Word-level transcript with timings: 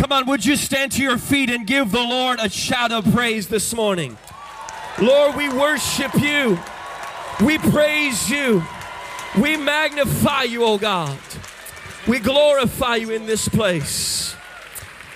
Come 0.00 0.12
on, 0.12 0.24
would 0.28 0.46
you 0.46 0.56
stand 0.56 0.92
to 0.92 1.02
your 1.02 1.18
feet 1.18 1.50
and 1.50 1.66
give 1.66 1.92
the 1.92 2.00
Lord 2.00 2.40
a 2.40 2.48
shout 2.48 2.90
of 2.90 3.04
praise 3.12 3.48
this 3.48 3.74
morning? 3.74 4.16
Lord, 4.98 5.36
we 5.36 5.50
worship 5.50 6.14
you. 6.14 6.58
We 7.44 7.58
praise 7.58 8.30
you. 8.30 8.64
We 9.38 9.58
magnify 9.58 10.44
you, 10.44 10.64
oh 10.64 10.78
God. 10.78 11.18
We 12.08 12.18
glorify 12.18 12.96
you 12.96 13.10
in 13.10 13.26
this 13.26 13.46
place. 13.46 14.34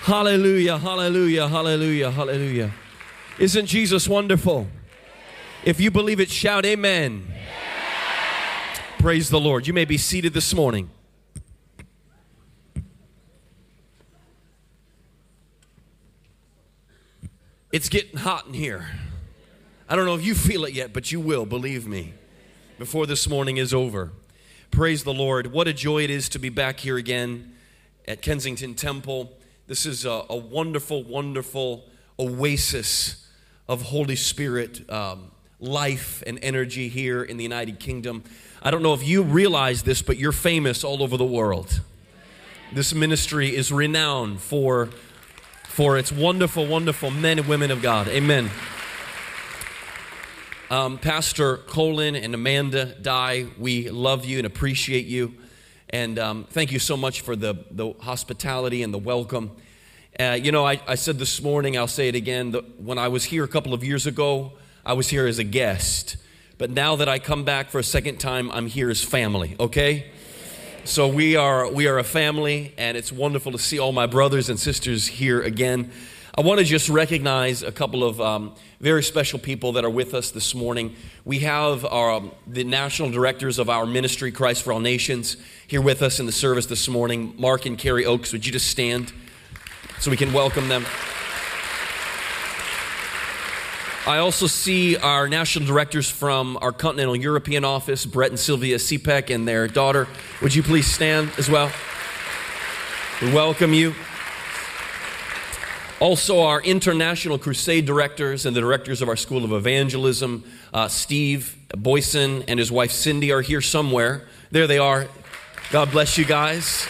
Hallelujah, 0.01 0.77
hallelujah, 0.77 1.47
hallelujah, 1.47 2.11
hallelujah. 2.11 2.71
Isn't 3.39 3.65
Jesus 3.65 4.07
wonderful? 4.07 4.67
If 5.63 5.79
you 5.79 5.89
believe 5.89 6.19
it, 6.19 6.29
shout 6.29 6.63
amen. 6.63 7.33
Praise 8.99 9.31
the 9.31 9.39
Lord. 9.39 9.65
You 9.65 9.73
may 9.73 9.85
be 9.85 9.97
seated 9.97 10.35
this 10.35 10.53
morning. 10.53 10.91
It's 17.75 17.89
getting 17.89 18.19
hot 18.19 18.47
in 18.47 18.53
here. 18.53 18.87
I 19.89 19.97
don't 19.97 20.05
know 20.05 20.15
if 20.15 20.23
you 20.23 20.33
feel 20.33 20.63
it 20.63 20.71
yet, 20.71 20.93
but 20.93 21.11
you 21.11 21.19
will, 21.19 21.45
believe 21.45 21.85
me, 21.85 22.13
before 22.79 23.05
this 23.05 23.27
morning 23.27 23.57
is 23.57 23.73
over. 23.73 24.13
Praise 24.71 25.03
the 25.03 25.13
Lord. 25.13 25.47
What 25.47 25.67
a 25.67 25.73
joy 25.73 26.03
it 26.03 26.09
is 26.09 26.29
to 26.29 26.39
be 26.39 26.47
back 26.47 26.79
here 26.79 26.95
again 26.95 27.53
at 28.07 28.21
Kensington 28.21 28.75
Temple. 28.75 29.33
This 29.67 29.85
is 29.85 30.05
a, 30.05 30.23
a 30.29 30.37
wonderful, 30.37 31.03
wonderful 31.03 31.83
oasis 32.17 33.27
of 33.67 33.81
Holy 33.81 34.15
Spirit 34.15 34.89
um, 34.89 35.31
life 35.59 36.23
and 36.25 36.39
energy 36.41 36.87
here 36.87 37.23
in 37.23 37.35
the 37.35 37.43
United 37.43 37.81
Kingdom. 37.81 38.23
I 38.63 38.71
don't 38.71 38.83
know 38.83 38.93
if 38.93 39.05
you 39.05 39.21
realize 39.21 39.83
this, 39.83 40.01
but 40.01 40.15
you're 40.15 40.31
famous 40.31 40.85
all 40.85 41.03
over 41.03 41.17
the 41.17 41.25
world. 41.25 41.81
This 42.71 42.93
ministry 42.93 43.53
is 43.53 43.69
renowned 43.69 44.39
for, 44.39 44.91
for 45.75 45.97
its 45.97 46.09
wonderful, 46.09 46.65
wonderful 46.65 47.11
men 47.11 47.37
and 47.37 47.49
women 47.49 47.69
of 47.69 47.81
God. 47.81 48.07
Amen. 48.07 48.49
Um, 50.71 50.97
Pastor 50.97 51.57
Colin 51.57 52.15
and 52.15 52.33
Amanda 52.33 52.95
Dye, 53.01 53.47
we 53.59 53.89
love 53.89 54.23
you 54.23 54.37
and 54.37 54.47
appreciate 54.47 55.05
you. 55.05 55.33
And 55.89 56.17
um, 56.17 56.47
thank 56.49 56.71
you 56.71 56.79
so 56.79 56.95
much 56.95 57.19
for 57.19 57.35
the, 57.35 57.65
the 57.71 57.91
hospitality 57.99 58.83
and 58.83 58.93
the 58.93 58.97
welcome. 58.97 59.51
Uh, 60.17 60.39
you 60.41 60.53
know, 60.53 60.65
I, 60.65 60.79
I, 60.87 60.95
said 60.95 61.19
this 61.19 61.41
morning, 61.41 61.77
I'll 61.77 61.87
say 61.89 62.07
it 62.07 62.15
again, 62.15 62.51
that 62.51 62.79
when 62.79 62.97
I 62.97 63.09
was 63.09 63.25
here 63.25 63.43
a 63.43 63.49
couple 63.49 63.73
of 63.73 63.83
years 63.83 64.07
ago, 64.07 64.53
I 64.85 64.93
was 64.93 65.09
here 65.09 65.27
as 65.27 65.39
a 65.39 65.43
guest. 65.43 66.15
But 66.57 66.69
now 66.69 66.95
that 66.95 67.09
I 67.09 67.19
come 67.19 67.43
back 67.43 67.69
for 67.69 67.79
a 67.79 67.83
second 67.83 68.21
time, 68.21 68.49
I'm 68.51 68.67
here 68.67 68.89
as 68.89 69.03
family, 69.03 69.57
okay? 69.59 70.05
So 70.85 71.07
we 71.07 71.35
are 71.35 71.67
we 71.67 71.87
are 71.87 71.97
a 71.97 72.03
family 72.03 72.71
and 72.77 72.95
it's 72.95 73.11
wonderful 73.11 73.51
to 73.53 73.57
see 73.57 73.79
all 73.79 73.91
my 73.91 74.05
brothers 74.05 74.49
and 74.49 74.59
sisters 74.59 75.07
here 75.07 75.41
again. 75.41 75.89
I 76.37 76.41
want 76.41 76.59
to 76.59 76.63
just 76.63 76.89
recognize 76.89 77.63
a 77.63 77.71
couple 77.71 78.03
of 78.03 78.21
um, 78.21 78.53
very 78.79 79.01
special 79.01 79.39
people 79.39 79.71
that 79.71 79.83
are 79.83 79.89
with 79.89 80.13
us 80.13 80.29
this 80.29 80.53
morning. 80.53 80.95
We 81.23 81.39
have 81.39 81.85
our, 81.85 82.11
um, 82.11 82.31
the 82.45 82.63
national 82.63 83.09
directors 83.09 83.57
of 83.57 83.67
our 83.67 83.87
ministry, 83.87 84.31
Christ 84.31 84.61
for 84.61 84.73
All 84.73 84.79
Nations, 84.79 85.37
here 85.65 85.81
with 85.81 86.03
us 86.03 86.19
in 86.19 86.27
the 86.27 86.31
service 86.31 86.67
this 86.67 86.87
morning. 86.87 87.33
Mark 87.35 87.65
and 87.65 87.79
Carrie 87.79 88.05
Oakes, 88.05 88.31
would 88.31 88.45
you 88.45 88.51
just 88.51 88.67
stand 88.67 89.11
so 89.99 90.11
we 90.11 90.17
can 90.17 90.33
welcome 90.33 90.67
them? 90.67 90.85
I 94.07 94.19
also 94.19 94.45
see 94.45 94.97
our 94.97 95.27
national 95.27 95.65
directors 95.65 96.07
from 96.07 96.59
our 96.61 96.71
continental 96.71 97.15
European 97.15 97.65
office, 97.65 98.05
Brett 98.05 98.29
and 98.29 98.39
Sylvia 98.39 98.77
Sipek, 98.77 99.33
and 99.33 99.47
their 99.47 99.67
daughter. 99.67 100.07
Would 100.43 100.53
you 100.53 100.61
please 100.61 100.85
stand 100.85 101.31
as 101.39 101.49
well? 101.49 101.71
We 103.19 103.33
welcome 103.33 103.73
you. 103.73 103.95
Also, 105.99 106.41
our 106.41 106.61
international 106.61 107.39
crusade 107.39 107.87
directors 107.87 108.45
and 108.45 108.55
the 108.55 108.61
directors 108.61 109.01
of 109.01 109.09
our 109.09 109.15
School 109.15 109.43
of 109.43 109.51
Evangelism, 109.51 110.43
uh, 110.71 110.87
Steve 110.87 111.57
Boyson 111.75 112.43
and 112.43 112.59
his 112.59 112.71
wife 112.71 112.91
Cindy, 112.91 113.31
are 113.31 113.41
here 113.41 113.61
somewhere. 113.61 114.27
There 114.51 114.67
they 114.67 114.77
are. 114.77 115.07
God 115.71 115.89
bless 115.89 116.15
you 116.15 116.25
guys. 116.25 116.85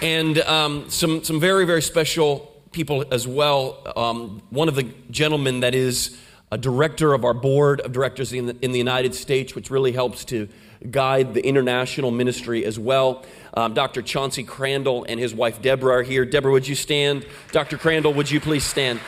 And 0.00 0.38
um, 0.38 0.88
some, 0.88 1.24
some 1.24 1.40
very, 1.40 1.66
very 1.66 1.82
special 1.82 2.47
people 2.78 3.04
as 3.10 3.26
well. 3.26 3.82
Um, 3.96 4.40
one 4.50 4.68
of 4.68 4.76
the 4.76 4.84
gentlemen 5.10 5.60
that 5.60 5.74
is 5.74 6.16
a 6.52 6.56
director 6.56 7.12
of 7.12 7.24
our 7.24 7.34
board 7.34 7.80
of 7.80 7.90
directors 7.90 8.32
in 8.32 8.46
the, 8.46 8.56
in 8.62 8.70
the 8.70 8.78
United 8.78 9.16
States, 9.16 9.56
which 9.56 9.68
really 9.68 9.90
helps 9.90 10.24
to 10.26 10.48
guide 10.88 11.34
the 11.34 11.44
international 11.44 12.12
ministry 12.12 12.64
as 12.64 12.78
well. 12.78 13.24
Um, 13.54 13.74
Dr. 13.74 14.00
Chauncey 14.00 14.44
Crandall 14.44 15.04
and 15.08 15.18
his 15.18 15.34
wife 15.34 15.60
Deborah 15.60 15.94
are 15.94 16.02
here. 16.04 16.24
Deborah, 16.24 16.52
would 16.52 16.68
you 16.68 16.76
stand? 16.76 17.26
Dr. 17.50 17.76
Crandall, 17.76 18.14
would 18.14 18.30
you 18.30 18.38
please 18.38 18.62
stand? 18.62 19.00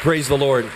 Praise 0.00 0.26
the 0.26 0.36
Lord. 0.36 0.68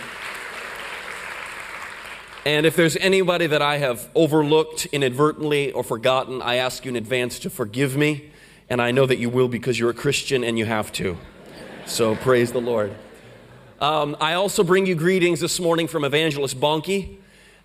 And 2.45 2.65
if 2.65 2.77
there's 2.77 2.95
anybody 2.95 3.47
that 3.47 3.61
I 3.61 3.79
have 3.79 4.09
overlooked 4.15 4.85
inadvertently 4.93 5.73
or 5.73 5.83
forgotten, 5.83 6.41
I 6.41 6.55
ask 6.55 6.85
you 6.85 6.89
in 6.89 6.95
advance 6.95 7.37
to 7.39 7.49
forgive 7.49 7.97
me. 7.97 8.31
And 8.71 8.81
I 8.81 8.91
know 8.91 9.05
that 9.05 9.17
you 9.17 9.29
will 9.29 9.49
because 9.49 9.77
you're 9.77 9.89
a 9.89 9.93
Christian 9.93 10.45
and 10.45 10.57
you 10.57 10.63
have 10.63 10.93
to. 10.93 11.17
So 11.85 12.15
praise 12.15 12.53
the 12.53 12.61
Lord. 12.61 12.95
Um, 13.81 14.15
I 14.21 14.35
also 14.35 14.63
bring 14.63 14.85
you 14.85 14.95
greetings 14.95 15.41
this 15.41 15.59
morning 15.59 15.89
from 15.89 16.05
Evangelist 16.05 16.57
Bonnke. 16.57 17.17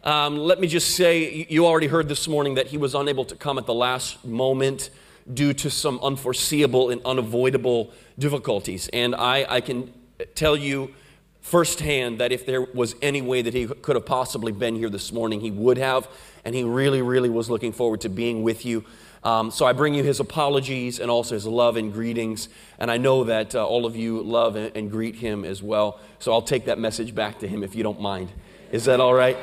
Um, 0.03 0.37
let 0.37 0.59
me 0.59 0.67
just 0.67 0.97
say, 0.97 1.47
you 1.49 1.65
already 1.65 1.87
heard 1.87 2.09
this 2.09 2.27
morning 2.27 2.57
that 2.57 2.67
he 2.67 2.77
was 2.77 2.97
unable 2.97 3.25
to 3.27 3.37
come 3.37 3.57
at 3.57 3.67
the 3.67 3.73
last 3.73 4.25
moment 4.25 4.91
due 5.33 5.53
to 5.53 5.71
some 5.71 6.01
unforeseeable 6.03 6.91
and 6.91 7.01
unavoidable 7.05 7.93
difficulties. 8.19 8.91
And 8.93 9.15
I, 9.15 9.47
I 9.49 9.61
can 9.61 9.95
tell 10.35 10.57
you 10.57 10.93
firsthand 11.41 12.19
that 12.19 12.33
if 12.33 12.47
there 12.47 12.63
was 12.63 12.97
any 13.01 13.23
way 13.23 13.43
that 13.43 13.55
he 13.55 13.69
could 13.69 13.95
have 13.95 14.07
possibly 14.07 14.51
been 14.51 14.75
here 14.75 14.91
this 14.91 15.13
morning, 15.13 15.41
he 15.41 15.53
would 15.53 15.79
have. 15.79 16.09
And 16.45 16.53
he 16.53 16.65
really, 16.65 17.01
really 17.01 17.31
was 17.31 17.49
looking 17.49 17.71
forward 17.71 18.01
to 18.01 18.09
being 18.09 18.43
with 18.43 18.67
you. 18.67 18.85
Um, 19.27 19.51
so 19.51 19.67
I 19.67 19.73
bring 19.73 19.93
you 19.93 20.05
his 20.05 20.21
apologies 20.21 21.01
and 21.01 21.11
also 21.11 21.35
his 21.35 21.47
love 21.47 21.77
and 21.77 21.93
greetings. 21.93 22.49
And 22.79 22.93
I 22.93 22.97
know 22.97 23.25
that 23.25 23.57
uh, 23.57 23.67
all 23.67 23.85
of 23.85 23.97
you 23.97 24.23
love 24.23 24.55
and, 24.55 24.77
and 24.77 24.89
greet 24.89 25.17
him 25.17 25.45
as 25.45 25.61
well. 25.61 25.99
So 26.21 26.33
I'll 26.33 26.43
take 26.43 26.67
that 26.67 26.79
message 26.79 27.13
back 27.13 27.41
to 27.41 27.49
him 27.49 27.65
if 27.65 27.75
you 27.75 27.83
don't 27.83 28.01
mind. 28.01 28.31
Is 28.71 28.85
that 28.85 29.01
all 29.01 29.13
right? 29.13 29.37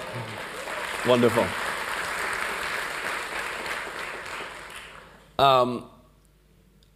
Wonderful. 1.06 1.46
Um, 5.38 5.90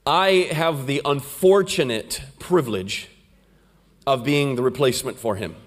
I 0.05 0.47
have 0.53 0.87
the 0.87 1.01
unfortunate 1.03 2.21
privilege 2.39 3.09
of 4.05 4.23
being 4.23 4.55
the 4.55 4.63
replacement 4.63 5.19
for 5.19 5.35
him. 5.35 5.57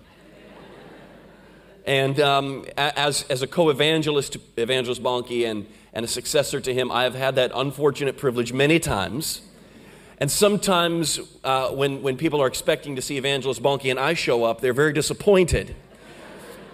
And 1.85 2.19
um, 2.19 2.65
as, 2.79 3.25
as 3.25 3.43
a 3.43 3.47
co 3.47 3.69
evangelist 3.69 4.39
Evangelist 4.57 5.03
Bonnke 5.03 5.47
and, 5.47 5.67
and 5.93 6.05
a 6.05 6.09
successor 6.09 6.61
to 6.61 6.73
him, 6.73 6.91
I 6.91 7.03
have 7.03 7.15
had 7.15 7.35
that 7.37 7.51
unfortunate 7.55 8.17
privilege 8.17 8.53
many 8.53 8.79
times. 8.79 9.43
And 10.19 10.31
sometimes 10.31 11.19
uh, 11.43 11.71
when, 11.71 12.03
when 12.03 12.17
people 12.17 12.43
are 12.43 12.47
expecting 12.47 12.95
to 12.97 13.03
see 13.03 13.17
Evangelist 13.17 13.63
Bonnke 13.63 13.91
and 13.91 13.99
I 13.99 14.15
show 14.15 14.45
up, 14.45 14.61
they're 14.61 14.73
very 14.73 14.93
disappointed. 14.93 15.75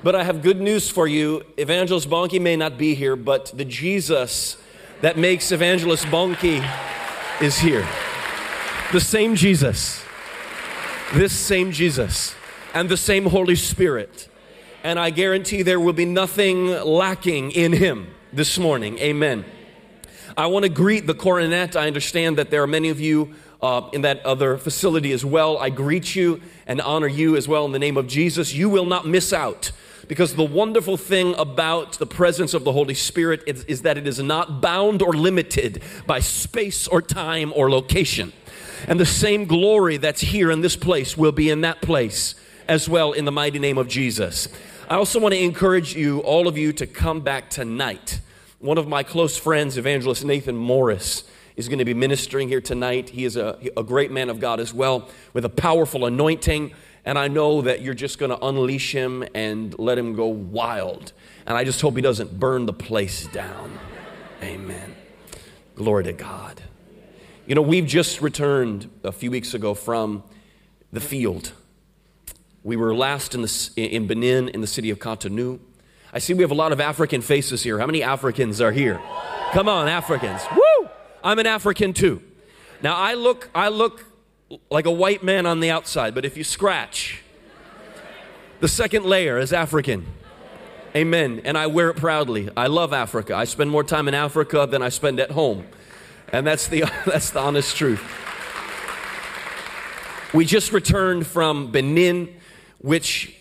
But 0.03 0.15
I 0.15 0.25
have 0.25 0.43
good 0.43 0.61
news 0.61 0.91
for 0.91 1.07
you. 1.07 1.43
Evangelist 1.57 2.11
Bonnke 2.11 2.41
may 2.41 2.57
not 2.57 2.77
be 2.77 2.95
here, 2.95 3.17
but 3.17 3.53
the 3.57 3.65
Jesus 3.65 4.57
that 5.01 5.17
makes 5.17 5.53
Evangelist 5.53 6.07
Bonnke 6.07 6.69
is 7.41 7.59
here. 7.59 7.87
The 8.93 9.01
same 9.01 9.35
Jesus. 9.35 10.03
This 11.15 11.33
same 11.33 11.73
Jesus. 11.73 12.35
And 12.75 12.89
the 12.89 12.97
same 12.97 13.27
Holy 13.27 13.57
Spirit. 13.57 14.29
And 14.85 14.99
I 14.99 15.11
guarantee 15.11 15.63
there 15.63 15.81
will 15.81 15.93
be 15.93 16.05
nothing 16.05 16.69
lacking 16.69 17.53
in 17.53 17.73
him 17.73 18.09
this 18.37 18.59
morning. 18.59 18.99
Amen. 18.99 19.47
I 20.37 20.47
want 20.49 20.65
to 20.65 20.69
greet 20.69 21.07
the 21.07 21.15
coronet. 21.15 21.75
I 21.75 21.87
understand 21.87 22.37
that 22.37 22.51
there 22.51 22.63
are 22.63 22.67
many 22.67 22.91
of 22.91 23.01
you 23.01 23.35
uh, 23.63 23.89
in 23.95 24.03
that 24.03 24.25
other 24.27 24.59
facility 24.59 25.13
as 25.13 25.25
well. 25.25 25.57
I 25.57 25.71
greet 25.71 26.15
you 26.15 26.43
and 26.67 26.83
honor 26.83 27.07
you 27.07 27.35
as 27.35 27.49
well 27.49 27.65
in 27.65 27.73
the 27.73 27.79
name 27.79 27.97
of 27.97 28.07
Jesus. 28.07 28.53
You 28.53 28.69
will 28.69 28.85
not 28.85 29.07
miss 29.07 29.33
out 29.33 29.73
because 30.07 30.35
the 30.35 30.45
wonderful 30.45 30.99
thing 30.99 31.35
about 31.39 31.93
the 31.93 32.05
presence 32.05 32.53
of 32.53 32.65
the 32.65 32.73
Holy 32.73 32.93
Spirit 32.93 33.43
is, 33.47 33.65
is 33.65 33.81
that 33.83 33.97
it 33.97 34.07
is 34.07 34.23
not 34.23 34.61
bound 34.61 35.01
or 35.01 35.15
limited 35.15 35.83
by 36.07 36.21
space 36.21 36.87
or 36.87 37.01
time 37.01 37.55
or 37.57 37.71
location. 37.71 38.35
And 38.87 39.01
the 39.01 39.07
same 39.07 39.47
glory 39.47 39.97
that's 39.97 40.21
here 40.21 40.51
in 40.51 40.61
this 40.61 40.77
place 40.77 41.17
will 41.17 41.33
be 41.33 41.49
in 41.49 41.63
that 41.63 41.81
place 41.81 42.35
as 42.69 42.87
well 42.87 43.13
in 43.13 43.25
the 43.25 43.33
mighty 43.33 43.59
name 43.59 43.79
of 43.79 43.89
Jesus. 43.89 44.49
I 44.91 44.97
also 44.97 45.19
want 45.19 45.33
to 45.33 45.41
encourage 45.41 45.97
you, 45.97 46.21
all 46.21 46.47
of 46.47 46.59
you, 46.59 46.75
to 46.75 46.87
come 46.87 47.23
back 47.23 47.49
tonight. 47.49 48.21
One 48.59 48.79
of 48.79 48.89
my 48.89 49.03
close 49.03 49.37
friends, 49.37 49.77
evangelist 49.77 50.25
Nathan 50.25 50.57
Morris, 50.57 51.25
is 51.57 51.69
going 51.69 51.79
to 51.79 51.85
be 51.85 51.93
ministering 51.93 52.49
here 52.49 52.63
tonight. 52.63 53.11
He 53.11 53.27
is 53.27 53.37
a, 53.37 53.59
a 53.77 53.83
great 53.83 54.11
man 54.11 54.31
of 54.31 54.41
God 54.41 54.61
as 54.61 54.73
well, 54.73 55.11
with 55.35 55.45
a 55.45 55.51
powerful 55.51 56.07
anointing. 56.07 56.73
And 57.05 57.19
I 57.19 57.29
know 57.29 57.61
that 57.61 57.83
you're 57.83 57.93
just 57.93 58.19
going 58.19 58.31
to 58.31 58.43
unleash 58.43 58.93
him 58.93 59.23
and 59.35 59.79
let 59.79 59.99
him 59.99 60.15
go 60.15 60.27
wild. 60.29 61.13
And 61.47 61.57
I 61.57 61.65
just 61.65 61.83
hope 61.83 61.97
he 61.97 62.03
doesn't 62.03 62.41
burn 62.41 62.65
the 62.65 62.73
place 62.73 63.27
down. 63.27 63.79
Amen. 64.43 64.97
Glory 65.75 66.05
to 66.05 66.15
God. 66.15 66.63
You 67.47 67.55
know, 67.55 67.63
we've 67.63 67.87
just 67.87 68.23
returned 68.23 68.91
a 69.05 69.13
few 69.13 69.31
weeks 69.31 69.53
ago 69.53 69.75
from 69.75 70.25
the 70.93 71.01
field. 71.01 71.53
We 72.65 72.77
were 72.77 72.95
last 72.95 73.35
in, 73.35 73.43
the, 73.43 73.71
in 73.77 74.07
Benin 74.07 74.49
in 74.49 74.63
the 74.63 74.67
city 74.67 74.89
of 74.89 74.99
Cotonou. 74.99 75.61
I 76.17 76.19
see 76.19 76.33
we 76.33 76.41
have 76.41 76.51
a 76.51 76.55
lot 76.55 76.73
of 76.73 76.81
African 76.81 77.21
faces 77.21 77.63
here. 77.63 77.79
How 77.79 77.85
many 77.85 78.03
Africans 78.03 78.63
are 78.63 78.73
here? 78.73 78.99
Come 79.53 79.69
on, 79.69 79.87
Africans. 79.87 80.41
Woo! 80.51 80.89
I'm 81.23 81.39
an 81.39 81.45
African 81.45 81.93
too. 81.93 82.23
Now 82.83 82.97
I 82.97 83.13
look 83.13 83.51
I 83.55 83.69
look 83.69 84.03
like 84.71 84.87
a 84.87 84.91
white 84.91 85.23
man 85.23 85.45
on 85.45 85.61
the 85.61 85.69
outside, 85.69 86.15
but 86.15 86.25
if 86.25 86.39
you 86.39 86.43
scratch, 86.43 87.21
the 88.61 88.67
second 88.67 89.05
layer 89.05 89.39
is 89.39 89.53
African. 89.53 90.07
Amen. 90.97 91.43
And 91.45 91.59
I 91.59 91.67
wear 91.67 91.91
it 91.91 91.99
proudly. 91.99 92.49
I 92.57 92.69
love 92.69 92.95
Africa. 92.95 93.37
I 93.37 93.45
spend 93.45 93.69
more 93.69 93.85
time 93.85 94.09
in 94.09 94.15
Africa 94.15 94.67
than 94.67 94.81
I 94.81 94.89
spend 94.89 95.21
at 95.21 95.33
home. 95.33 95.67
And 96.33 96.47
that's 96.47 96.67
the, 96.67 96.85
that's 97.05 97.29
the 97.29 97.41
honest 97.41 97.77
truth. 97.77 98.01
We 100.33 100.47
just 100.47 100.73
returned 100.73 101.27
from 101.27 101.71
Benin, 101.71 102.41
which 102.79 103.37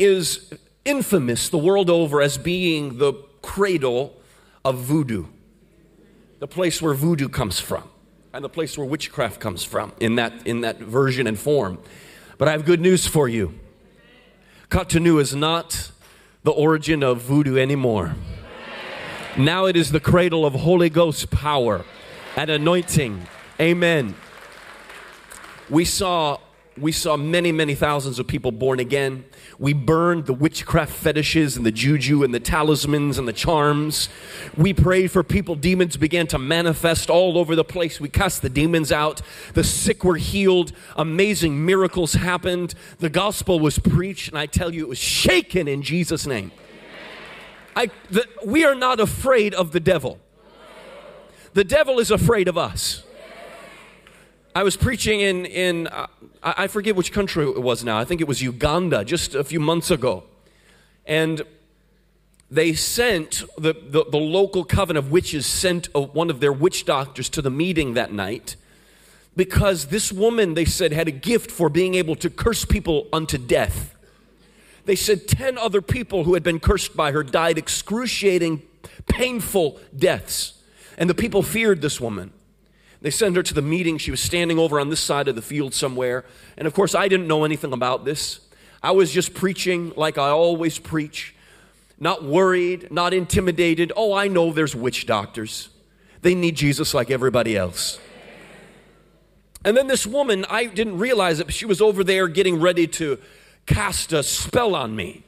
is 0.00 0.52
infamous 0.86 1.50
the 1.50 1.58
world 1.58 1.90
over 1.90 2.22
as 2.22 2.38
being 2.38 2.96
the 2.98 3.12
cradle 3.42 4.14
of 4.64 4.78
voodoo, 4.78 5.26
the 6.38 6.48
place 6.48 6.80
where 6.80 6.94
voodoo 6.94 7.28
comes 7.28 7.60
from, 7.60 7.88
and 8.32 8.42
the 8.44 8.48
place 8.48 8.78
where 8.78 8.86
witchcraft 8.86 9.40
comes 9.40 9.64
from 9.64 9.92
in 10.00 10.14
that, 10.14 10.46
in 10.46 10.62
that 10.62 10.78
version 10.78 11.26
and 11.26 11.38
form. 11.38 11.78
But 12.38 12.48
I 12.48 12.52
have 12.52 12.64
good 12.64 12.80
news 12.80 13.06
for 13.06 13.28
you. 13.28 13.58
Cotonou 14.70 15.20
is 15.20 15.34
not 15.34 15.90
the 16.42 16.52
origin 16.52 17.02
of 17.02 17.20
voodoo 17.20 17.58
anymore. 17.58 18.14
Now 19.36 19.66
it 19.66 19.76
is 19.76 19.92
the 19.92 20.00
cradle 20.00 20.46
of 20.46 20.54
Holy 20.54 20.88
Ghost 20.88 21.30
power 21.30 21.84
and 22.36 22.48
anointing. 22.48 23.26
Amen. 23.60 24.14
We 25.68 25.84
saw 25.84 26.38
we 26.78 26.92
saw 26.92 27.16
many, 27.16 27.52
many 27.52 27.74
thousands 27.74 28.18
of 28.18 28.26
people 28.26 28.52
born 28.52 28.80
again. 28.80 29.24
We 29.58 29.72
burned 29.72 30.26
the 30.26 30.34
witchcraft 30.34 30.92
fetishes 30.92 31.56
and 31.56 31.64
the 31.64 31.72
juju 31.72 32.22
and 32.22 32.34
the 32.34 32.40
talismans 32.40 33.16
and 33.16 33.26
the 33.26 33.32
charms. 33.32 34.10
We 34.56 34.74
prayed 34.74 35.10
for 35.10 35.22
people. 35.22 35.54
Demons 35.54 35.96
began 35.96 36.26
to 36.28 36.38
manifest 36.38 37.08
all 37.08 37.38
over 37.38 37.56
the 37.56 37.64
place. 37.64 37.98
We 37.98 38.10
cast 38.10 38.42
the 38.42 38.50
demons 38.50 38.92
out. 38.92 39.22
The 39.54 39.64
sick 39.64 40.04
were 40.04 40.16
healed. 40.16 40.72
Amazing 40.96 41.64
miracles 41.64 42.12
happened. 42.12 42.74
The 42.98 43.10
gospel 43.10 43.58
was 43.58 43.78
preached, 43.78 44.28
and 44.28 44.38
I 44.38 44.44
tell 44.44 44.74
you, 44.74 44.82
it 44.82 44.88
was 44.88 44.98
shaken 44.98 45.68
in 45.68 45.80
Jesus' 45.80 46.26
name. 46.26 46.52
I, 47.74 47.90
the, 48.10 48.26
we 48.44 48.64
are 48.64 48.74
not 48.74 49.00
afraid 49.00 49.54
of 49.54 49.72
the 49.72 49.80
devil. 49.80 50.18
The 51.54 51.64
devil 51.64 51.98
is 52.00 52.10
afraid 52.10 52.48
of 52.48 52.58
us. 52.58 53.05
I 54.56 54.62
was 54.62 54.74
preaching 54.74 55.20
in, 55.20 55.44
in 55.44 55.86
uh, 55.88 56.06
I 56.42 56.66
forget 56.68 56.96
which 56.96 57.12
country 57.12 57.44
it 57.44 57.60
was 57.60 57.84
now. 57.84 57.98
I 57.98 58.06
think 58.06 58.22
it 58.22 58.26
was 58.26 58.40
Uganda 58.40 59.04
just 59.04 59.34
a 59.34 59.44
few 59.44 59.60
months 59.60 59.90
ago. 59.90 60.24
And 61.04 61.42
they 62.50 62.72
sent, 62.72 63.44
the, 63.58 63.74
the, 63.74 64.06
the 64.10 64.16
local 64.16 64.64
coven 64.64 64.96
of 64.96 65.10
witches 65.10 65.44
sent 65.44 65.90
a, 65.94 66.00
one 66.00 66.30
of 66.30 66.40
their 66.40 66.54
witch 66.54 66.86
doctors 66.86 67.28
to 67.30 67.42
the 67.42 67.50
meeting 67.50 67.92
that 67.92 68.14
night 68.14 68.56
because 69.36 69.88
this 69.88 70.10
woman, 70.10 70.54
they 70.54 70.64
said, 70.64 70.90
had 70.90 71.06
a 71.06 71.10
gift 71.10 71.50
for 71.50 71.68
being 71.68 71.94
able 71.94 72.16
to 72.16 72.30
curse 72.30 72.64
people 72.64 73.08
unto 73.12 73.36
death. 73.36 73.94
They 74.86 74.96
said 74.96 75.28
10 75.28 75.58
other 75.58 75.82
people 75.82 76.24
who 76.24 76.32
had 76.32 76.42
been 76.42 76.60
cursed 76.60 76.96
by 76.96 77.12
her 77.12 77.22
died 77.22 77.58
excruciating, 77.58 78.62
painful 79.06 79.78
deaths. 79.94 80.54
And 80.96 81.10
the 81.10 81.14
people 81.14 81.42
feared 81.42 81.82
this 81.82 82.00
woman. 82.00 82.32
They 83.00 83.10
send 83.10 83.36
her 83.36 83.42
to 83.42 83.54
the 83.54 83.62
meeting. 83.62 83.98
She 83.98 84.10
was 84.10 84.20
standing 84.20 84.58
over 84.58 84.80
on 84.80 84.90
this 84.90 85.00
side 85.00 85.28
of 85.28 85.34
the 85.34 85.42
field 85.42 85.74
somewhere. 85.74 86.24
And 86.56 86.66
of 86.66 86.74
course, 86.74 86.94
I 86.94 87.08
didn't 87.08 87.28
know 87.28 87.44
anything 87.44 87.72
about 87.72 88.04
this. 88.04 88.40
I 88.82 88.92
was 88.92 89.10
just 89.10 89.34
preaching 89.34 89.92
like 89.96 90.18
I 90.18 90.28
always 90.28 90.78
preach, 90.78 91.34
not 91.98 92.24
worried, 92.24 92.90
not 92.90 93.12
intimidated. 93.12 93.92
Oh, 93.96 94.12
I 94.12 94.28
know 94.28 94.52
there's 94.52 94.74
witch 94.74 95.06
doctors. 95.06 95.68
They 96.22 96.34
need 96.34 96.56
Jesus 96.56 96.94
like 96.94 97.10
everybody 97.10 97.56
else. 97.56 97.98
And 99.64 99.76
then 99.76 99.88
this 99.88 100.06
woman, 100.06 100.44
I 100.48 100.66
didn't 100.66 100.98
realize 100.98 101.40
it, 101.40 101.44
but 101.46 101.54
she 101.54 101.66
was 101.66 101.80
over 101.80 102.04
there 102.04 102.28
getting 102.28 102.60
ready 102.60 102.86
to 102.86 103.18
cast 103.66 104.12
a 104.12 104.22
spell 104.22 104.74
on 104.74 104.94
me. 104.94 105.24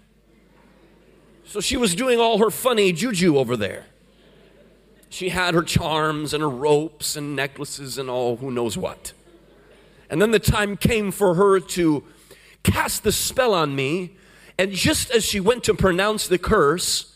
So 1.47 1.61
she 1.61 1.77
was 1.77 1.95
doing 1.95 2.21
all 2.21 2.39
her 2.39 2.51
funny 2.51 2.93
juju 2.93 3.37
over 3.37 3.57
there. 3.57 3.87
She 5.11 5.31
had 5.31 5.55
her 5.55 5.63
charms 5.63 6.35
and 6.35 6.43
her 6.43 6.49
ropes 6.49 7.17
and 7.17 7.35
necklaces 7.35 7.99
and 7.99 8.11
all 8.11 8.37
who 8.37 8.51
knows 8.51 8.77
what. 8.77 9.13
And 10.11 10.21
then 10.21 10.31
the 10.31 10.39
time 10.39 10.77
came 10.77 11.11
for 11.11 11.35
her 11.35 11.61
to 11.61 12.05
cast 12.63 13.03
the 13.03 13.13
spell 13.13 13.55
on 13.55 13.75
me. 13.75 14.17
And 14.59 14.73
just 14.73 15.11
as 15.11 15.25
she 15.25 15.41
went 15.41 15.65
to 15.65 15.75
pronounce 15.75 16.27
the 16.29 16.39
curse, 16.39 17.15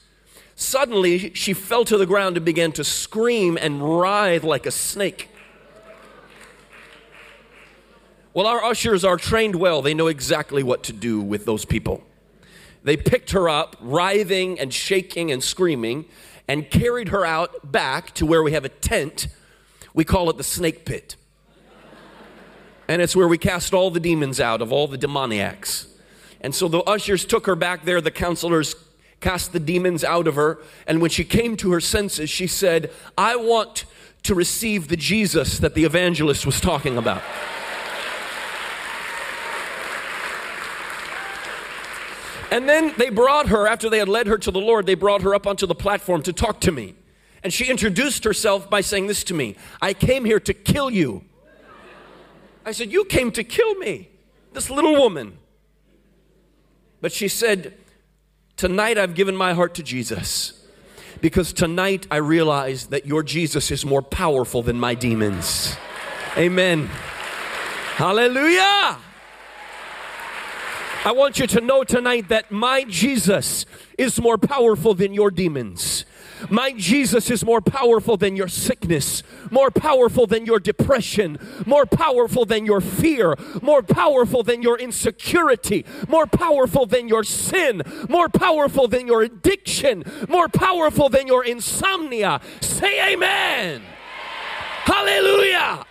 suddenly 0.54 1.34
she 1.34 1.52
fell 1.52 1.84
to 1.84 1.98
the 1.98 2.06
ground 2.06 2.36
and 2.36 2.46
began 2.46 2.72
to 2.72 2.84
scream 2.84 3.58
and 3.60 3.98
writhe 3.98 4.44
like 4.44 4.66
a 4.66 4.70
snake. 4.70 5.28
Well, 8.34 8.46
our 8.46 8.64
ushers 8.64 9.04
are 9.04 9.18
trained 9.18 9.56
well. 9.56 9.82
They 9.82 9.92
know 9.92 10.06
exactly 10.06 10.62
what 10.62 10.82
to 10.84 10.92
do 10.92 11.20
with 11.20 11.44
those 11.44 11.66
people. 11.66 12.02
They 12.82 12.96
picked 12.96 13.32
her 13.32 13.48
up, 13.48 13.76
writhing 13.80 14.58
and 14.58 14.72
shaking 14.72 15.30
and 15.30 15.42
screaming, 15.42 16.06
and 16.52 16.70
carried 16.70 17.08
her 17.08 17.24
out 17.24 17.72
back 17.72 18.12
to 18.12 18.26
where 18.26 18.42
we 18.42 18.52
have 18.52 18.66
a 18.66 18.68
tent. 18.68 19.26
We 19.94 20.04
call 20.04 20.28
it 20.28 20.36
the 20.36 20.44
snake 20.44 20.84
pit. 20.84 21.16
And 22.86 23.00
it's 23.00 23.16
where 23.16 23.26
we 23.26 23.38
cast 23.38 23.72
all 23.72 23.90
the 23.90 23.98
demons 23.98 24.38
out 24.38 24.60
of 24.60 24.70
all 24.70 24.86
the 24.86 24.98
demoniacs. 24.98 25.86
And 26.42 26.54
so 26.54 26.68
the 26.68 26.80
ushers 26.80 27.24
took 27.24 27.46
her 27.46 27.56
back 27.56 27.86
there, 27.86 28.02
the 28.02 28.10
counselors 28.10 28.76
cast 29.20 29.54
the 29.54 29.60
demons 29.60 30.04
out 30.04 30.28
of 30.28 30.34
her. 30.34 30.58
And 30.86 31.00
when 31.00 31.08
she 31.08 31.24
came 31.24 31.56
to 31.56 31.72
her 31.72 31.80
senses, 31.80 32.28
she 32.28 32.46
said, 32.46 32.90
I 33.16 33.36
want 33.36 33.86
to 34.24 34.34
receive 34.34 34.88
the 34.88 34.96
Jesus 34.98 35.58
that 35.58 35.74
the 35.74 35.84
evangelist 35.84 36.44
was 36.44 36.60
talking 36.60 36.98
about. 36.98 37.22
And 42.52 42.68
then 42.68 42.92
they 42.98 43.08
brought 43.08 43.48
her, 43.48 43.66
after 43.66 43.88
they 43.88 43.96
had 43.96 44.10
led 44.10 44.26
her 44.26 44.36
to 44.36 44.50
the 44.50 44.60
Lord, 44.60 44.84
they 44.84 44.94
brought 44.94 45.22
her 45.22 45.34
up 45.34 45.46
onto 45.46 45.66
the 45.66 45.74
platform 45.74 46.22
to 46.24 46.34
talk 46.34 46.60
to 46.60 46.70
me. 46.70 46.94
And 47.42 47.50
she 47.50 47.70
introduced 47.70 48.24
herself 48.24 48.68
by 48.68 48.82
saying 48.82 49.06
this 49.06 49.24
to 49.24 49.34
me 49.34 49.56
I 49.80 49.94
came 49.94 50.26
here 50.26 50.38
to 50.40 50.52
kill 50.52 50.90
you. 50.90 51.24
I 52.66 52.72
said, 52.72 52.92
You 52.92 53.06
came 53.06 53.32
to 53.32 53.42
kill 53.42 53.74
me, 53.76 54.10
this 54.52 54.68
little 54.68 54.92
woman. 54.92 55.38
But 57.00 57.10
she 57.10 57.26
said, 57.26 57.72
Tonight 58.58 58.98
I've 58.98 59.14
given 59.14 59.34
my 59.34 59.54
heart 59.54 59.74
to 59.76 59.82
Jesus 59.82 60.62
because 61.22 61.54
tonight 61.54 62.06
I 62.10 62.16
realize 62.16 62.88
that 62.88 63.06
your 63.06 63.22
Jesus 63.22 63.70
is 63.70 63.86
more 63.86 64.02
powerful 64.02 64.62
than 64.62 64.78
my 64.78 64.94
demons. 64.94 65.74
Amen. 66.36 66.90
Hallelujah. 67.96 68.98
I 71.04 71.10
want 71.10 71.40
you 71.40 71.48
to 71.48 71.60
know 71.60 71.82
tonight 71.82 72.28
that 72.28 72.52
my 72.52 72.84
Jesus 72.84 73.66
is 73.98 74.20
more 74.20 74.38
powerful 74.38 74.94
than 74.94 75.12
your 75.12 75.32
demons. 75.32 76.04
My 76.48 76.72
Jesus 76.76 77.28
is 77.28 77.44
more 77.44 77.60
powerful 77.60 78.16
than 78.16 78.36
your 78.36 78.46
sickness, 78.46 79.24
more 79.50 79.72
powerful 79.72 80.28
than 80.28 80.46
your 80.46 80.60
depression, 80.60 81.38
more 81.66 81.86
powerful 81.86 82.44
than 82.44 82.66
your 82.66 82.80
fear, 82.80 83.36
more 83.60 83.82
powerful 83.82 84.44
than 84.44 84.62
your 84.62 84.78
insecurity, 84.78 85.84
more 86.08 86.26
powerful 86.26 86.86
than 86.86 87.08
your 87.08 87.24
sin, 87.24 87.82
more 88.08 88.28
powerful 88.28 88.86
than 88.86 89.08
your 89.08 89.22
addiction, 89.22 90.04
more 90.28 90.48
powerful 90.48 91.08
than 91.08 91.26
your 91.26 91.44
insomnia. 91.44 92.40
Say 92.60 93.12
amen. 93.12 93.82
Hallelujah. 94.84 95.84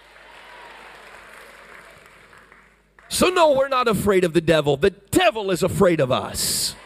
So, 3.11 3.27
no, 3.27 3.51
we're 3.51 3.67
not 3.67 3.89
afraid 3.89 4.23
of 4.23 4.31
the 4.31 4.39
devil. 4.39 4.77
The 4.77 4.91
devil 4.91 5.51
is 5.51 5.63
afraid 5.63 5.99
of 5.99 6.13
us. 6.13 6.77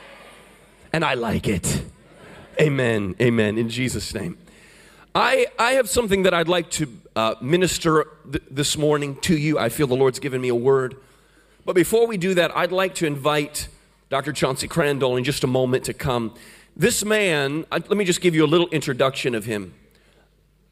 And 0.91 1.05
I 1.05 1.13
like 1.13 1.47
it. 1.47 1.83
Amen. 2.59 3.15
Amen. 3.21 3.59
In 3.59 3.69
Jesus' 3.69 4.11
name. 4.11 4.35
I, 5.13 5.45
I 5.59 5.73
have 5.73 5.87
something 5.87 6.23
that 6.23 6.33
I'd 6.33 6.47
like 6.47 6.71
to 6.71 6.91
uh, 7.15 7.35
minister 7.41 8.07
th- 8.29 8.43
this 8.49 8.75
morning 8.75 9.17
to 9.17 9.37
you. 9.37 9.59
I 9.59 9.69
feel 9.69 9.85
the 9.85 9.95
Lord's 9.95 10.17
given 10.17 10.41
me 10.41 10.49
a 10.49 10.55
word. 10.55 10.95
But 11.63 11.75
before 11.75 12.07
we 12.07 12.17
do 12.17 12.33
that, 12.33 12.57
I'd 12.57 12.71
like 12.71 12.95
to 12.95 13.05
invite 13.05 13.67
Dr. 14.09 14.33
Chauncey 14.33 14.67
Crandall 14.67 15.17
in 15.17 15.23
just 15.23 15.43
a 15.43 15.47
moment 15.47 15.83
to 15.85 15.93
come. 15.93 16.33
This 16.75 17.05
man, 17.05 17.67
I, 17.71 17.77
let 17.77 17.97
me 17.97 18.03
just 18.03 18.19
give 18.19 18.33
you 18.33 18.43
a 18.43 18.47
little 18.47 18.67
introduction 18.69 19.35
of 19.35 19.45
him. 19.45 19.75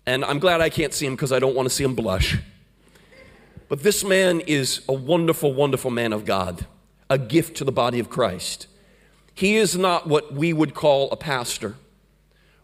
And 0.08 0.26
I'm 0.26 0.40
glad 0.40 0.62
I 0.62 0.72
can't 0.72 0.96
see 0.96 1.06
him 1.06 1.14
because 1.14 1.32
I 1.32 1.38
don't 1.38 1.56
want 1.56 1.70
to 1.70 1.76
see 1.76 1.84
him 1.84 1.94
blush. 1.94 2.40
But 3.70 3.84
this 3.84 4.04
man 4.04 4.42
is 4.42 4.82
a 4.88 4.94
wonderful, 4.94 5.54
wonderful 5.54 5.92
man 5.92 6.14
of 6.14 6.26
God, 6.26 6.66
a 7.10 7.18
gift 7.18 7.58
to 7.58 7.64
the 7.64 7.72
body 7.72 8.00
of 8.00 8.10
Christ. 8.10 8.68
He 9.34 9.56
is 9.56 9.76
not 9.78 10.08
what 10.08 10.34
we 10.34 10.54
would 10.54 10.74
call 10.74 11.10
a 11.12 11.18
pastor 11.18 11.76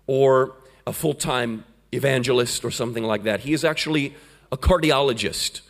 or 0.07 0.55
a 0.85 0.93
full 0.93 1.13
time 1.13 1.63
evangelist 1.91 2.63
or 2.63 2.71
something 2.71 3.03
like 3.03 3.23
that. 3.23 3.41
He 3.41 3.53
is 3.53 3.63
actually 3.63 4.13
a 4.51 4.57
cardiologist, 4.57 5.61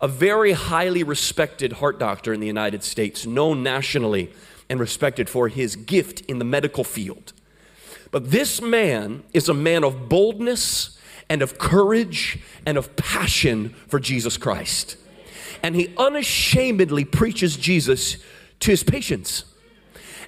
a 0.00 0.08
very 0.08 0.52
highly 0.52 1.02
respected 1.02 1.74
heart 1.74 1.98
doctor 1.98 2.32
in 2.32 2.40
the 2.40 2.46
United 2.46 2.82
States, 2.82 3.26
known 3.26 3.62
nationally 3.62 4.32
and 4.68 4.80
respected 4.80 5.28
for 5.28 5.48
his 5.48 5.76
gift 5.76 6.20
in 6.22 6.38
the 6.38 6.44
medical 6.44 6.84
field. 6.84 7.32
But 8.10 8.30
this 8.30 8.60
man 8.60 9.22
is 9.32 9.48
a 9.48 9.54
man 9.54 9.84
of 9.84 10.08
boldness 10.08 10.98
and 11.28 11.42
of 11.42 11.58
courage 11.58 12.38
and 12.64 12.78
of 12.78 12.96
passion 12.96 13.70
for 13.86 14.00
Jesus 14.00 14.36
Christ. 14.36 14.96
And 15.62 15.74
he 15.74 15.94
unashamedly 15.96 17.04
preaches 17.04 17.56
Jesus 17.56 18.18
to 18.60 18.70
his 18.70 18.82
patients. 18.82 19.44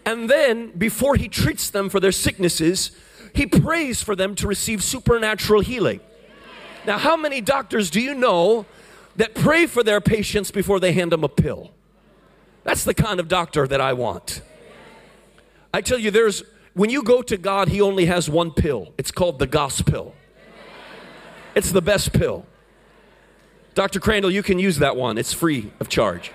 And 0.04 0.30
then, 0.30 0.70
before 0.70 1.16
he 1.16 1.28
treats 1.28 1.70
them 1.70 1.88
for 1.88 2.00
their 2.00 2.12
sicknesses, 2.12 2.90
he 3.34 3.46
prays 3.46 4.02
for 4.02 4.16
them 4.16 4.34
to 4.36 4.46
receive 4.46 4.82
supernatural 4.82 5.60
healing. 5.60 6.00
Now, 6.86 6.98
how 6.98 7.16
many 7.16 7.40
doctors 7.40 7.90
do 7.90 8.00
you 8.00 8.14
know 8.14 8.66
that 9.16 9.34
pray 9.34 9.66
for 9.66 9.82
their 9.82 10.00
patients 10.00 10.50
before 10.50 10.80
they 10.80 10.92
hand 10.92 11.12
them 11.12 11.22
a 11.22 11.28
pill? 11.28 11.70
That's 12.64 12.84
the 12.84 12.94
kind 12.94 13.20
of 13.20 13.28
doctor 13.28 13.66
that 13.66 13.80
I 13.80 13.92
want. 13.92 14.42
I 15.72 15.80
tell 15.80 15.98
you, 15.98 16.10
there's 16.10 16.42
when 16.74 16.90
you 16.90 17.02
go 17.02 17.20
to 17.22 17.36
God, 17.36 17.68
He 17.68 17.80
only 17.80 18.06
has 18.06 18.30
one 18.30 18.52
pill. 18.52 18.94
It's 18.96 19.10
called 19.10 19.38
the 19.38 19.46
gospel. 19.46 20.14
It's 21.54 21.72
the 21.72 21.82
best 21.82 22.12
pill. 22.12 22.46
Dr. 23.74 24.00
Crandall, 24.00 24.30
you 24.30 24.42
can 24.42 24.58
use 24.58 24.78
that 24.78 24.96
one, 24.96 25.18
it's 25.18 25.32
free 25.32 25.72
of 25.80 25.88
charge. 25.88 26.32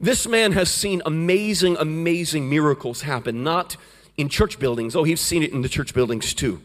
This 0.00 0.26
man 0.26 0.52
has 0.52 0.70
seen 0.70 1.00
amazing, 1.06 1.76
amazing 1.78 2.50
miracles 2.50 3.02
happen, 3.02 3.42
not 3.42 3.76
in 4.16 4.28
church 4.28 4.58
buildings. 4.58 4.94
Oh, 4.94 5.04
he's 5.04 5.20
seen 5.20 5.42
it 5.42 5.52
in 5.52 5.62
the 5.62 5.68
church 5.68 5.94
buildings 5.94 6.34
too. 6.34 6.60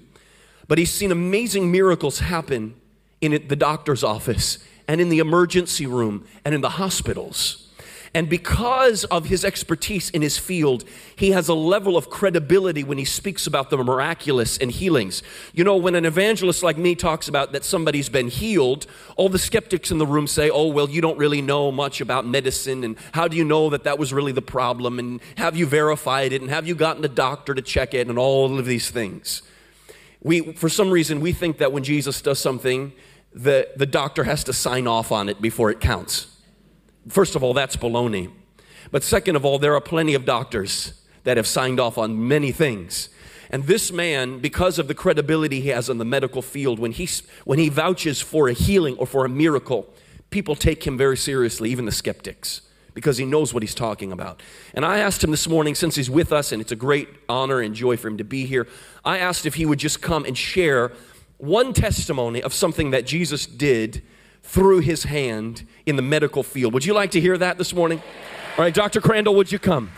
But 0.67 0.77
he's 0.77 0.91
seen 0.91 1.12
amazing 1.12 1.72
miracles 1.72 2.19
happen 2.19 2.75
in 3.22 3.31
the 3.48 3.55
doctor's 3.55 4.03
office 4.03 4.60
and 4.88 5.00
in 5.00 5.10
the 5.10 5.19
emergency 5.19 5.86
room 5.86 6.25
and 6.43 6.53
in 6.53 6.62
the 6.62 6.72
hospitals. 6.72 7.68
And 8.13 8.27
because 8.27 9.03
of 9.05 9.25
his 9.25 9.45
expertise 9.45 10.09
in 10.09 10.21
his 10.21 10.37
field, 10.37 10.83
he 11.15 11.31
has 11.31 11.47
a 11.47 11.53
level 11.53 11.95
of 11.95 12.09
credibility 12.09 12.83
when 12.83 12.97
he 12.97 13.05
speaks 13.05 13.45
about 13.45 13.69
the 13.69 13.77
miraculous 13.77 14.57
and 14.57 14.71
healings. 14.71 15.21
You 15.53 15.63
know, 15.63 15.75
when 15.75 15.95
an 15.95 16.05
evangelist 16.05 16.63
like 16.63 16.77
me 16.77 16.95
talks 16.95 17.27
about 17.27 17.51
that 17.51 17.63
somebody's 17.63 18.09
been 18.09 18.29
healed, 18.29 18.87
all 19.15 19.29
the 19.29 19.37
skeptics 19.37 19.91
in 19.91 19.99
the 19.99 20.07
room 20.07 20.25
say, 20.25 20.49
Oh, 20.49 20.67
well, 20.67 20.89
you 20.89 21.01
don't 21.01 21.17
really 21.17 21.41
know 21.41 21.71
much 21.71 22.01
about 22.01 22.25
medicine, 22.25 22.83
and 22.83 22.97
how 23.11 23.27
do 23.27 23.37
you 23.37 23.43
know 23.43 23.69
that 23.69 23.83
that 23.83 23.99
was 23.99 24.11
really 24.11 24.31
the 24.31 24.41
problem? 24.41 24.97
And 24.97 25.21
have 25.37 25.55
you 25.55 25.65
verified 25.67 26.33
it? 26.33 26.41
And 26.41 26.49
have 26.49 26.67
you 26.67 26.75
gotten 26.75 27.05
a 27.05 27.09
doctor 27.09 27.53
to 27.53 27.61
check 27.61 27.93
it? 27.93 28.07
And 28.07 28.17
all 28.17 28.57
of 28.57 28.65
these 28.65 28.89
things. 28.89 29.43
We, 30.21 30.53
for 30.53 30.67
some 30.67 30.89
reason, 30.89 31.21
we 31.21 31.31
think 31.31 31.59
that 31.59 31.71
when 31.71 31.83
Jesus 31.83 32.21
does 32.21 32.39
something, 32.39 32.91
the, 33.33 33.69
the 33.75 33.85
doctor 33.85 34.23
has 34.23 34.43
to 34.45 34.53
sign 34.53 34.87
off 34.87 35.11
on 35.11 35.29
it 35.29 35.41
before 35.41 35.69
it 35.69 35.79
counts. 35.79 36.38
First 37.09 37.35
of 37.35 37.43
all, 37.43 37.53
that's 37.53 37.75
baloney. 37.75 38.31
But 38.91 39.03
second 39.03 39.35
of 39.35 39.45
all, 39.45 39.59
there 39.59 39.75
are 39.75 39.81
plenty 39.81 40.13
of 40.13 40.25
doctors 40.25 40.93
that 41.23 41.37
have 41.37 41.47
signed 41.47 41.79
off 41.79 41.97
on 41.97 42.27
many 42.27 42.51
things. 42.51 43.09
And 43.49 43.63
this 43.65 43.91
man, 43.91 44.39
because 44.39 44.77
of 44.77 44.87
the 44.87 44.93
credibility 44.93 45.59
he 45.59 45.69
has 45.69 45.89
in 45.89 45.97
the 45.97 46.05
medical 46.05 46.41
field, 46.41 46.79
when 46.79 46.91
he, 46.91 47.07
when 47.45 47.59
he 47.59 47.69
vouches 47.69 48.21
for 48.21 48.47
a 48.47 48.53
healing 48.53 48.95
or 48.97 49.07
for 49.07 49.25
a 49.25 49.29
miracle, 49.29 49.91
people 50.29 50.55
take 50.55 50.85
him 50.85 50.97
very 50.97 51.17
seriously, 51.17 51.71
even 51.71 51.85
the 51.85 51.91
skeptics, 51.91 52.61
because 52.93 53.17
he 53.17 53.25
knows 53.25 53.53
what 53.53 53.63
he's 53.63 53.73
talking 53.73 54.11
about. 54.11 54.41
And 54.75 54.85
I 54.85 54.99
asked 54.99 55.23
him 55.23 55.31
this 55.31 55.47
morning, 55.47 55.73
since 55.73 55.95
he's 55.95 56.09
with 56.09 56.31
us, 56.31 56.51
and 56.51 56.61
it's 56.61 56.71
a 56.71 56.75
great 56.75 57.09
honor 57.27 57.59
and 57.59 57.73
joy 57.73 57.97
for 57.97 58.07
him 58.07 58.17
to 58.17 58.23
be 58.23 58.45
here, 58.45 58.67
I 59.03 59.17
asked 59.17 59.47
if 59.47 59.55
he 59.55 59.65
would 59.65 59.79
just 59.79 59.99
come 60.01 60.25
and 60.25 60.37
share 60.37 60.91
one 61.37 61.73
testimony 61.73 62.43
of 62.43 62.53
something 62.53 62.91
that 62.91 63.07
Jesus 63.07 63.47
did 63.47 64.03
through 64.49 64.79
his 64.79 65.03
hand 65.03 65.67
in 65.85 65.95
the 65.95 66.01
medical 66.01 66.41
field. 66.41 66.73
Would 66.73 66.83
you 66.83 66.93
like 66.93 67.11
to 67.11 67.21
hear 67.21 67.37
that 67.37 67.59
this 67.59 67.71
morning? 67.71 68.01
All 68.57 68.63
right, 68.63 68.73
Dr. 68.73 68.99
Crandall, 68.99 69.35
would 69.35 69.51
you 69.51 69.59
come? 69.59 69.91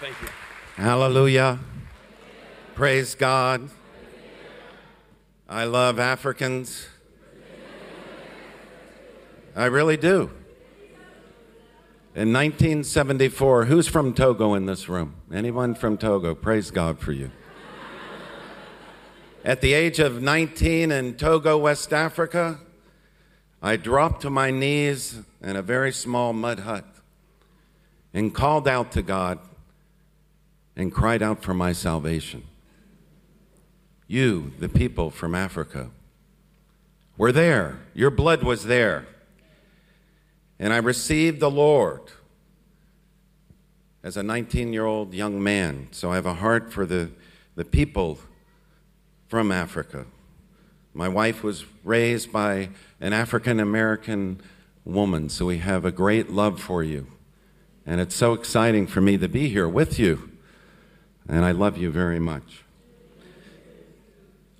Thank 0.00 0.14
you. 0.22 0.28
Hallelujah. 0.76 1.58
Praise 2.76 3.16
God. 3.16 3.70
I 5.48 5.64
love 5.64 5.98
Africans. 5.98 6.86
I 9.56 9.64
really 9.64 9.96
do. 9.96 10.30
In 12.14 12.32
1974, 12.32 13.64
who's 13.64 13.88
from 13.88 14.14
Togo 14.14 14.54
in 14.54 14.66
this 14.66 14.88
room? 14.88 15.16
Anyone 15.32 15.74
from 15.74 15.98
Togo? 15.98 16.36
Praise 16.36 16.70
God 16.70 17.00
for 17.00 17.10
you. 17.10 17.32
At 19.42 19.62
the 19.62 19.72
age 19.72 19.98
of 20.00 20.20
19 20.20 20.92
in 20.92 21.14
Togo, 21.14 21.56
West 21.56 21.94
Africa, 21.94 22.58
I 23.62 23.76
dropped 23.76 24.20
to 24.22 24.30
my 24.30 24.50
knees 24.50 25.20
in 25.42 25.56
a 25.56 25.62
very 25.62 25.92
small 25.92 26.34
mud 26.34 26.60
hut 26.60 26.84
and 28.12 28.34
called 28.34 28.68
out 28.68 28.92
to 28.92 29.02
God 29.02 29.38
and 30.76 30.92
cried 30.92 31.22
out 31.22 31.42
for 31.42 31.54
my 31.54 31.72
salvation. 31.72 32.42
You, 34.06 34.52
the 34.58 34.68
people 34.68 35.08
from 35.08 35.34
Africa, 35.34 35.88
were 37.16 37.32
there. 37.32 37.78
Your 37.94 38.10
blood 38.10 38.42
was 38.42 38.64
there. 38.64 39.06
And 40.58 40.74
I 40.74 40.78
received 40.78 41.40
the 41.40 41.50
Lord 41.50 42.02
as 44.02 44.18
a 44.18 44.22
19 44.22 44.74
year 44.74 44.84
old 44.84 45.14
young 45.14 45.42
man. 45.42 45.88
So 45.92 46.12
I 46.12 46.16
have 46.16 46.26
a 46.26 46.34
heart 46.34 46.70
for 46.70 46.84
the, 46.84 47.10
the 47.54 47.64
people 47.64 48.18
from 49.30 49.52
Africa. 49.52 50.06
My 50.92 51.08
wife 51.08 51.44
was 51.44 51.64
raised 51.84 52.32
by 52.32 52.70
an 53.00 53.12
African 53.12 53.60
American 53.60 54.40
woman, 54.84 55.28
so 55.28 55.46
we 55.46 55.58
have 55.58 55.84
a 55.84 55.92
great 55.92 56.30
love 56.30 56.60
for 56.60 56.82
you. 56.82 57.06
And 57.86 58.00
it's 58.00 58.16
so 58.16 58.32
exciting 58.32 58.88
for 58.88 59.00
me 59.00 59.16
to 59.18 59.28
be 59.28 59.48
here 59.48 59.68
with 59.68 60.00
you. 60.00 60.32
And 61.28 61.44
I 61.44 61.52
love 61.52 61.78
you 61.78 61.92
very 61.92 62.18
much. 62.18 62.64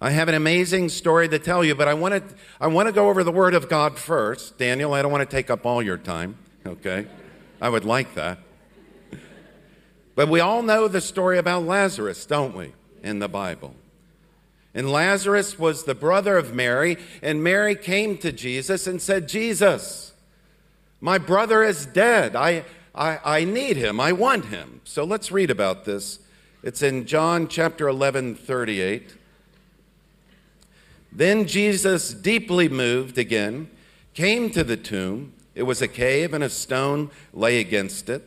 I 0.01 0.11
have 0.11 0.29
an 0.29 0.37
amazing 0.37 0.89
story 0.89 1.29
to 1.29 1.41
tell 1.41 1.65
you, 1.65 1.75
but 1.75 1.89
I 1.89 1.95
want 1.95 2.15
to, 2.15 2.35
I 2.61 2.69
want 2.69 2.87
to 2.87 2.93
go 2.93 3.09
over 3.09 3.25
the 3.25 3.33
Word 3.33 3.55
of 3.55 3.69
God 3.69 3.99
first. 3.99 4.57
Daniel, 4.57 4.95
I 4.95 5.03
don't 5.03 5.11
want 5.11 5.29
to 5.29 5.37
take 5.37 5.51
up 5.51 5.67
all 5.67 5.83
your 5.83 5.99
time, 5.99 6.39
okay? 6.65 7.07
I 7.61 7.69
would 7.69 7.85
like 7.85 8.15
that. 8.15 8.39
But 10.15 10.29
we 10.29 10.39
all 10.39 10.63
know 10.63 10.87
the 10.87 11.01
story 11.01 11.39
about 11.39 11.65
Lazarus, 11.65 12.25
don't 12.25 12.55
we, 12.55 12.73
in 13.03 13.19
the 13.19 13.29
Bible? 13.29 13.75
And 14.75 14.91
Lazarus 14.91 15.59
was 15.59 15.85
the 15.85 15.95
brother 15.95 16.37
of 16.37 16.55
Mary, 16.55 16.97
and 17.23 17.43
Mary 17.43 17.75
came 17.75 18.17
to 18.19 18.31
Jesus 18.31 18.87
and 18.87 19.03
said, 19.03 19.29
Jesus, 19.29 20.13
my 21.01 21.19
brother 21.19 21.65
is 21.65 21.87
dead. 21.87 22.37
I, 22.37 22.65
I, 22.95 23.19
I 23.25 23.45
need 23.45 23.77
him. 23.77 23.99
I 23.99 24.13
want 24.13 24.47
him. 24.47 24.81
So 24.85 25.03
let's 25.05 25.33
read 25.33 25.51
about 25.51 25.85
this. 25.85 26.21
It's 26.63 26.83
in 26.83 27.07
John 27.07 27.49
chapter 27.49 27.89
11, 27.89 28.37
38. 28.37 29.15
Then 31.11 31.47
Jesus, 31.47 32.15
deeply 32.15 32.69
moved 32.69 33.19
again, 33.19 33.69
came 34.15 34.51
to 34.51 34.63
the 34.63 34.77
tomb. 34.77 35.33
It 35.55 35.65
was 35.65 35.83
a 35.83 35.89
cave, 35.89 36.33
and 36.33 36.45
a 36.45 36.51
stone 36.51 37.11
lay 37.33 37.59
against 37.59 38.09
it. 38.09 38.23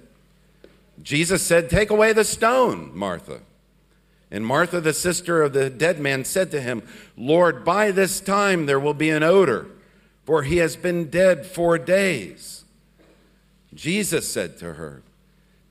Jesus 1.02 1.42
said, 1.42 1.70
Take 1.70 1.90
away 1.90 2.12
the 2.12 2.26
stone, 2.26 2.92
Martha. 2.94 3.42
And 4.34 4.48
Martha, 4.48 4.82
the 4.82 4.94
sister 4.94 5.44
of 5.44 5.54
the 5.54 5.70
dead 5.70 6.00
man, 6.00 6.26
said 6.26 6.50
to 6.52 6.60
him, 6.60 6.82
Lord, 7.16 7.64
by 7.64 7.92
this 7.92 8.20
time 8.20 8.66
there 8.66 8.80
will 8.80 8.96
be 8.96 9.12
an 9.12 9.22
odor, 9.22 9.68
for 10.26 10.42
he 10.42 10.58
has 10.58 10.76
been 10.76 11.12
dead 11.12 11.46
four 11.46 11.78
days. 11.78 12.64
Jesus 13.76 14.28
said 14.28 14.58
to 14.58 14.74
her, 14.74 15.04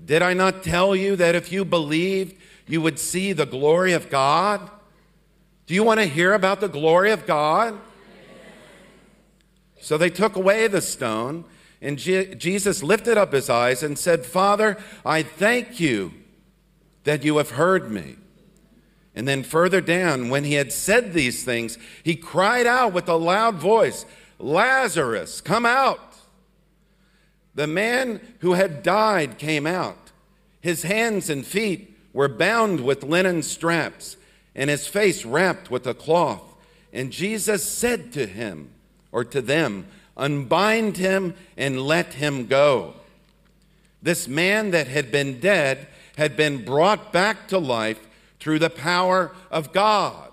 Did 0.02 0.22
I 0.22 0.32
not 0.32 0.62
tell 0.62 0.94
you 0.94 1.16
that 1.16 1.34
if 1.34 1.50
you 1.50 1.64
believed, 1.64 2.36
you 2.68 2.80
would 2.80 3.00
see 3.00 3.32
the 3.32 3.46
glory 3.46 3.94
of 3.94 4.08
God? 4.08 4.70
Do 5.66 5.74
you 5.74 5.82
want 5.82 5.98
to 5.98 6.06
hear 6.06 6.32
about 6.32 6.60
the 6.60 6.68
glory 6.68 7.10
of 7.10 7.26
God? 7.26 7.76
So 9.80 9.98
they 9.98 10.10
took 10.10 10.36
away 10.36 10.68
the 10.68 10.80
stone, 10.80 11.46
and 11.80 11.98
Je- 11.98 12.36
Jesus 12.36 12.80
lifted 12.80 13.18
up 13.18 13.32
his 13.32 13.50
eyes 13.50 13.82
and 13.82 13.98
said, 13.98 14.24
Father, 14.24 14.78
I 15.04 15.24
thank 15.24 15.80
you 15.80 16.12
that 17.02 17.24
you 17.24 17.38
have 17.38 17.50
heard 17.50 17.90
me. 17.90 18.18
And 19.14 19.28
then 19.28 19.42
further 19.42 19.80
down, 19.80 20.30
when 20.30 20.44
he 20.44 20.54
had 20.54 20.72
said 20.72 21.12
these 21.12 21.44
things, 21.44 21.78
he 22.02 22.16
cried 22.16 22.66
out 22.66 22.92
with 22.92 23.08
a 23.08 23.16
loud 23.16 23.56
voice, 23.56 24.06
Lazarus, 24.38 25.40
come 25.40 25.66
out. 25.66 26.14
The 27.54 27.66
man 27.66 28.20
who 28.40 28.54
had 28.54 28.82
died 28.82 29.38
came 29.38 29.66
out. 29.66 30.12
His 30.60 30.84
hands 30.84 31.28
and 31.28 31.44
feet 31.44 31.96
were 32.12 32.28
bound 32.28 32.80
with 32.80 33.02
linen 33.02 33.42
straps, 33.42 34.16
and 34.54 34.70
his 34.70 34.86
face 34.86 35.24
wrapped 35.24 35.70
with 35.70 35.86
a 35.86 35.94
cloth. 35.94 36.42
And 36.92 37.10
Jesus 37.10 37.64
said 37.64 38.12
to 38.12 38.26
him, 38.26 38.70
or 39.10 39.24
to 39.24 39.42
them, 39.42 39.86
Unbind 40.16 40.98
him 40.98 41.34
and 41.56 41.80
let 41.80 42.14
him 42.14 42.46
go. 42.46 42.94
This 44.02 44.28
man 44.28 44.70
that 44.72 44.88
had 44.88 45.10
been 45.10 45.40
dead 45.40 45.86
had 46.16 46.36
been 46.36 46.64
brought 46.64 47.12
back 47.12 47.48
to 47.48 47.58
life 47.58 48.06
through 48.42 48.58
the 48.58 48.68
power 48.68 49.30
of 49.52 49.72
God, 49.72 50.32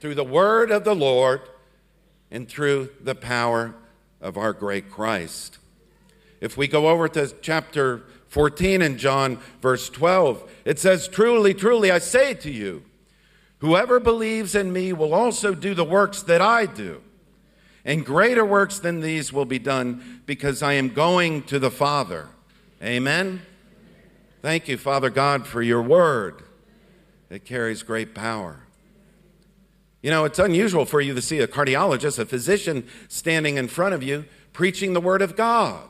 through 0.00 0.14
the 0.14 0.22
word 0.22 0.70
of 0.70 0.84
the 0.84 0.94
Lord, 0.94 1.40
and 2.30 2.46
through 2.46 2.90
the 3.00 3.14
power 3.14 3.74
of 4.20 4.36
our 4.36 4.52
great 4.52 4.90
Christ. 4.90 5.56
If 6.42 6.58
we 6.58 6.68
go 6.68 6.88
over 6.88 7.08
to 7.08 7.32
chapter 7.40 8.02
14 8.26 8.82
in 8.82 8.98
John, 8.98 9.38
verse 9.62 9.88
12, 9.88 10.46
it 10.66 10.78
says, 10.78 11.08
Truly, 11.08 11.54
truly, 11.54 11.90
I 11.90 12.00
say 12.00 12.34
to 12.34 12.50
you, 12.50 12.84
whoever 13.60 13.98
believes 13.98 14.54
in 14.54 14.70
me 14.70 14.92
will 14.92 15.14
also 15.14 15.54
do 15.54 15.72
the 15.72 15.86
works 15.86 16.20
that 16.24 16.42
I 16.42 16.66
do. 16.66 17.00
And 17.82 18.04
greater 18.04 18.44
works 18.44 18.78
than 18.78 19.00
these 19.00 19.32
will 19.32 19.46
be 19.46 19.58
done 19.58 20.20
because 20.26 20.62
I 20.62 20.74
am 20.74 20.90
going 20.90 21.44
to 21.44 21.58
the 21.58 21.70
Father. 21.70 22.28
Amen. 22.82 23.40
Thank 24.42 24.68
you, 24.68 24.76
Father 24.76 25.08
God, 25.08 25.46
for 25.46 25.62
your 25.62 25.80
word. 25.80 26.42
It 27.30 27.44
carries 27.44 27.82
great 27.82 28.14
power. 28.14 28.60
You 30.02 30.10
know, 30.10 30.24
it's 30.24 30.38
unusual 30.38 30.84
for 30.84 31.00
you 31.00 31.14
to 31.14 31.22
see 31.22 31.40
a 31.40 31.48
cardiologist, 31.48 32.18
a 32.18 32.24
physician, 32.24 32.86
standing 33.08 33.56
in 33.56 33.68
front 33.68 33.94
of 33.94 34.02
you 34.02 34.24
preaching 34.52 34.92
the 34.92 35.00
word 35.00 35.22
of 35.22 35.36
God. 35.36 35.88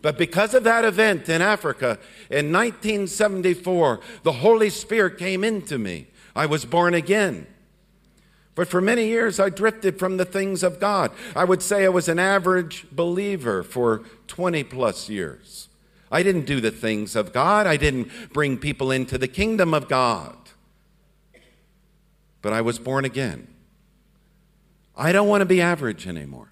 But 0.00 0.18
because 0.18 0.54
of 0.54 0.64
that 0.64 0.84
event 0.84 1.28
in 1.28 1.40
Africa 1.40 2.00
in 2.28 2.52
1974, 2.52 4.00
the 4.24 4.32
Holy 4.32 4.70
Spirit 4.70 5.18
came 5.18 5.44
into 5.44 5.78
me. 5.78 6.08
I 6.34 6.46
was 6.46 6.64
born 6.64 6.94
again. 6.94 7.46
But 8.54 8.68
for 8.68 8.80
many 8.80 9.06
years, 9.06 9.38
I 9.38 9.48
drifted 9.48 9.98
from 9.98 10.16
the 10.16 10.24
things 10.24 10.62
of 10.62 10.80
God. 10.80 11.12
I 11.34 11.44
would 11.44 11.62
say 11.62 11.84
I 11.84 11.90
was 11.90 12.08
an 12.08 12.18
average 12.18 12.86
believer 12.90 13.62
for 13.62 14.02
20 14.26 14.64
plus 14.64 15.08
years. 15.08 15.68
I 16.10 16.22
didn't 16.22 16.44
do 16.44 16.60
the 16.60 16.70
things 16.72 17.16
of 17.16 17.32
God, 17.32 17.66
I 17.66 17.76
didn't 17.76 18.10
bring 18.32 18.58
people 18.58 18.90
into 18.90 19.16
the 19.16 19.28
kingdom 19.28 19.72
of 19.72 19.88
God. 19.88 20.36
But 22.42 22.52
I 22.52 22.60
was 22.60 22.78
born 22.78 23.04
again. 23.04 23.46
I 24.96 25.12
don't 25.12 25.28
want 25.28 25.40
to 25.40 25.46
be 25.46 25.60
average 25.60 26.06
anymore. 26.06 26.50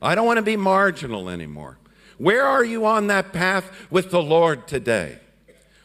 I 0.00 0.14
don't 0.14 0.26
want 0.26 0.36
to 0.36 0.42
be 0.42 0.56
marginal 0.56 1.28
anymore. 1.28 1.78
Where 2.18 2.46
are 2.46 2.64
you 2.64 2.86
on 2.86 3.06
that 3.08 3.32
path 3.32 3.70
with 3.90 4.10
the 4.10 4.22
Lord 4.22 4.68
today? 4.68 5.18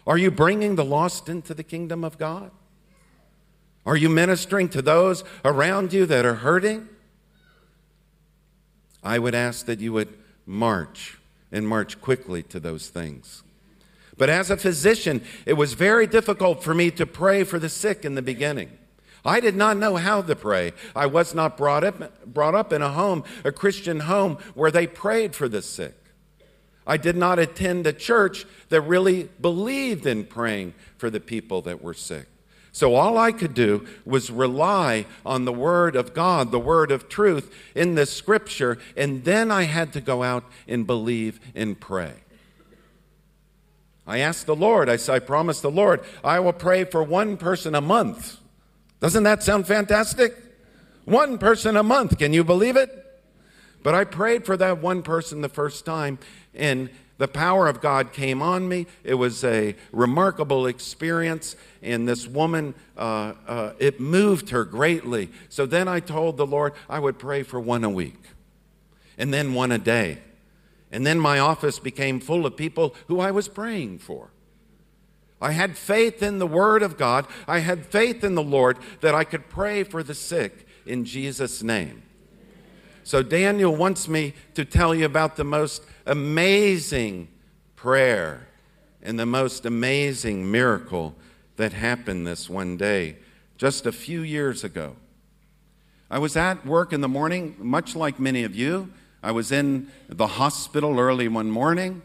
Are 0.06 0.18
you 0.18 0.30
bringing 0.30 0.76
the 0.76 0.86
lost 0.86 1.30
into 1.30 1.54
the 1.54 1.64
kingdom 1.64 2.04
of 2.04 2.18
God? 2.18 2.52
Are 3.86 3.96
you 3.96 4.10
ministering 4.10 4.70
to 4.70 4.82
those 4.82 5.24
around 5.44 5.94
you 5.94 6.06
that 6.06 6.26
are 6.26 6.36
hurting? 6.36 6.90
I 9.04 9.20
would 9.20 9.36
ask 9.36 9.66
that 9.68 9.80
you 9.80 9.94
would 9.94 10.18
march 10.46 11.18
and 11.52 11.68
march 11.68 12.02
quickly 12.02 12.44
to 12.44 12.60
those 12.60 12.90
things. 12.90 13.44
But 14.18 14.30
as 14.30 14.50
a 14.50 14.58
physician, 14.58 15.24
it 15.46 15.54
was 15.54 15.74
very 15.74 16.08
difficult 16.08 16.64
for 16.64 16.74
me 16.74 16.90
to 16.92 17.06
pray 17.06 17.44
for 17.44 17.60
the 17.60 17.70
sick 17.70 18.06
in 18.06 18.16
the 18.16 18.22
beginning. 18.22 18.70
I 19.26 19.40
did 19.40 19.56
not 19.56 19.78
know 19.78 19.96
how 19.96 20.22
to 20.22 20.36
pray. 20.36 20.74
I 20.96 21.08
was 21.08 21.34
not 21.34 21.58
brought 21.58 21.84
up, 21.84 22.26
brought 22.32 22.54
up 22.54 22.72
in 22.72 22.82
a 22.82 22.92
home, 22.92 23.24
a 23.44 23.52
Christian 23.52 24.02
home, 24.02 24.38
where 24.54 24.72
they 24.72 24.86
prayed 24.86 25.36
for 25.36 25.50
the 25.50 25.62
sick. 25.62 25.96
I 26.88 26.98
did 26.98 27.16
not 27.16 27.40
attend 27.40 27.88
a 27.88 27.94
church 27.94 28.46
that 28.70 28.82
really 28.82 29.24
believed 29.42 30.06
in 30.06 30.26
praying 30.26 30.76
for 30.98 31.10
the 31.10 31.20
people 31.20 31.64
that 31.64 31.82
were 31.82 31.96
sick. 31.96 32.28
So 32.72 32.94
all 32.94 33.18
I 33.18 33.32
could 33.32 33.54
do 33.54 33.88
was 34.06 34.30
rely 34.30 35.06
on 35.26 35.46
the 35.46 35.54
Word 35.54 35.96
of 35.96 36.14
God, 36.14 36.52
the 36.52 36.60
Word 36.60 36.92
of 36.92 37.10
truth 37.10 37.52
in 37.74 37.96
the 37.96 38.06
scripture, 38.06 38.78
and 38.96 39.24
then 39.24 39.50
I 39.50 39.64
had 39.64 39.94
to 39.94 40.02
go 40.02 40.24
out 40.24 40.44
and 40.68 40.86
believe 40.86 41.40
and 41.56 41.80
pray. 41.80 42.14
I 44.06 44.20
asked 44.20 44.46
the 44.46 44.56
Lord, 44.56 44.90
I 44.90 44.98
said, 44.98 45.16
I 45.16 45.20
promised 45.20 45.62
the 45.64 45.72
Lord, 45.72 46.04
I 46.24 46.40
will 46.42 46.54
pray 46.54 46.84
for 46.84 47.02
one 47.02 47.38
person 47.38 47.74
a 47.74 47.82
month. 47.82 48.40
Doesn't 49.00 49.24
that 49.24 49.44
sound 49.44 49.68
fantastic? 49.68 50.36
One 51.06 51.38
person 51.38 51.78
a 51.78 51.84
month, 51.84 52.18
can 52.18 52.34
you 52.34 52.44
believe 52.44 52.76
it? 52.76 53.02
But 53.84 53.94
I 53.94 54.04
prayed 54.04 54.46
for 54.46 54.58
that 54.58 54.82
one 54.82 55.04
person 55.04 55.42
the 55.42 55.50
first 55.50 55.86
time, 55.86 56.18
and 56.56 56.90
the 57.18 57.28
power 57.28 57.68
of 57.68 57.82
God 57.82 58.12
came 58.12 58.42
on 58.42 58.68
me. 58.68 58.88
It 59.04 59.14
was 59.14 59.44
a 59.44 59.76
remarkable 59.92 60.66
experience, 60.66 61.56
and 61.84 62.08
this 62.08 62.28
woman, 62.28 62.74
uh, 62.98 63.34
uh, 63.48 63.74
it 63.78 64.00
moved 64.00 64.50
her 64.50 64.66
greatly. 64.66 65.30
So 65.50 65.66
then 65.66 65.88
I 65.88 66.00
told 66.00 66.38
the 66.38 66.48
Lord 66.48 66.74
I 66.90 67.00
would 67.00 67.20
pray 67.20 67.44
for 67.44 67.60
one 67.60 67.84
a 67.84 67.90
week, 67.90 68.22
and 69.18 69.34
then 69.34 69.54
one 69.54 69.72
a 69.72 69.78
day. 69.78 70.18
And 70.92 71.06
then 71.06 71.20
my 71.20 71.40
office 71.40 71.78
became 71.78 72.20
full 72.20 72.46
of 72.46 72.58
people 72.58 72.96
who 73.08 73.20
I 73.20 73.32
was 73.32 73.48
praying 73.48 74.00
for. 74.00 74.32
I 75.42 75.52
had 75.52 75.78
faith 75.78 76.24
in 76.24 76.40
the 76.40 76.48
Word 76.48 76.82
of 76.82 76.98
God. 76.98 77.28
I 77.48 77.60
had 77.60 77.86
faith 77.86 78.24
in 78.24 78.36
the 78.36 78.44
Lord 78.44 78.78
that 79.02 79.14
I 79.14 79.24
could 79.24 79.50
pray 79.50 79.84
for 79.84 80.02
the 80.02 80.16
sick 80.16 80.66
in 80.86 81.06
Jesus' 81.06 81.62
name. 81.62 82.04
So 83.04 83.22
Daniel 83.22 83.76
wants 83.76 84.08
me 84.08 84.34
to 84.56 84.66
tell 84.66 84.96
you 84.96 85.06
about 85.06 85.36
the 85.36 85.44
most 85.44 85.84
amazing 86.06 87.28
prayer 87.76 88.48
and 89.04 89.20
the 89.20 89.26
most 89.26 89.66
amazing 89.66 90.50
miracle 90.50 91.16
that 91.58 91.74
happened 91.74 92.26
this 92.26 92.50
one 92.50 92.78
day 92.78 93.18
just 93.58 93.86
a 93.86 93.92
few 93.92 94.22
years 94.22 94.64
ago. 94.64 94.96
I 96.10 96.20
was 96.20 96.36
at 96.36 96.66
work 96.66 96.94
in 96.94 97.02
the 97.02 97.08
morning, 97.08 97.56
much 97.60 97.96
like 97.96 98.20
many 98.20 98.44
of 98.44 98.56
you. 98.56 98.92
I 99.22 99.32
was 99.32 99.52
in 99.52 99.92
the 100.08 100.28
hospital 100.28 101.00
early 101.00 101.28
one 101.28 101.50
morning. 101.50 102.02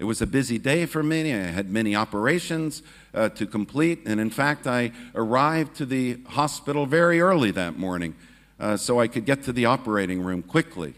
It 0.00 0.04
was 0.04 0.22
a 0.22 0.26
busy 0.26 0.56
day 0.56 0.86
for 0.86 1.02
me. 1.02 1.30
I 1.30 1.36
had 1.36 1.68
many 1.68 1.94
operations 1.94 2.82
uh, 3.12 3.28
to 3.28 3.46
complete. 3.46 4.00
And 4.06 4.18
in 4.18 4.30
fact, 4.30 4.66
I 4.66 4.92
arrived 5.14 5.76
to 5.76 5.84
the 5.84 6.20
hospital 6.26 6.86
very 6.86 7.20
early 7.20 7.50
that 7.50 7.78
morning 7.78 8.14
uh, 8.58 8.78
so 8.78 8.98
I 8.98 9.08
could 9.08 9.26
get 9.26 9.42
to 9.42 9.52
the 9.52 9.66
operating 9.66 10.22
room 10.22 10.42
quickly. 10.42 10.94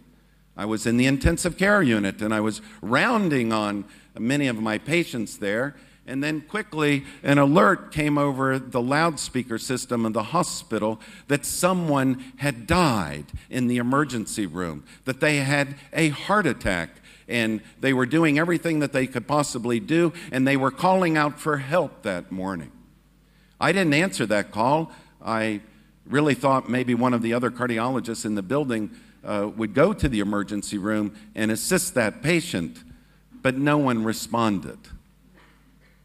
I 0.57 0.67
was 0.67 0.87
in 0.87 0.99
the 0.99 1.07
intensive 1.07 1.59
care 1.59 1.83
unit 1.83 2.23
and 2.23 2.33
I 2.33 2.39
was 2.39 2.63
rounding 2.81 3.53
on 3.53 3.87
many 4.17 4.47
of 4.47 4.63
my 4.63 4.79
patients 4.79 5.37
there. 5.37 5.75
And 6.07 6.23
then 6.23 6.41
quickly, 6.41 7.05
an 7.25 7.39
alert 7.39 7.91
came 7.91 8.19
over 8.19 8.57
the 8.57 8.81
loudspeaker 8.81 9.59
system 9.59 10.07
of 10.07 10.13
the 10.13 10.23
hospital 10.23 11.01
that 11.27 11.45
someone 11.45 12.25
had 12.37 12.69
died 12.69 13.27
in 13.51 13.67
the 13.67 13.79
emergency 13.79 14.47
room, 14.47 14.85
that 15.07 15.19
they 15.19 15.39
had 15.39 15.75
a 15.93 16.11
heart 16.11 16.47
attack. 16.47 16.91
And 17.33 17.63
they 17.81 17.95
were 17.95 18.05
doing 18.05 18.39
everything 18.39 18.81
that 18.81 18.93
they 18.93 19.07
could 19.07 19.27
possibly 19.27 19.81
do, 19.81 20.13
and 20.31 20.47
they 20.47 20.57
were 20.57 20.71
calling 20.71 21.17
out 21.17 21.41
for 21.41 21.57
help 21.57 22.03
that 22.03 22.31
morning. 22.31 22.71
I 23.59 23.73
didn't 23.73 23.95
answer 23.95 24.27
that 24.27 24.51
call. 24.51 24.93
I 25.25 25.63
really 26.05 26.35
thought 26.35 26.69
maybe 26.69 26.95
one 26.95 27.15
of 27.15 27.23
the 27.23 27.33
other 27.33 27.51
cardiologists 27.51 28.27
in 28.27 28.35
the 28.35 28.43
building 28.43 28.91
uh, 29.25 29.49
would 29.57 29.73
go 29.73 29.95
to 29.95 30.09
the 30.09 30.21
emergency 30.21 30.77
room 30.77 31.15
and 31.35 31.51
assist 31.51 31.95
that 31.95 32.23
patient, 32.23 32.85
but 33.41 33.57
no 33.57 33.79
one 33.79 34.05
responded. 34.05 34.79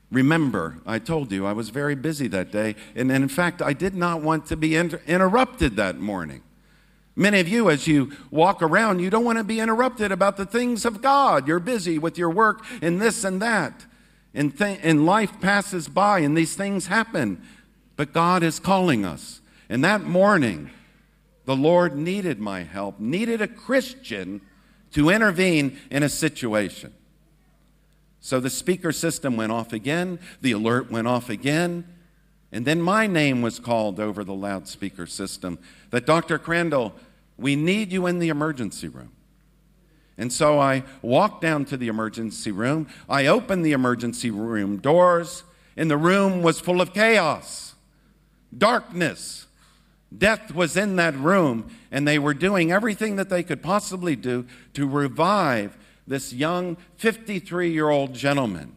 Remember, 0.09 0.77
I 0.85 0.99
told 0.99 1.31
you 1.33 1.45
I 1.45 1.51
was 1.51 1.69
very 1.69 1.95
busy 1.95 2.27
that 2.29 2.51
day, 2.51 2.75
and 2.95 3.11
in 3.11 3.27
fact, 3.27 3.61
I 3.61 3.73
did 3.73 3.95
not 3.95 4.21
want 4.21 4.45
to 4.45 4.55
be 4.55 4.75
inter- 4.75 5.01
interrupted 5.05 5.75
that 5.75 5.99
morning. 5.99 6.43
Many 7.19 7.39
of 7.39 7.47
you, 7.47 7.71
as 7.71 7.87
you 7.87 8.11
walk 8.29 8.61
around, 8.61 8.99
you 8.99 9.09
don't 9.09 9.25
want 9.25 9.39
to 9.39 9.43
be 9.43 9.59
interrupted 9.59 10.11
about 10.11 10.37
the 10.37 10.45
things 10.45 10.85
of 10.85 11.01
God. 11.01 11.47
You're 11.47 11.59
busy 11.59 11.97
with 11.97 12.15
your 12.15 12.29
work 12.29 12.63
and 12.79 13.01
this 13.01 13.23
and 13.23 13.41
that. 13.41 13.87
And, 14.35 14.55
th- 14.55 14.79
and 14.83 15.03
life 15.03 15.41
passes 15.41 15.87
by 15.87 16.19
and 16.19 16.37
these 16.37 16.53
things 16.53 16.85
happen. 16.85 17.41
But 17.95 18.13
God 18.13 18.43
is 18.43 18.59
calling 18.59 19.03
us. 19.03 19.41
And 19.67 19.83
that 19.83 20.03
morning, 20.03 20.69
the 21.45 21.55
Lord 21.55 21.97
needed 21.97 22.39
my 22.39 22.61
help, 22.61 22.99
needed 22.99 23.41
a 23.41 23.47
Christian 23.47 24.39
to 24.91 25.09
intervene 25.09 25.79
in 25.89 26.03
a 26.03 26.09
situation. 26.09 26.93
So 28.19 28.39
the 28.39 28.51
speaker 28.51 28.91
system 28.91 29.35
went 29.37 29.51
off 29.51 29.73
again, 29.73 30.19
the 30.41 30.51
alert 30.51 30.91
went 30.91 31.07
off 31.07 31.31
again, 31.31 31.87
and 32.51 32.65
then 32.65 32.81
my 32.81 33.07
name 33.07 33.41
was 33.41 33.59
called 33.59 33.99
over 33.99 34.23
the 34.23 34.33
loudspeaker 34.33 35.05
system 35.05 35.59
that 35.89 36.05
Dr. 36.05 36.37
Crandall, 36.37 36.95
we 37.37 37.55
need 37.55 37.91
you 37.91 38.07
in 38.07 38.19
the 38.19 38.29
emergency 38.29 38.87
room. 38.87 39.11
And 40.17 40.33
so 40.33 40.59
I 40.59 40.83
walked 41.01 41.41
down 41.41 41.65
to 41.65 41.77
the 41.77 41.87
emergency 41.87 42.51
room. 42.51 42.87
I 43.07 43.27
opened 43.27 43.63
the 43.63 43.73
emergency 43.73 44.31
room 44.31 44.77
doors, 44.77 45.43
and 45.75 45.91
the 45.91 45.97
room 45.97 46.41
was 46.41 46.59
full 46.59 46.81
of 46.81 46.93
chaos, 46.93 47.75
darkness. 48.57 49.45
Death 50.15 50.55
was 50.55 50.75
in 50.75 50.95
that 50.95 51.15
room, 51.15 51.69
and 51.91 52.07
they 52.07 52.17
were 52.17 52.33
doing 52.33 52.71
everything 52.71 53.17
that 53.17 53.29
they 53.29 53.43
could 53.43 53.61
possibly 53.61 54.15
do 54.15 54.45
to 54.73 54.87
revive 54.87 55.77
this 56.07 56.33
young 56.33 56.77
53 56.95 57.71
year 57.71 57.89
old 57.89 58.13
gentleman. 58.13 58.75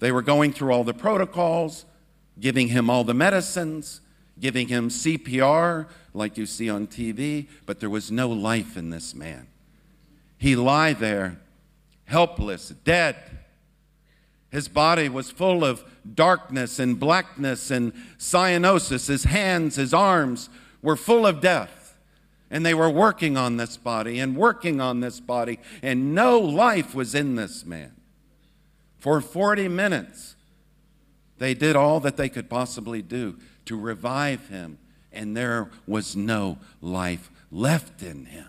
They 0.00 0.10
were 0.10 0.22
going 0.22 0.52
through 0.52 0.72
all 0.72 0.82
the 0.82 0.94
protocols, 0.94 1.84
giving 2.40 2.68
him 2.68 2.88
all 2.88 3.04
the 3.04 3.14
medicines, 3.14 4.00
giving 4.40 4.68
him 4.68 4.88
CPR, 4.88 5.86
like 6.14 6.36
you 6.36 6.46
see 6.46 6.70
on 6.70 6.86
TV, 6.86 7.46
but 7.66 7.80
there 7.80 7.90
was 7.90 8.10
no 8.10 8.28
life 8.28 8.76
in 8.76 8.90
this 8.90 9.14
man. 9.14 9.46
He 10.38 10.56
lay 10.56 10.94
there, 10.94 11.38
helpless, 12.06 12.70
dead. 12.70 13.16
His 14.50 14.68
body 14.68 15.08
was 15.08 15.30
full 15.30 15.64
of 15.64 15.84
darkness 16.14 16.78
and 16.78 16.98
blackness 16.98 17.70
and 17.70 17.92
cyanosis. 18.18 19.06
His 19.06 19.24
hands, 19.24 19.76
his 19.76 19.94
arms 19.94 20.48
were 20.82 20.96
full 20.96 21.26
of 21.26 21.40
death. 21.40 21.96
And 22.50 22.66
they 22.66 22.74
were 22.74 22.90
working 22.90 23.36
on 23.36 23.58
this 23.58 23.76
body 23.76 24.18
and 24.18 24.36
working 24.36 24.80
on 24.80 24.98
this 24.98 25.20
body, 25.20 25.60
and 25.82 26.16
no 26.16 26.36
life 26.36 26.96
was 26.96 27.14
in 27.14 27.36
this 27.36 27.64
man. 27.64 27.92
For 28.98 29.20
40 29.20 29.68
minutes, 29.68 30.34
they 31.38 31.54
did 31.54 31.76
all 31.76 32.00
that 32.00 32.16
they 32.16 32.28
could 32.28 32.50
possibly 32.50 33.02
do 33.02 33.38
to 33.70 33.78
revive 33.78 34.48
him, 34.48 34.78
and 35.12 35.36
there 35.36 35.70
was 35.86 36.16
no 36.16 36.58
life 36.80 37.30
left 37.52 38.02
in 38.02 38.24
him. 38.24 38.48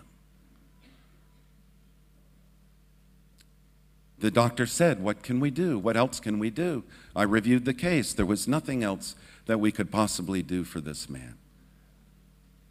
The 4.18 4.32
doctor 4.32 4.66
said, 4.66 5.00
What 5.00 5.22
can 5.22 5.38
we 5.38 5.52
do? 5.52 5.78
What 5.78 5.96
else 5.96 6.18
can 6.18 6.40
we 6.40 6.50
do? 6.50 6.82
I 7.14 7.22
reviewed 7.22 7.64
the 7.64 7.72
case. 7.72 8.12
There 8.12 8.26
was 8.26 8.48
nothing 8.48 8.82
else 8.82 9.14
that 9.46 9.60
we 9.60 9.70
could 9.70 9.92
possibly 9.92 10.42
do 10.42 10.64
for 10.64 10.80
this 10.80 11.08
man. 11.08 11.36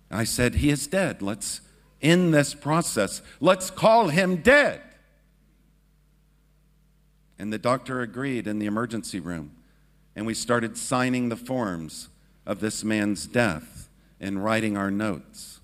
I 0.10 0.26
said, 0.26 0.56
He 0.56 0.70
is 0.72 0.88
dead. 0.88 1.22
Let's 1.22 1.62
end 2.02 2.34
this 2.34 2.54
process. 2.54 3.22
Let's 3.40 3.72
call 3.72 4.10
him 4.10 4.42
dead. 4.42 4.82
And 7.40 7.54
the 7.54 7.58
doctor 7.58 8.02
agreed 8.02 8.46
in 8.46 8.60
the 8.60 8.66
emergency 8.66 9.22
room. 9.22 9.52
And 10.18 10.26
we 10.26 10.34
started 10.34 10.78
signing 10.78 11.30
the 11.30 11.38
forms 11.38 12.10
of 12.46 12.60
this 12.60 12.84
man's 12.84 13.28
death 13.28 13.90
and 14.20 14.44
writing 14.44 14.78
our 14.78 14.92
notes. 14.92 15.60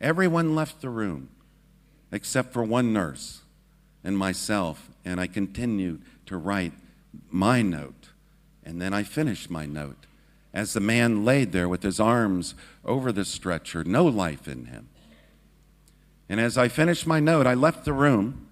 Everyone 0.00 0.54
left 0.54 0.80
the 0.80 0.90
room 0.90 1.30
except 2.12 2.52
for 2.52 2.62
one 2.62 2.92
nurse 2.92 3.42
and 4.04 4.16
myself, 4.16 4.90
and 5.04 5.20
I 5.20 5.26
continued 5.26 6.02
to 6.26 6.36
write 6.36 6.72
my 7.30 7.62
note. 7.62 8.10
And 8.64 8.80
then 8.80 8.92
I 8.92 9.02
finished 9.02 9.50
my 9.50 9.66
note 9.66 10.06
as 10.52 10.72
the 10.72 10.80
man 10.80 11.24
laid 11.24 11.52
there 11.52 11.68
with 11.68 11.82
his 11.82 12.00
arms 12.00 12.54
over 12.84 13.12
the 13.12 13.24
stretcher, 13.24 13.84
no 13.84 14.04
life 14.04 14.48
in 14.48 14.66
him. 14.66 14.88
And 16.28 16.40
as 16.40 16.58
I 16.58 16.68
finished 16.68 17.06
my 17.06 17.20
note, 17.20 17.46
I 17.46 17.54
left 17.54 17.84
the 17.84 17.92
room 17.92 18.48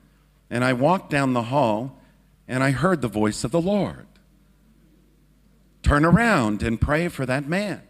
and 0.50 0.64
I 0.64 0.72
walked 0.72 1.10
down 1.10 1.32
the 1.32 1.44
hall 1.44 1.98
and 2.48 2.62
I 2.62 2.70
heard 2.70 3.02
the 3.02 3.08
voice 3.08 3.44
of 3.44 3.50
the 3.50 3.60
Lord. 3.60 4.05
Turn 5.86 6.04
around 6.04 6.64
and 6.64 6.80
pray 6.80 7.06
for 7.06 7.24
that 7.26 7.46
man. 7.46 7.80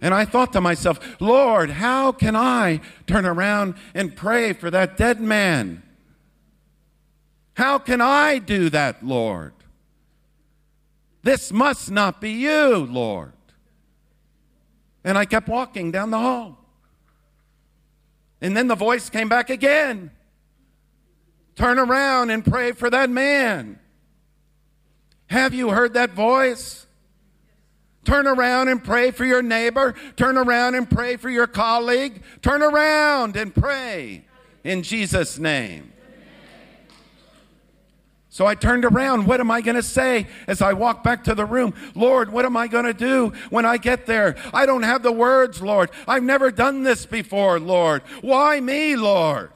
And 0.00 0.12
I 0.12 0.24
thought 0.24 0.52
to 0.54 0.60
myself, 0.60 0.98
Lord, 1.20 1.70
how 1.70 2.10
can 2.10 2.34
I 2.34 2.80
turn 3.06 3.24
around 3.24 3.76
and 3.94 4.16
pray 4.16 4.52
for 4.52 4.68
that 4.68 4.96
dead 4.96 5.20
man? 5.20 5.84
How 7.54 7.78
can 7.78 8.00
I 8.00 8.38
do 8.38 8.68
that, 8.70 9.06
Lord? 9.06 9.52
This 11.22 11.52
must 11.52 11.88
not 11.88 12.20
be 12.20 12.32
you, 12.32 12.78
Lord. 12.78 13.32
And 15.04 15.16
I 15.16 15.24
kept 15.24 15.46
walking 15.46 15.92
down 15.92 16.10
the 16.10 16.18
hall. 16.18 16.58
And 18.40 18.56
then 18.56 18.66
the 18.66 18.74
voice 18.74 19.08
came 19.08 19.28
back 19.28 19.50
again 19.50 20.10
Turn 21.54 21.78
around 21.78 22.30
and 22.30 22.44
pray 22.44 22.72
for 22.72 22.90
that 22.90 23.08
man. 23.08 23.78
Have 25.32 25.54
you 25.54 25.70
heard 25.70 25.94
that 25.94 26.10
voice? 26.10 26.86
Turn 28.04 28.26
around 28.26 28.68
and 28.68 28.84
pray 28.84 29.10
for 29.12 29.24
your 29.24 29.40
neighbor. 29.40 29.94
Turn 30.14 30.36
around 30.36 30.74
and 30.74 30.90
pray 30.90 31.16
for 31.16 31.30
your 31.30 31.46
colleague. 31.46 32.22
Turn 32.42 32.62
around 32.62 33.34
and 33.34 33.54
pray 33.54 34.26
in 34.62 34.82
Jesus' 34.82 35.38
name. 35.38 35.90
So 38.28 38.44
I 38.44 38.54
turned 38.54 38.84
around. 38.84 39.26
What 39.26 39.40
am 39.40 39.50
I 39.50 39.62
going 39.62 39.76
to 39.76 39.82
say 39.82 40.26
as 40.46 40.60
I 40.60 40.74
walk 40.74 41.02
back 41.02 41.24
to 41.24 41.34
the 41.34 41.46
room? 41.46 41.72
Lord, 41.94 42.30
what 42.30 42.44
am 42.44 42.54
I 42.54 42.68
going 42.68 42.84
to 42.84 42.92
do 42.92 43.32
when 43.48 43.64
I 43.64 43.78
get 43.78 44.04
there? 44.04 44.36
I 44.52 44.66
don't 44.66 44.82
have 44.82 45.02
the 45.02 45.12
words, 45.12 45.62
Lord. 45.62 45.88
I've 46.06 46.24
never 46.24 46.50
done 46.50 46.82
this 46.82 47.06
before, 47.06 47.58
Lord. 47.58 48.02
Why 48.20 48.60
me, 48.60 48.96
Lord? 48.96 49.50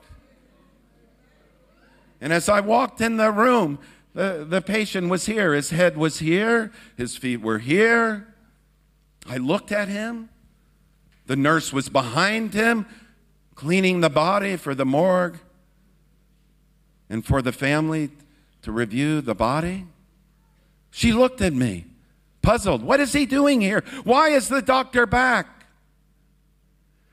And 2.18 2.32
as 2.32 2.48
I 2.48 2.60
walked 2.60 3.02
in 3.02 3.18
the 3.18 3.30
room, 3.30 3.78
the, 4.16 4.46
the 4.48 4.62
patient 4.62 5.10
was 5.10 5.26
here. 5.26 5.52
His 5.52 5.68
head 5.68 5.98
was 5.98 6.20
here, 6.20 6.72
his 6.96 7.18
feet 7.18 7.42
were 7.42 7.58
here. 7.58 8.26
I 9.28 9.36
looked 9.36 9.70
at 9.70 9.88
him. 9.88 10.30
The 11.26 11.36
nurse 11.36 11.70
was 11.70 11.90
behind 11.90 12.54
him, 12.54 12.86
cleaning 13.54 14.00
the 14.00 14.08
body 14.08 14.56
for 14.56 14.74
the 14.74 14.86
morgue 14.86 15.38
and 17.10 17.26
for 17.26 17.42
the 17.42 17.52
family 17.52 18.10
to 18.62 18.72
review 18.72 19.20
the 19.20 19.34
body. 19.34 19.84
She 20.90 21.12
looked 21.12 21.42
at 21.42 21.52
me, 21.52 21.84
puzzled. 22.40 22.82
What 22.82 23.00
is 23.00 23.12
he 23.12 23.26
doing 23.26 23.60
here? 23.60 23.84
Why 24.04 24.30
is 24.30 24.48
the 24.48 24.62
doctor 24.62 25.04
back? 25.04 25.66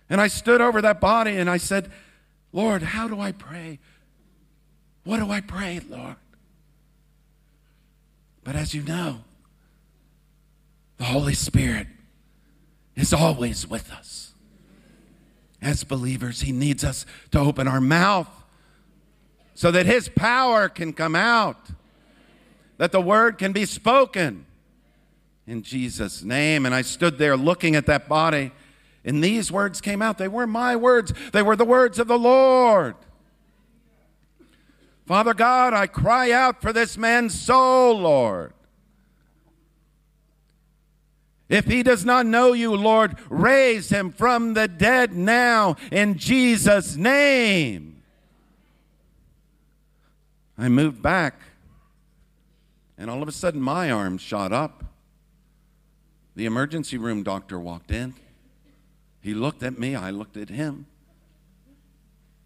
And 0.10 0.22
I 0.22 0.28
stood 0.28 0.62
over 0.62 0.82
that 0.82 1.02
body 1.02 1.36
and 1.36 1.50
I 1.50 1.58
said, 1.58 1.92
Lord, 2.54 2.82
how 2.82 3.10
do 3.10 3.20
I 3.20 3.34
pray? 3.34 3.80
What 5.04 5.18
do 5.18 5.30
I 5.32 5.42
pray, 5.42 5.82
Lord? 5.90 6.16
But 8.44 8.56
as 8.56 8.74
you 8.74 8.84
know, 8.84 9.22
the 10.98 11.06
Holy 11.06 11.34
Spirit 11.34 11.88
is 12.96 13.14
always 13.14 13.68
with 13.68 13.92
us. 13.92 14.34
As 15.62 15.84
believers, 15.84 16.42
He 16.42 16.52
needs 16.52 16.84
us 16.84 17.06
to 17.32 17.40
open 17.40 17.68
our 17.68 17.82
mouth 17.82 18.30
so 19.56 19.72
that 19.72 19.86
His 19.86 20.10
power 20.10 20.68
can 20.68 20.94
come 20.94 21.16
out, 21.16 21.70
that 22.78 22.92
the 22.92 23.02
word 23.02 23.38
can 23.38 23.54
be 23.54 23.66
spoken 23.66 24.46
in 25.48 25.64
Jesus' 25.64 26.24
name. 26.24 26.66
And 26.66 26.76
I 26.76 26.82
stood 26.82 27.18
there 27.18 27.38
looking 27.38 27.76
at 27.76 27.86
that 27.86 28.10
body, 28.10 28.52
and 29.06 29.24
these 29.24 29.52
words 29.52 29.80
came 29.80 30.02
out. 30.02 30.18
They 30.18 30.28
were 30.28 30.48
my 30.48 30.76
words, 30.76 31.14
they 31.32 31.42
were 31.42 31.56
the 31.56 31.66
words 31.66 31.98
of 32.00 32.08
the 32.08 32.20
Lord. 32.20 32.96
Father 35.06 35.34
God, 35.34 35.74
I 35.74 35.88
cry 35.88 36.32
out 36.32 36.62
for 36.62 36.72
this 36.72 36.98
man's 36.98 37.40
soul, 37.40 38.00
Lord. 38.00 38.54
If 41.50 41.66
he 41.66 41.84
does 41.84 42.06
not 42.06 42.26
know 42.26 42.54
you, 42.54 42.74
Lord, 42.74 43.18
raise 43.30 43.90
him 43.90 44.12
from 44.12 44.54
the 44.54 44.68
dead 44.68 45.14
now 45.14 45.76
in 45.92 46.18
Jesus' 46.18 46.96
name. 46.96 48.02
I 50.58 50.70
moved 50.70 51.02
back, 51.02 51.40
and 52.98 53.10
all 53.10 53.22
of 53.22 53.28
a 53.28 53.34
sudden 53.34 53.62
my 53.62 53.92
arm 53.92 54.18
shot 54.18 54.54
up. 54.54 54.86
The 56.36 56.46
emergency 56.46 56.98
room 56.98 57.24
doctor 57.24 57.60
walked 57.60 57.92
in. 57.92 58.16
He 59.22 59.34
looked 59.34 59.64
at 59.64 59.78
me, 59.78 59.96
I 59.96 60.12
looked 60.12 60.38
at 60.38 60.50
him. 60.50 60.86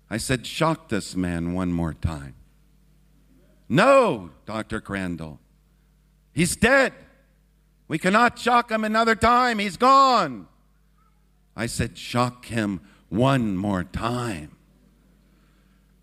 I 0.09 0.17
said, 0.17 0.45
Shock 0.45 0.89
this 0.89 1.15
man 1.15 1.53
one 1.53 1.71
more 1.71 1.93
time. 1.93 2.33
No, 3.69 4.31
Dr. 4.45 4.79
Crandall. 4.81 5.39
He's 6.33 6.55
dead. 6.55 6.93
We 7.87 7.97
cannot 7.97 8.37
shock 8.37 8.71
him 8.71 8.83
another 8.83 9.15
time. 9.15 9.59
He's 9.59 9.77
gone. 9.77 10.47
I 11.55 11.65
said, 11.65 11.97
Shock 11.97 12.45
him 12.45 12.81
one 13.09 13.57
more 13.57 13.83
time. 13.83 14.55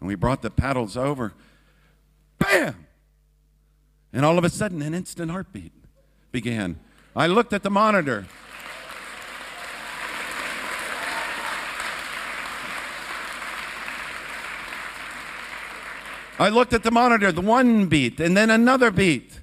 And 0.00 0.08
we 0.08 0.14
brought 0.14 0.42
the 0.42 0.50
paddles 0.50 0.96
over. 0.96 1.34
Bam! 2.38 2.86
And 4.12 4.24
all 4.24 4.38
of 4.38 4.44
a 4.44 4.50
sudden, 4.50 4.82
an 4.82 4.94
instant 4.94 5.30
heartbeat 5.30 5.72
began. 6.32 6.78
I 7.16 7.26
looked 7.26 7.52
at 7.52 7.62
the 7.62 7.70
monitor. 7.70 8.26
I 16.38 16.48
looked 16.48 16.72
at 16.72 16.82
the 16.82 16.90
monitor, 16.90 17.30
the 17.30 17.40
one 17.40 17.86
beat, 17.86 18.18
and 18.18 18.36
then 18.36 18.50
another 18.50 18.90
beat, 18.90 19.40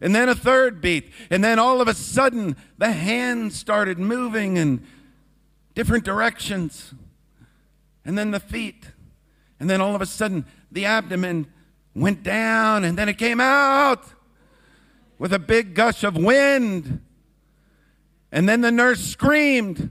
and 0.00 0.14
then 0.14 0.28
a 0.28 0.34
third 0.34 0.80
beat, 0.80 1.10
and 1.30 1.42
then 1.42 1.58
all 1.58 1.80
of 1.80 1.88
a 1.88 1.94
sudden 1.94 2.56
the 2.76 2.92
hands 2.92 3.58
started 3.58 3.98
moving 3.98 4.56
in 4.56 4.84
different 5.74 6.04
directions, 6.04 6.92
and 8.04 8.18
then 8.18 8.30
the 8.30 8.40
feet, 8.40 8.90
and 9.58 9.70
then 9.70 9.80
all 9.80 9.94
of 9.94 10.02
a 10.02 10.06
sudden 10.06 10.44
the 10.70 10.84
abdomen 10.84 11.46
went 11.94 12.22
down, 12.22 12.84
and 12.84 12.98
then 12.98 13.08
it 13.08 13.16
came 13.16 13.40
out 13.40 14.04
with 15.18 15.32
a 15.32 15.38
big 15.38 15.74
gush 15.74 16.04
of 16.04 16.16
wind, 16.16 17.00
and 18.30 18.48
then 18.48 18.60
the 18.60 18.70
nurse 18.70 19.00
screamed. 19.00 19.90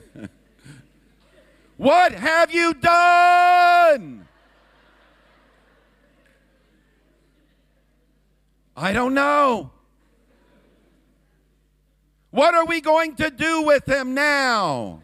what 1.76 2.12
have 2.12 2.52
you 2.52 2.74
done? 2.74 4.26
I 8.76 8.92
don't 8.92 9.14
know. 9.14 9.70
What 12.30 12.54
are 12.54 12.64
we 12.64 12.80
going 12.80 13.16
to 13.16 13.30
do 13.30 13.62
with 13.62 13.86
him 13.86 14.14
now? 14.14 15.00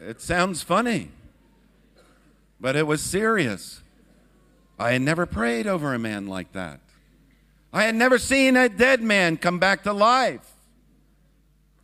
it 0.00 0.20
sounds 0.20 0.62
funny, 0.62 1.10
but 2.60 2.76
it 2.76 2.86
was 2.86 3.02
serious. 3.02 3.82
I 4.78 4.92
had 4.92 5.02
never 5.02 5.26
prayed 5.26 5.66
over 5.66 5.92
a 5.94 5.98
man 5.98 6.26
like 6.26 6.52
that. 6.52 6.80
I 7.74 7.82
had 7.82 7.96
never 7.96 8.18
seen 8.18 8.56
a 8.56 8.68
dead 8.68 9.02
man 9.02 9.36
come 9.36 9.58
back 9.58 9.82
to 9.82 9.92
life. 9.92 10.48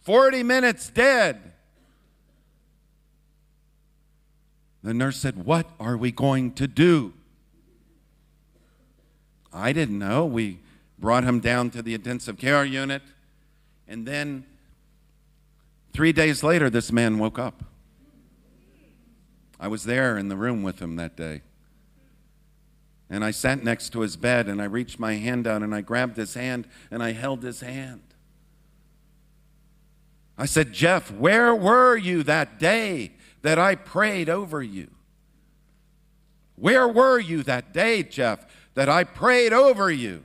40 0.03 0.45
minutes 0.45 0.89
dead. 0.89 1.53
The 4.85 4.95
nurse 4.95 5.17
said, 5.17 5.45
What 5.45 5.69
are 5.81 5.97
we 5.97 6.13
going 6.13 6.53
to 6.53 6.69
do? 6.69 7.13
I 9.53 9.73
didn't 9.73 9.99
know. 9.99 10.25
We 10.25 10.61
brought 10.97 11.25
him 11.25 11.41
down 11.41 11.71
to 11.71 11.83
the 11.83 11.95
intensive 11.95 12.39
care 12.39 12.65
unit. 12.65 13.03
And 13.89 14.07
then 14.07 14.47
three 15.93 16.13
days 16.13 16.45
later, 16.45 16.71
this 16.71 16.93
man 16.93 17.19
woke 17.19 17.39
up. 17.39 17.65
I 19.59 19.67
was 19.67 19.83
there 19.83 20.17
in 20.17 20.29
the 20.29 20.37
room 20.37 20.63
with 20.63 20.81
him 20.81 20.95
that 20.97 21.17
day. 21.17 21.43
And 23.11 23.25
I 23.25 23.33
sat 23.33 23.65
next 23.65 23.91
to 23.91 24.01
his 24.01 24.17
bed 24.17 24.49
and 24.49 24.63
I 24.63 24.67
reached 24.67 25.01
my 25.01 25.15
hand 25.15 25.47
out 25.47 25.63
and 25.63 25.75
I 25.75 25.81
grabbed 25.81 26.17
his 26.17 26.35
hand 26.35 26.69
and 26.91 27.03
I 27.03 27.13
held 27.13 27.43
his 27.43 27.61
hand. 27.61 28.03
I 30.39 30.47
said, 30.47 30.73
Jeff, 30.73 31.11
where 31.11 31.55
were 31.55 31.97
you 31.97 32.23
that 32.23 32.61
day 32.61 33.13
that 33.43 33.59
I 33.59 33.75
prayed 33.75 34.29
over 34.29 34.63
you? 34.63 34.91
Where 36.55 36.87
were 36.87 37.19
you 37.19 37.43
that 37.43 37.73
day, 37.73 38.03
Jeff, 38.05 38.47
that 38.75 38.89
I 38.89 39.03
prayed 39.05 39.53
over 39.53 39.91
you? 39.91 40.23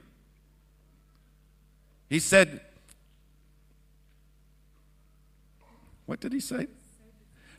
He 2.08 2.20
said, 2.20 2.62
What 6.06 6.20
did 6.20 6.34
he 6.34 6.40
say? 6.40 6.68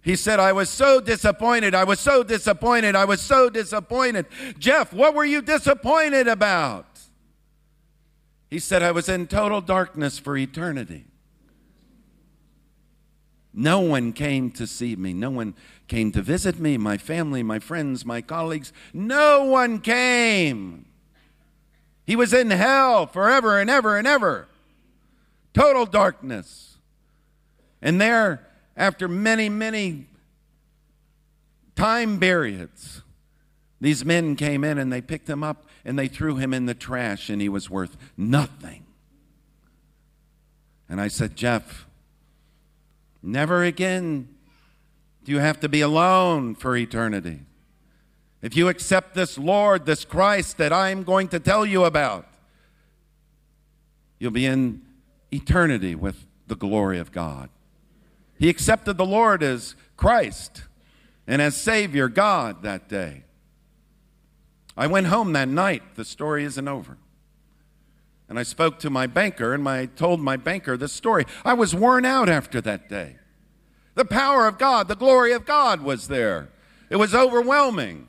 He 0.07 0.15
said, 0.15 0.39
I 0.39 0.53
was 0.53 0.71
so 0.71 1.01
disappointed. 1.01 1.75
I 1.75 1.83
was 1.83 1.99
so 1.99 2.23
disappointed. 2.23 2.95
I 2.95 3.05
was 3.05 3.21
so 3.21 3.51
disappointed. 3.51 4.27
Jeff, 4.57 4.93
what 4.93 5.15
were 5.17 5.25
you 5.25 5.43
disappointed 5.43 6.29
about? 6.29 6.87
He 8.49 8.61
said, 8.61 8.85
I 8.85 8.93
was 8.93 9.09
in 9.09 9.27
total 9.27 9.61
darkness 9.61 10.17
for 10.21 10.37
eternity. 10.37 11.07
No 13.53 13.81
one 13.81 14.13
came 14.13 14.53
to 14.53 14.65
see 14.65 14.95
me. 14.95 15.13
No 15.13 15.31
one 15.31 15.57
came 15.89 16.13
to 16.13 16.23
visit 16.23 16.61
me. 16.61 16.79
My 16.79 16.99
family, 16.99 17.43
my 17.43 17.59
friends, 17.59 18.07
my 18.07 18.23
colleagues. 18.23 18.73
No 18.95 19.47
one 19.47 19.81
came. 19.81 20.87
He 22.07 22.15
was 22.15 22.33
in 22.33 22.53
hell 22.53 23.09
forever 23.09 23.59
and 23.59 23.69
ever 23.69 23.99
and 23.99 24.07
ever. 24.07 24.47
Total 25.53 25.85
darkness. 25.85 26.77
And 27.83 28.01
there, 28.01 28.46
after 28.77 29.09
many, 29.09 29.49
many 29.49 30.07
time 31.75 32.19
periods, 32.19 33.03
these 33.81 34.05
men 34.05 34.37
came 34.37 34.65
in 34.65 34.79
and 34.79 34.93
they 34.93 35.01
picked 35.01 35.29
him 35.29 35.43
up 35.43 35.67
and 35.85 35.99
they 35.99 36.09
threw 36.09 36.37
him 36.37 36.53
in 36.53 36.67
the 36.67 36.75
trash, 36.75 37.31
and 37.31 37.41
he 37.41 37.49
was 37.49 37.71
worth 37.71 37.97
nothing. 38.17 38.85
And 40.89 41.01
I 41.01 41.09
said, 41.09 41.37
Jeff, 41.37 41.87
never 43.23 43.63
again 43.63 44.29
do 45.23 45.33
you 45.33 45.39
have 45.39 45.61
to 45.61 45.69
be 45.69 45.81
alone 45.81 46.55
for 46.55 46.77
eternity. 46.77 47.41
If 48.43 48.57
you 48.57 48.69
accept 48.69 49.15
this 49.15 49.37
Lord, 49.37 49.87
this 49.87 50.05
Christ 50.05 50.59
that 50.59 50.73
I'm 50.73 51.03
going 51.03 51.29
to 51.29 51.41
tell 51.41 51.67
you 51.67 51.85
about, 51.85 52.29
you'll 54.19 54.31
be 54.31 54.47
in 54.47 54.83
eternity 55.33 55.95
with 55.95 56.27
the 56.47 56.55
glory 56.55 56.99
of 56.99 57.11
God. 57.11 57.49
He 58.39 58.49
accepted 58.49 58.97
the 58.97 59.07
Lord 59.07 59.43
as 59.43 59.75
Christ 59.97 60.63
and 61.27 61.41
as 61.41 61.57
Savior 61.57 62.09
God 62.09 62.63
that 62.63 62.89
day. 62.89 63.25
I 64.77 64.87
went 64.87 65.07
home 65.07 65.33
that 65.33 65.49
night. 65.49 65.95
The 65.95 66.05
story 66.05 66.45
isn't 66.45 66.69
over. 66.69 66.99
And 68.29 68.39
I 68.39 68.43
spoke 68.43 68.79
to 68.81 68.91
my 68.91 69.07
banker 69.07 69.55
and 69.55 69.67
I 69.69 69.87
told 69.87 70.21
my 70.21 70.37
banker 70.37 70.77
the 70.77 70.89
story. 70.89 71.25
I 71.45 71.55
was 71.55 71.75
worn 71.75 72.05
out 72.05 72.29
after 72.29 72.61
that 72.63 72.89
day. 72.89 73.17
The 73.95 74.05
power 74.05 74.47
of 74.47 74.59
God, 74.59 74.89
the 74.89 74.97
glory 74.97 75.33
of 75.33 75.47
God 75.47 75.81
was 75.81 76.09
there. 76.09 76.51
It 76.91 76.97
was 76.97 77.15
overwhelming. 77.15 78.07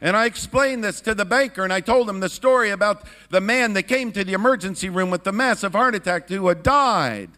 And 0.00 0.16
I 0.16 0.26
explained 0.26 0.84
this 0.84 1.00
to 1.02 1.14
the 1.14 1.24
banker 1.24 1.64
and 1.64 1.72
I 1.72 1.80
told 1.80 2.08
him 2.08 2.20
the 2.20 2.28
story 2.28 2.70
about 2.70 3.04
the 3.30 3.40
man 3.40 3.72
that 3.72 3.84
came 3.84 4.12
to 4.12 4.22
the 4.22 4.34
emergency 4.34 4.88
room 4.88 5.10
with 5.10 5.24
the 5.24 5.32
massive 5.32 5.72
heart 5.72 5.94
attack 5.94 6.28
who 6.28 6.46
had 6.48 6.62
died. 6.62 7.30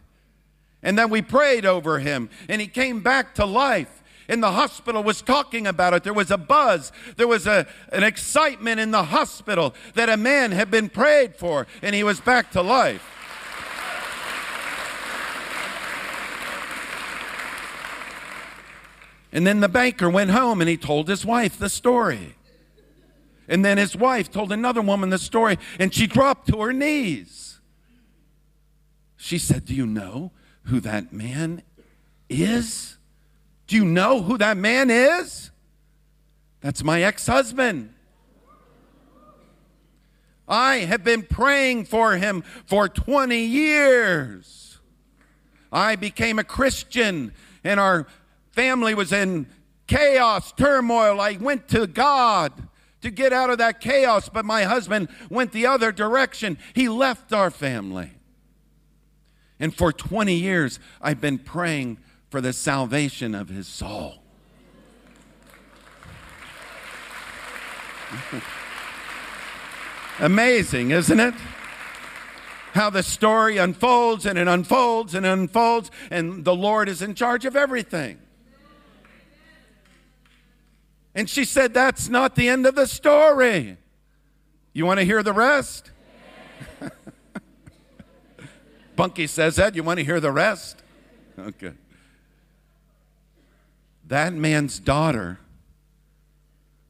And 0.83 0.97
then 0.97 1.09
we 1.09 1.21
prayed 1.21 1.65
over 1.65 1.99
him 1.99 2.29
and 2.49 2.59
he 2.61 2.67
came 2.67 3.01
back 3.01 3.35
to 3.35 3.45
life. 3.45 4.03
And 4.27 4.41
the 4.41 4.51
hospital 4.51 5.03
was 5.03 5.21
talking 5.21 5.67
about 5.67 5.93
it. 5.93 6.03
There 6.03 6.13
was 6.13 6.31
a 6.31 6.37
buzz. 6.37 6.91
There 7.17 7.27
was 7.27 7.47
a, 7.47 7.67
an 7.91 8.03
excitement 8.03 8.79
in 8.79 8.91
the 8.91 9.03
hospital 9.03 9.75
that 9.95 10.09
a 10.09 10.17
man 10.17 10.51
had 10.51 10.71
been 10.71 10.89
prayed 10.89 11.35
for 11.35 11.67
and 11.81 11.93
he 11.93 12.03
was 12.03 12.19
back 12.19 12.51
to 12.51 12.61
life. 12.61 13.05
And 19.33 19.47
then 19.47 19.61
the 19.61 19.69
banker 19.69 20.09
went 20.09 20.31
home 20.31 20.61
and 20.61 20.69
he 20.69 20.77
told 20.77 21.07
his 21.07 21.25
wife 21.25 21.57
the 21.57 21.69
story. 21.69 22.35
And 23.47 23.63
then 23.65 23.77
his 23.77 23.95
wife 23.95 24.31
told 24.31 24.51
another 24.51 24.81
woman 24.81 25.09
the 25.09 25.17
story, 25.17 25.57
and 25.77 25.93
she 25.93 26.07
dropped 26.07 26.47
to 26.49 26.61
her 26.61 26.71
knees. 26.71 27.59
She 29.17 29.37
said, 29.37 29.65
Do 29.65 29.75
you 29.75 29.85
know 29.85 30.31
who 30.63 30.79
that 30.81 31.11
man 31.11 31.63
is? 32.29 32.97
Do 33.67 33.75
you 33.75 33.85
know 33.85 34.21
who 34.21 34.37
that 34.37 34.57
man 34.57 34.89
is? 34.89 35.51
That's 36.61 36.83
my 36.83 37.01
ex 37.03 37.27
husband. 37.27 37.93
I 40.47 40.79
have 40.79 41.03
been 41.03 41.23
praying 41.23 41.85
for 41.85 42.17
him 42.17 42.43
for 42.65 42.89
20 42.89 43.37
years. 43.37 44.79
I 45.71 45.95
became 45.95 46.37
a 46.37 46.43
Christian, 46.43 47.33
and 47.63 47.79
our 47.79 48.05
family 48.51 48.93
was 48.93 49.13
in 49.13 49.47
chaos, 49.87 50.51
turmoil. 50.51 51.21
I 51.21 51.37
went 51.37 51.69
to 51.69 51.87
God 51.87 52.51
to 53.01 53.09
get 53.09 53.33
out 53.33 53.49
of 53.49 53.57
that 53.59 53.79
chaos, 53.79 54.29
but 54.29 54.45
my 54.45 54.63
husband 54.63 55.07
went 55.29 55.53
the 55.53 55.65
other 55.65 55.91
direction. 55.91 56.57
He 56.73 56.89
left 56.89 57.33
our 57.33 57.49
family. 57.49 58.11
And 59.61 59.73
for 59.73 59.93
20 59.93 60.33
years, 60.33 60.79
I've 61.01 61.21
been 61.21 61.37
praying 61.37 61.99
for 62.31 62.41
the 62.41 62.51
salvation 62.51 63.35
of 63.35 63.47
his 63.47 63.67
soul. 63.67 64.23
Amazing, 70.19 70.89
isn't 70.89 71.19
it? 71.19 71.35
How 72.73 72.89
the 72.89 73.03
story 73.03 73.57
unfolds 73.57 74.25
and 74.25 74.39
it 74.39 74.47
unfolds 74.47 75.13
and 75.13 75.27
unfolds, 75.27 75.91
and 76.09 76.43
the 76.43 76.55
Lord 76.55 76.89
is 76.89 77.03
in 77.03 77.13
charge 77.13 77.45
of 77.45 77.55
everything. 77.55 78.17
And 81.13 81.29
she 81.29 81.45
said, 81.45 81.75
That's 81.75 82.09
not 82.09 82.35
the 82.35 82.49
end 82.49 82.65
of 82.65 82.73
the 82.73 82.87
story. 82.87 83.77
You 84.73 84.87
want 84.87 84.99
to 84.99 85.05
hear 85.05 85.21
the 85.21 85.33
rest? 85.33 85.91
Bonnke 88.95 89.27
says 89.27 89.55
that. 89.55 89.75
You 89.75 89.83
want 89.83 89.99
to 89.99 90.05
hear 90.05 90.19
the 90.19 90.31
rest? 90.31 90.83
Okay. 91.37 91.73
That 94.07 94.33
man's 94.33 94.79
daughter, 94.79 95.39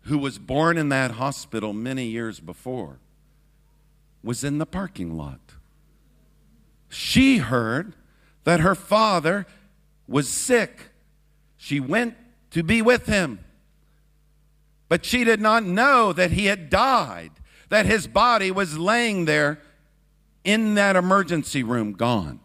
who 0.04 0.18
was 0.18 0.40
born 0.40 0.78
in 0.78 0.90
that 0.90 1.12
hospital 1.12 1.74
many 1.74 2.06
years 2.06 2.40
before, 2.40 3.00
was 4.24 4.44
in 4.44 4.58
the 4.58 4.66
parking 4.66 5.18
lot. 5.18 5.40
She 6.90 7.38
heard 7.38 7.94
that 8.44 8.60
her 8.60 8.76
father 8.76 9.46
was 10.08 10.28
sick. 10.28 10.90
She 11.58 11.80
went 11.80 12.16
to 12.52 12.64
be 12.64 12.82
with 12.82 13.06
him. 13.06 13.40
But 14.90 15.06
she 15.06 15.24
did 15.24 15.40
not 15.40 15.64
know 15.64 16.12
that 16.12 16.32
he 16.32 16.48
had 16.48 16.70
died, 16.70 17.32
that 17.70 17.86
his 17.86 18.08
body 18.08 18.52
was 18.52 18.78
laying 18.78 19.26
there 19.26 19.60
in 20.44 20.76
that 20.76 20.96
emergency 20.96 21.64
room, 21.64 21.94
gone. 21.94 22.40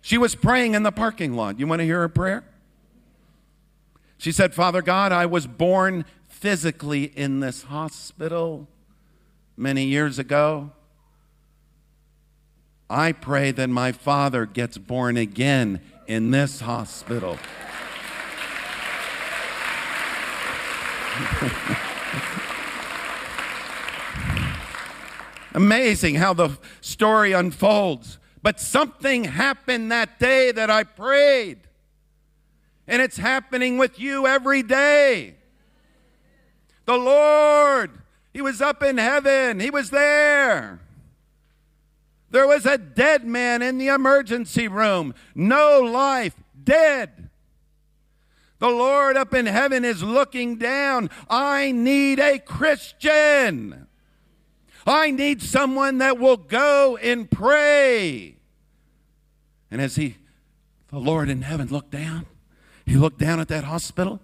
She 0.00 0.18
was 0.18 0.34
praying 0.34 0.74
in 0.74 0.82
the 0.82 0.92
parking 0.92 1.34
lot. 1.34 1.58
You 1.58 1.66
want 1.66 1.80
to 1.80 1.84
hear 1.84 2.00
her 2.00 2.08
prayer? 2.08 2.44
She 4.18 4.32
said, 4.32 4.54
Father 4.54 4.82
God, 4.82 5.12
I 5.12 5.26
was 5.26 5.46
born 5.46 6.04
physically 6.28 7.04
in 7.04 7.40
this 7.40 7.62
hospital 7.64 8.68
many 9.56 9.84
years 9.84 10.18
ago. 10.18 10.72
I 12.90 13.12
pray 13.12 13.52
that 13.52 13.70
my 13.70 13.92
father 13.92 14.44
gets 14.44 14.76
born 14.76 15.16
again 15.16 15.80
in 16.06 16.30
this 16.30 16.60
hospital. 16.60 17.38
Amazing 25.54 26.16
how 26.16 26.34
the 26.34 26.58
story 26.80 27.32
unfolds. 27.32 28.18
But 28.42 28.58
something 28.58 29.24
happened 29.24 29.92
that 29.92 30.18
day 30.18 30.50
that 30.52 30.70
I 30.70 30.84
prayed. 30.84 31.58
And 32.86 33.00
it's 33.00 33.16
happening 33.16 33.78
with 33.78 34.00
you 34.00 34.26
every 34.26 34.62
day. 34.62 35.36
The 36.84 36.96
Lord, 36.96 37.90
He 38.32 38.40
was 38.40 38.60
up 38.60 38.82
in 38.82 38.98
heaven, 38.98 39.60
He 39.60 39.70
was 39.70 39.90
there. 39.90 40.80
There 42.30 42.46
was 42.46 42.64
a 42.64 42.78
dead 42.78 43.26
man 43.26 43.60
in 43.60 43.76
the 43.76 43.88
emergency 43.88 44.66
room, 44.66 45.14
no 45.34 45.80
life, 45.80 46.34
dead. 46.64 47.28
The 48.58 48.70
Lord 48.70 49.16
up 49.16 49.34
in 49.34 49.46
heaven 49.46 49.84
is 49.84 50.02
looking 50.02 50.56
down. 50.56 51.10
I 51.28 51.72
need 51.72 52.18
a 52.18 52.38
Christian. 52.38 53.86
I 54.86 55.10
need 55.10 55.42
someone 55.42 55.98
that 55.98 56.18
will 56.18 56.36
go 56.36 56.96
and 56.96 57.30
pray. 57.30 58.36
And 59.70 59.80
as 59.80 59.96
he, 59.96 60.16
the 60.88 60.98
Lord 60.98 61.28
in 61.28 61.42
heaven, 61.42 61.68
looked 61.68 61.90
down, 61.90 62.26
he 62.84 62.96
looked 62.96 63.18
down 63.18 63.40
at 63.40 63.48
that 63.48 63.64
hospital. 63.64 64.20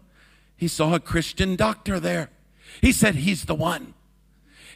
He 0.57 0.69
saw 0.69 0.95
a 0.95 1.01
Christian 1.01 1.57
doctor 1.57 2.01
there. 2.01 2.31
He 2.81 2.93
said, 2.93 3.17
He's 3.17 3.45
the 3.45 3.55
one. 3.55 3.95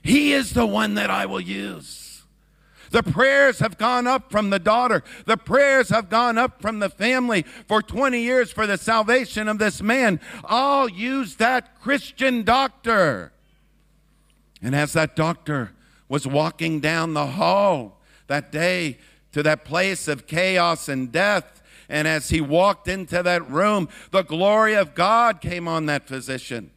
He 0.02 0.32
is 0.32 0.52
the 0.52 0.66
one 0.66 0.94
that 0.94 1.10
I 1.10 1.26
will 1.26 1.40
use. 1.40 2.22
The 2.90 3.02
prayers 3.02 3.58
have 3.60 3.78
gone 3.78 4.06
up 4.06 4.30
from 4.30 4.50
the 4.50 4.58
daughter. 4.58 5.02
The 5.24 5.38
prayers 5.38 5.88
have 5.88 6.10
gone 6.10 6.36
up 6.36 6.60
from 6.60 6.78
the 6.78 6.90
family 6.90 7.42
for 7.66 7.82
20 7.82 8.20
years 8.20 8.52
for 8.52 8.66
the 8.66 8.76
salvation 8.76 9.48
of 9.48 9.58
this 9.58 9.80
man. 9.80 10.20
I'll 10.44 10.90
use 10.90 11.36
that 11.36 11.80
Christian 11.80 12.42
doctor. 12.42 13.32
And 14.62 14.74
as 14.74 14.92
that 14.92 15.16
doctor 15.16 15.72
was 16.08 16.26
walking 16.26 16.80
down 16.80 17.14
the 17.14 17.26
hall 17.26 18.00
that 18.28 18.52
day 18.52 18.98
to 19.32 19.42
that 19.42 19.64
place 19.64 20.08
of 20.08 20.26
chaos 20.26 20.88
and 20.88 21.10
death, 21.10 21.62
and 21.88 22.06
as 22.06 22.30
he 22.30 22.40
walked 22.40 22.86
into 22.86 23.22
that 23.22 23.48
room, 23.50 23.88
the 24.12 24.22
glory 24.22 24.74
of 24.74 24.94
God 24.94 25.40
came 25.40 25.66
on 25.66 25.86
that 25.86 26.06
physician. 26.06 26.70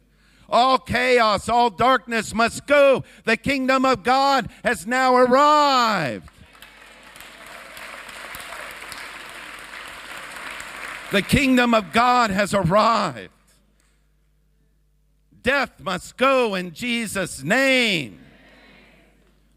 All 0.48 0.78
chaos, 0.78 1.48
all 1.48 1.70
darkness 1.70 2.34
must 2.34 2.66
go. 2.66 3.04
The 3.24 3.36
kingdom 3.36 3.84
of 3.84 4.02
God 4.02 4.48
has 4.64 4.86
now 4.86 5.16
arrived. 5.16 6.28
The 11.12 11.22
kingdom 11.22 11.72
of 11.72 11.92
God 11.92 12.30
has 12.30 12.52
arrived. 12.52 13.30
Death 15.46 15.78
must 15.80 16.16
go 16.16 16.56
in 16.56 16.72
Jesus' 16.72 17.44
name. 17.44 18.18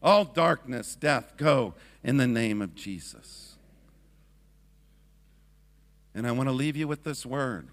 All 0.00 0.24
darkness, 0.24 0.94
death, 0.94 1.36
go 1.36 1.74
in 2.04 2.16
the 2.16 2.28
name 2.28 2.62
of 2.62 2.76
Jesus. 2.76 3.56
And 6.14 6.28
I 6.28 6.30
want 6.30 6.48
to 6.48 6.52
leave 6.52 6.76
you 6.76 6.86
with 6.86 7.02
this 7.02 7.26
word 7.26 7.66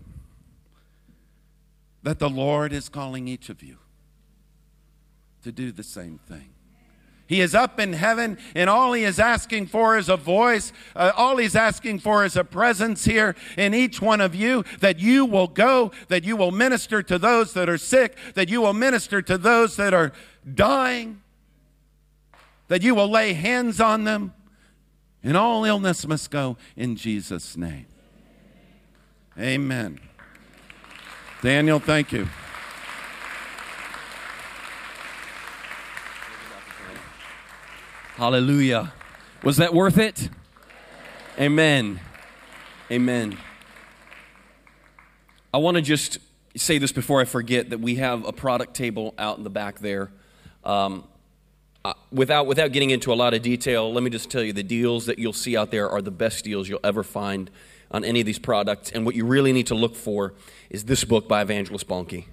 that 2.01 2.17
the 2.17 2.27
Lord 2.27 2.73
is 2.73 2.89
calling 2.89 3.27
each 3.27 3.49
of 3.49 3.61
you 3.61 3.77
to 5.43 5.51
do 5.51 5.71
the 5.71 5.83
same 5.83 6.17
thing. 6.17 6.49
He 7.27 7.41
is 7.41 7.53
up 7.53 7.79
in 7.79 7.93
heaven, 7.93 8.37
and 8.55 8.69
all 8.69 8.93
he 8.93 9.03
is 9.03 9.19
asking 9.19 9.67
for 9.67 9.97
is 9.97 10.07
a 10.07 10.15
voice. 10.15 10.71
Uh, 10.95 11.11
all 11.15 11.37
he's 11.37 11.55
asking 11.55 11.99
for 11.99 12.23
is 12.23 12.37
a 12.37 12.43
presence 12.45 13.03
here 13.03 13.35
in 13.57 13.73
each 13.73 14.01
one 14.01 14.21
of 14.21 14.33
you 14.33 14.63
that 14.79 14.99
you 14.99 15.25
will 15.25 15.47
go, 15.47 15.91
that 16.07 16.23
you 16.23 16.37
will 16.37 16.51
minister 16.51 17.03
to 17.03 17.19
those 17.19 17.53
that 17.53 17.67
are 17.67 17.77
sick, 17.77 18.15
that 18.35 18.47
you 18.47 18.61
will 18.61 18.73
minister 18.73 19.21
to 19.21 19.37
those 19.37 19.75
that 19.75 19.93
are 19.93 20.13
dying, 20.53 21.21
that 22.69 22.81
you 22.81 22.95
will 22.95 23.09
lay 23.09 23.33
hands 23.33 23.81
on 23.81 24.05
them, 24.05 24.33
and 25.21 25.35
all 25.35 25.65
illness 25.65 26.07
must 26.07 26.31
go 26.31 26.55
in 26.77 26.95
Jesus' 26.95 27.57
name. 27.57 27.87
Amen. 29.37 29.99
Daniel, 31.41 31.79
thank 31.79 32.13
you. 32.13 32.27
Hallelujah. 38.17 38.93
Was 39.43 39.57
that 39.57 39.75
worth 39.75 39.99
it? 39.99 40.31
Amen. 41.39 41.99
Amen. 42.89 43.37
I 45.53 45.59
want 45.59 45.77
to 45.77 45.83
just 45.83 46.17
say 46.55 46.79
this 46.79 46.91
before 46.91 47.21
I 47.21 47.25
forget 47.25 47.69
that 47.69 47.79
we 47.79 47.97
have 47.97 48.25
a 48.25 48.33
product 48.33 48.73
table 48.73 49.13
out 49.19 49.37
in 49.37 49.43
the 49.43 49.51
back 49.51 49.77
there. 49.77 50.09
Um, 50.63 51.03
without, 52.11 52.47
without 52.47 52.71
getting 52.71 52.89
into 52.89 53.13
a 53.13 53.15
lot 53.15 53.35
of 53.35 53.43
detail, 53.43 53.93
let 53.93 54.01
me 54.01 54.09
just 54.09 54.31
tell 54.31 54.41
you 54.41 54.51
the 54.51 54.63
deals 54.63 55.05
that 55.05 55.19
you'll 55.19 55.31
see 55.31 55.55
out 55.55 55.69
there 55.69 55.87
are 55.87 56.01
the 56.01 56.09
best 56.09 56.43
deals 56.43 56.67
you'll 56.67 56.79
ever 56.83 57.03
find 57.03 57.51
on 57.91 58.03
any 58.03 58.21
of 58.21 58.25
these 58.25 58.39
products. 58.39 58.89
And 58.89 59.05
what 59.05 59.13
you 59.13 59.27
really 59.27 59.53
need 59.53 59.67
to 59.67 59.75
look 59.75 59.95
for 59.95 60.33
is 60.71 60.85
this 60.85 61.03
book 61.03 61.27
by 61.27 61.43
Evangelist 61.43 61.87
Bonnke. 61.87 62.25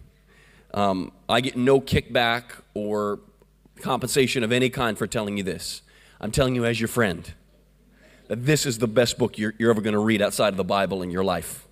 Um, 0.72 1.12
I 1.28 1.42
get 1.42 1.58
no 1.58 1.78
kickback 1.78 2.44
or 2.72 3.20
compensation 3.84 4.42
of 4.42 4.50
any 4.50 4.70
kind 4.70 4.98
for 4.98 5.06
telling 5.06 5.36
you 5.36 5.44
this. 5.44 5.82
I'm 6.20 6.30
telling 6.30 6.54
you 6.54 6.64
as 6.64 6.80
your 6.80 6.88
friend 6.88 7.32
that 8.28 8.46
this 8.46 8.64
is 8.64 8.78
the 8.78 8.88
best 8.88 9.18
book 9.18 9.38
you're, 9.38 9.54
you're 9.58 9.70
ever 9.70 9.82
going 9.82 9.94
to 9.94 10.00
read 10.00 10.22
outside 10.22 10.48
of 10.48 10.56
the 10.56 10.64
Bible 10.64 11.02
in 11.02 11.10
your 11.10 11.22
life. 11.22 11.66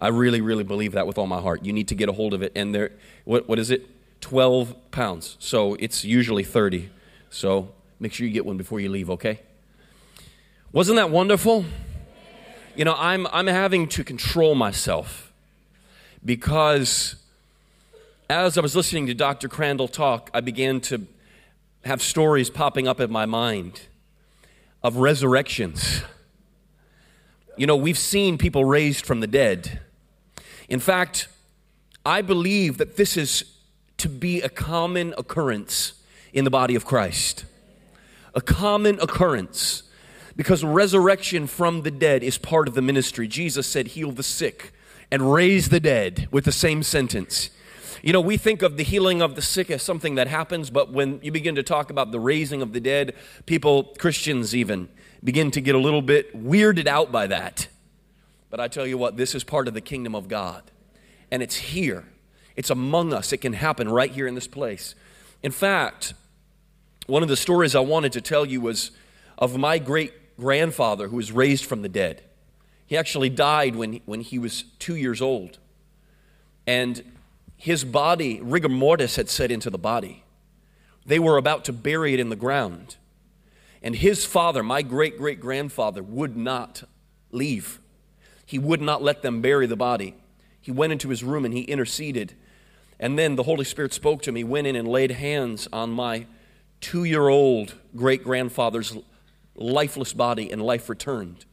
I 0.00 0.08
really, 0.08 0.40
really 0.40 0.64
believe 0.64 0.92
that 0.92 1.06
with 1.06 1.18
all 1.18 1.26
my 1.26 1.40
heart. 1.40 1.64
You 1.64 1.74
need 1.74 1.88
to 1.88 1.94
get 1.94 2.08
a 2.08 2.12
hold 2.12 2.32
of 2.32 2.42
it. 2.42 2.52
And 2.56 2.74
there, 2.74 2.92
what, 3.24 3.46
what 3.46 3.58
is 3.58 3.70
it? 3.70 3.86
12 4.22 4.90
pounds. 4.90 5.36
So 5.38 5.74
it's 5.74 6.04
usually 6.04 6.42
30. 6.42 6.88
So 7.28 7.70
make 7.98 8.14
sure 8.14 8.26
you 8.26 8.32
get 8.32 8.46
one 8.46 8.56
before 8.56 8.80
you 8.80 8.88
leave, 8.88 9.10
okay? 9.10 9.40
Wasn't 10.72 10.96
that 10.96 11.10
wonderful? 11.10 11.66
You 12.74 12.86
know, 12.86 12.94
I'm, 12.96 13.26
I'm 13.26 13.46
having 13.46 13.88
to 13.88 14.02
control 14.02 14.54
myself 14.54 15.32
because 16.24 17.16
as 18.30 18.56
I 18.56 18.60
was 18.60 18.76
listening 18.76 19.08
to 19.08 19.14
Dr. 19.14 19.48
Crandall 19.48 19.88
talk, 19.88 20.30
I 20.32 20.40
began 20.40 20.80
to 20.82 21.04
have 21.84 22.00
stories 22.00 22.48
popping 22.48 22.86
up 22.86 23.00
in 23.00 23.10
my 23.10 23.26
mind 23.26 23.80
of 24.84 24.98
resurrections. 24.98 26.02
You 27.56 27.66
know, 27.66 27.74
we've 27.74 27.98
seen 27.98 28.38
people 28.38 28.64
raised 28.64 29.04
from 29.04 29.18
the 29.18 29.26
dead. 29.26 29.80
In 30.68 30.78
fact, 30.78 31.26
I 32.06 32.22
believe 32.22 32.78
that 32.78 32.96
this 32.96 33.16
is 33.16 33.44
to 33.98 34.08
be 34.08 34.40
a 34.42 34.48
common 34.48 35.12
occurrence 35.18 35.94
in 36.32 36.44
the 36.44 36.50
body 36.50 36.76
of 36.76 36.84
Christ. 36.84 37.46
A 38.32 38.40
common 38.40 39.00
occurrence 39.00 39.82
because 40.36 40.62
resurrection 40.62 41.48
from 41.48 41.82
the 41.82 41.90
dead 41.90 42.22
is 42.22 42.38
part 42.38 42.68
of 42.68 42.74
the 42.74 42.82
ministry. 42.82 43.26
Jesus 43.26 43.66
said, 43.66 43.88
Heal 43.88 44.12
the 44.12 44.22
sick 44.22 44.72
and 45.10 45.32
raise 45.32 45.70
the 45.70 45.80
dead 45.80 46.28
with 46.30 46.44
the 46.44 46.52
same 46.52 46.84
sentence. 46.84 47.50
You 48.02 48.12
know, 48.12 48.20
we 48.20 48.36
think 48.36 48.62
of 48.62 48.76
the 48.76 48.82
healing 48.82 49.20
of 49.20 49.34
the 49.34 49.42
sick 49.42 49.70
as 49.70 49.82
something 49.82 50.14
that 50.14 50.26
happens, 50.26 50.70
but 50.70 50.90
when 50.90 51.20
you 51.22 51.30
begin 51.30 51.54
to 51.56 51.62
talk 51.62 51.90
about 51.90 52.12
the 52.12 52.20
raising 52.20 52.62
of 52.62 52.72
the 52.72 52.80
dead, 52.80 53.14
people, 53.44 53.84
Christians 53.98 54.54
even, 54.54 54.88
begin 55.22 55.50
to 55.50 55.60
get 55.60 55.74
a 55.74 55.78
little 55.78 56.00
bit 56.00 56.34
weirded 56.34 56.86
out 56.86 57.12
by 57.12 57.26
that. 57.26 57.68
But 58.48 58.58
I 58.58 58.68
tell 58.68 58.86
you 58.86 58.96
what, 58.96 59.16
this 59.16 59.34
is 59.34 59.44
part 59.44 59.68
of 59.68 59.74
the 59.74 59.80
kingdom 59.80 60.14
of 60.14 60.28
God. 60.28 60.62
And 61.30 61.42
it's 61.42 61.56
here, 61.56 62.04
it's 62.56 62.70
among 62.70 63.12
us. 63.12 63.32
It 63.32 63.38
can 63.38 63.52
happen 63.52 63.88
right 63.88 64.10
here 64.10 64.26
in 64.26 64.34
this 64.34 64.48
place. 64.48 64.94
In 65.42 65.52
fact, 65.52 66.14
one 67.06 67.22
of 67.22 67.28
the 67.28 67.36
stories 67.36 67.74
I 67.74 67.80
wanted 67.80 68.12
to 68.12 68.20
tell 68.20 68.46
you 68.46 68.60
was 68.60 68.92
of 69.38 69.56
my 69.56 69.78
great 69.78 70.36
grandfather 70.38 71.08
who 71.08 71.16
was 71.16 71.32
raised 71.32 71.64
from 71.64 71.82
the 71.82 71.88
dead. 71.88 72.22
He 72.86 72.96
actually 72.96 73.30
died 73.30 73.76
when, 73.76 74.00
when 74.06 74.20
he 74.20 74.38
was 74.38 74.64
two 74.78 74.96
years 74.96 75.20
old. 75.20 75.58
And 76.66 77.04
his 77.60 77.84
body, 77.84 78.40
rigor 78.40 78.70
mortis 78.70 79.16
had 79.16 79.28
set 79.28 79.50
into 79.50 79.68
the 79.68 79.76
body. 79.76 80.24
They 81.04 81.18
were 81.18 81.36
about 81.36 81.66
to 81.66 81.74
bury 81.74 82.14
it 82.14 82.20
in 82.20 82.30
the 82.30 82.36
ground. 82.36 82.96
And 83.82 83.94
his 83.94 84.24
father, 84.24 84.62
my 84.62 84.80
great 84.80 85.18
great 85.18 85.40
grandfather, 85.40 86.02
would 86.02 86.38
not 86.38 86.84
leave. 87.30 87.78
He 88.46 88.58
would 88.58 88.80
not 88.80 89.02
let 89.02 89.20
them 89.20 89.42
bury 89.42 89.66
the 89.66 89.76
body. 89.76 90.14
He 90.58 90.70
went 90.70 90.94
into 90.94 91.10
his 91.10 91.22
room 91.22 91.44
and 91.44 91.52
he 91.52 91.60
interceded. 91.60 92.32
And 92.98 93.18
then 93.18 93.36
the 93.36 93.42
Holy 93.42 93.66
Spirit 93.66 93.92
spoke 93.92 94.22
to 94.22 94.32
me, 94.32 94.42
went 94.42 94.66
in 94.66 94.74
and 94.74 94.88
laid 94.88 95.10
hands 95.10 95.68
on 95.70 95.90
my 95.90 96.24
two 96.80 97.04
year 97.04 97.28
old 97.28 97.74
great 97.94 98.24
grandfather's 98.24 98.96
lifeless 99.54 100.14
body 100.14 100.50
and 100.50 100.62
life 100.62 100.88
returned. 100.88 101.44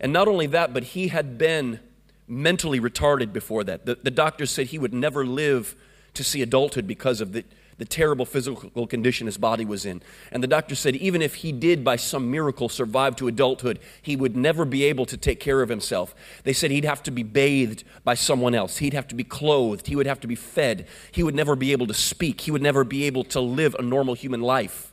And 0.00 0.14
not 0.14 0.28
only 0.28 0.46
that, 0.46 0.72
but 0.72 0.82
he 0.82 1.08
had 1.08 1.36
been 1.36 1.80
mentally 2.28 2.80
retarded 2.80 3.32
before 3.32 3.64
that. 3.64 3.86
The, 3.86 3.96
the 4.02 4.10
doctors 4.10 4.50
said 4.50 4.68
he 4.68 4.78
would 4.78 4.94
never 4.94 5.24
live 5.24 5.76
to 6.14 6.24
see 6.24 6.42
adulthood 6.42 6.86
because 6.86 7.20
of 7.20 7.32
the, 7.32 7.44
the 7.78 7.84
terrible 7.84 8.24
physical 8.24 8.86
condition 8.86 9.26
his 9.26 9.36
body 9.36 9.64
was 9.64 9.84
in. 9.84 10.00
And 10.32 10.42
the 10.42 10.48
doctor 10.48 10.74
said 10.74 10.96
even 10.96 11.20
if 11.20 11.36
he 11.36 11.52
did, 11.52 11.84
by 11.84 11.96
some 11.96 12.30
miracle, 12.30 12.68
survive 12.68 13.16
to 13.16 13.28
adulthood, 13.28 13.78
he 14.00 14.16
would 14.16 14.36
never 14.36 14.64
be 14.64 14.84
able 14.84 15.06
to 15.06 15.16
take 15.16 15.40
care 15.40 15.60
of 15.60 15.68
himself. 15.68 16.14
They 16.44 16.54
said 16.54 16.70
he'd 16.70 16.84
have 16.84 17.02
to 17.04 17.10
be 17.10 17.22
bathed 17.22 17.84
by 18.02 18.14
someone 18.14 18.54
else, 18.54 18.78
he'd 18.78 18.94
have 18.94 19.08
to 19.08 19.14
be 19.14 19.24
clothed, 19.24 19.86
he 19.86 19.96
would 19.96 20.06
have 20.06 20.20
to 20.20 20.26
be 20.26 20.34
fed, 20.34 20.86
he 21.12 21.22
would 21.22 21.34
never 21.34 21.54
be 21.54 21.72
able 21.72 21.86
to 21.86 21.94
speak, 21.94 22.40
he 22.42 22.50
would 22.50 22.62
never 22.62 22.82
be 22.82 23.04
able 23.04 23.24
to 23.24 23.40
live 23.40 23.76
a 23.78 23.82
normal 23.82 24.14
human 24.14 24.40
life. 24.40 24.92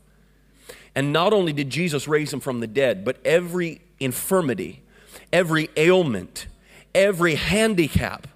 And 0.95 1.11
not 1.11 1.33
only 1.33 1.53
did 1.53 1.69
Jesus 1.69 2.07
raise 2.07 2.31
him 2.31 2.39
from 2.39 2.59
the 2.59 2.67
dead, 2.67 3.03
but 3.03 3.17
every 3.25 3.81
infirmity, 3.99 4.83
every 5.31 5.69
ailment, 5.75 6.47
every 6.93 7.35
handicap 7.35 8.27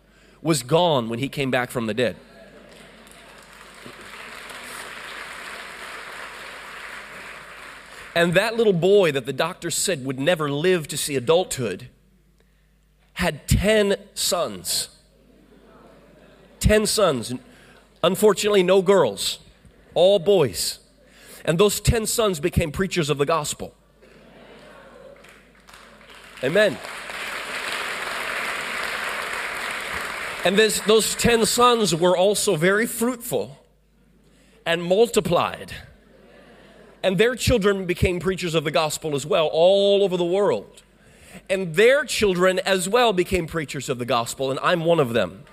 was 0.42 0.64
gone 0.64 1.10
when 1.10 1.20
he 1.20 1.30
came 1.30 1.52
back 1.52 1.72
from 1.72 1.88
the 1.88 1.94
dead. 1.94 2.16
And 8.16 8.34
that 8.34 8.56
little 8.56 8.74
boy 8.74 9.12
that 9.12 9.28
the 9.28 9.34
doctor 9.34 9.70
said 9.70 10.04
would 10.04 10.20
never 10.20 10.50
live 10.50 10.88
to 10.88 10.98
see 10.98 11.16
adulthood 11.16 11.90
had 13.14 13.48
10 13.48 13.96
sons. 14.16 14.90
10 16.60 16.88
sons. 16.88 17.34
Unfortunately, 18.04 18.64
no 18.64 18.82
girls, 18.82 19.40
all 19.94 20.18
boys. 20.18 20.80
And 21.46 21.60
those 21.60 21.80
10 21.80 22.08
sons 22.08 22.40
became 22.40 22.72
preachers 22.72 23.10
of 23.10 23.20
the 23.20 23.26
gospel. 23.26 23.76
Amen. 26.44 26.78
And 30.46 30.58
this, 30.58 30.80
those 30.82 31.16
10 31.16 31.46
sons 31.46 31.94
were 31.94 32.16
also 32.16 32.56
very 32.56 32.86
fruitful 32.86 33.58
and 34.66 34.84
multiplied 34.84 35.74
and 37.04 37.18
their 37.18 37.36
children 37.36 37.86
became 37.86 38.20
preachers 38.20 38.56
of 38.56 38.64
the 38.64 38.72
gospel 38.72 39.16
as 39.16 39.26
well, 39.26 39.48
all 39.48 40.04
over 40.04 40.18
the 40.18 40.26
world. 40.26 40.84
And 41.50 41.76
their 41.76 42.04
children 42.04 42.60
as 42.60 42.90
well 42.90 43.14
became 43.14 43.48
preachers 43.48 43.88
of 43.88 44.00
the 44.00 44.06
gospel, 44.06 44.50
and 44.52 44.60
I'm 44.62 44.84
one 44.84 45.00
of 45.00 45.14
them. 45.14 45.44